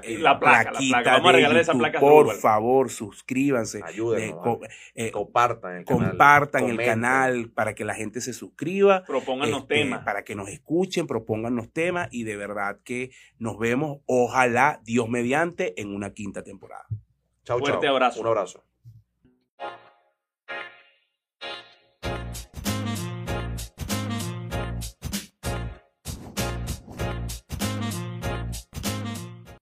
eh, 0.02 0.18
la 0.18 0.40
placa, 0.40 0.72
la 0.72 0.78
placa. 0.78 1.12
Vamos 1.12 1.28
a 1.28 1.32
regalar 1.32 1.58
esa 1.58 1.72
placa. 1.72 2.00
Por 2.00 2.34
favor, 2.34 2.90
suscríbanse. 2.90 3.82
Ayúdenos. 3.84 4.58
Eh, 4.94 5.12
compartan 5.12 5.76
el 5.76 5.84
canal. 5.84 6.08
Compartan 6.10 6.64
el 6.68 6.76
canal 6.78 7.50
para 7.50 7.74
que 7.74 7.84
la 7.84 7.94
gente 7.94 8.20
se 8.20 8.32
suscriba. 8.32 9.04
Propongan 9.04 9.50
los 9.50 9.62
este, 9.62 9.74
temas. 9.76 10.04
Para 10.04 10.24
que 10.24 10.34
nos 10.34 10.48
escuchen, 10.48 11.06
propongan 11.06 11.54
los 11.54 11.72
temas 11.72 12.08
y 12.10 12.24
de 12.24 12.36
verdad 12.36 12.80
que 12.84 13.10
nos 13.38 13.58
vemos, 13.58 13.98
ojalá, 14.06 14.80
Dios 14.84 15.08
mediante, 15.08 15.80
en 15.80 15.94
una 15.94 16.12
quinta 16.12 16.42
temporada. 16.42 16.86
Chao, 17.44 17.60
Fuerte 17.60 17.86
abrazo. 17.86 18.20
Un 18.20 18.26
abrazo. 18.26 18.65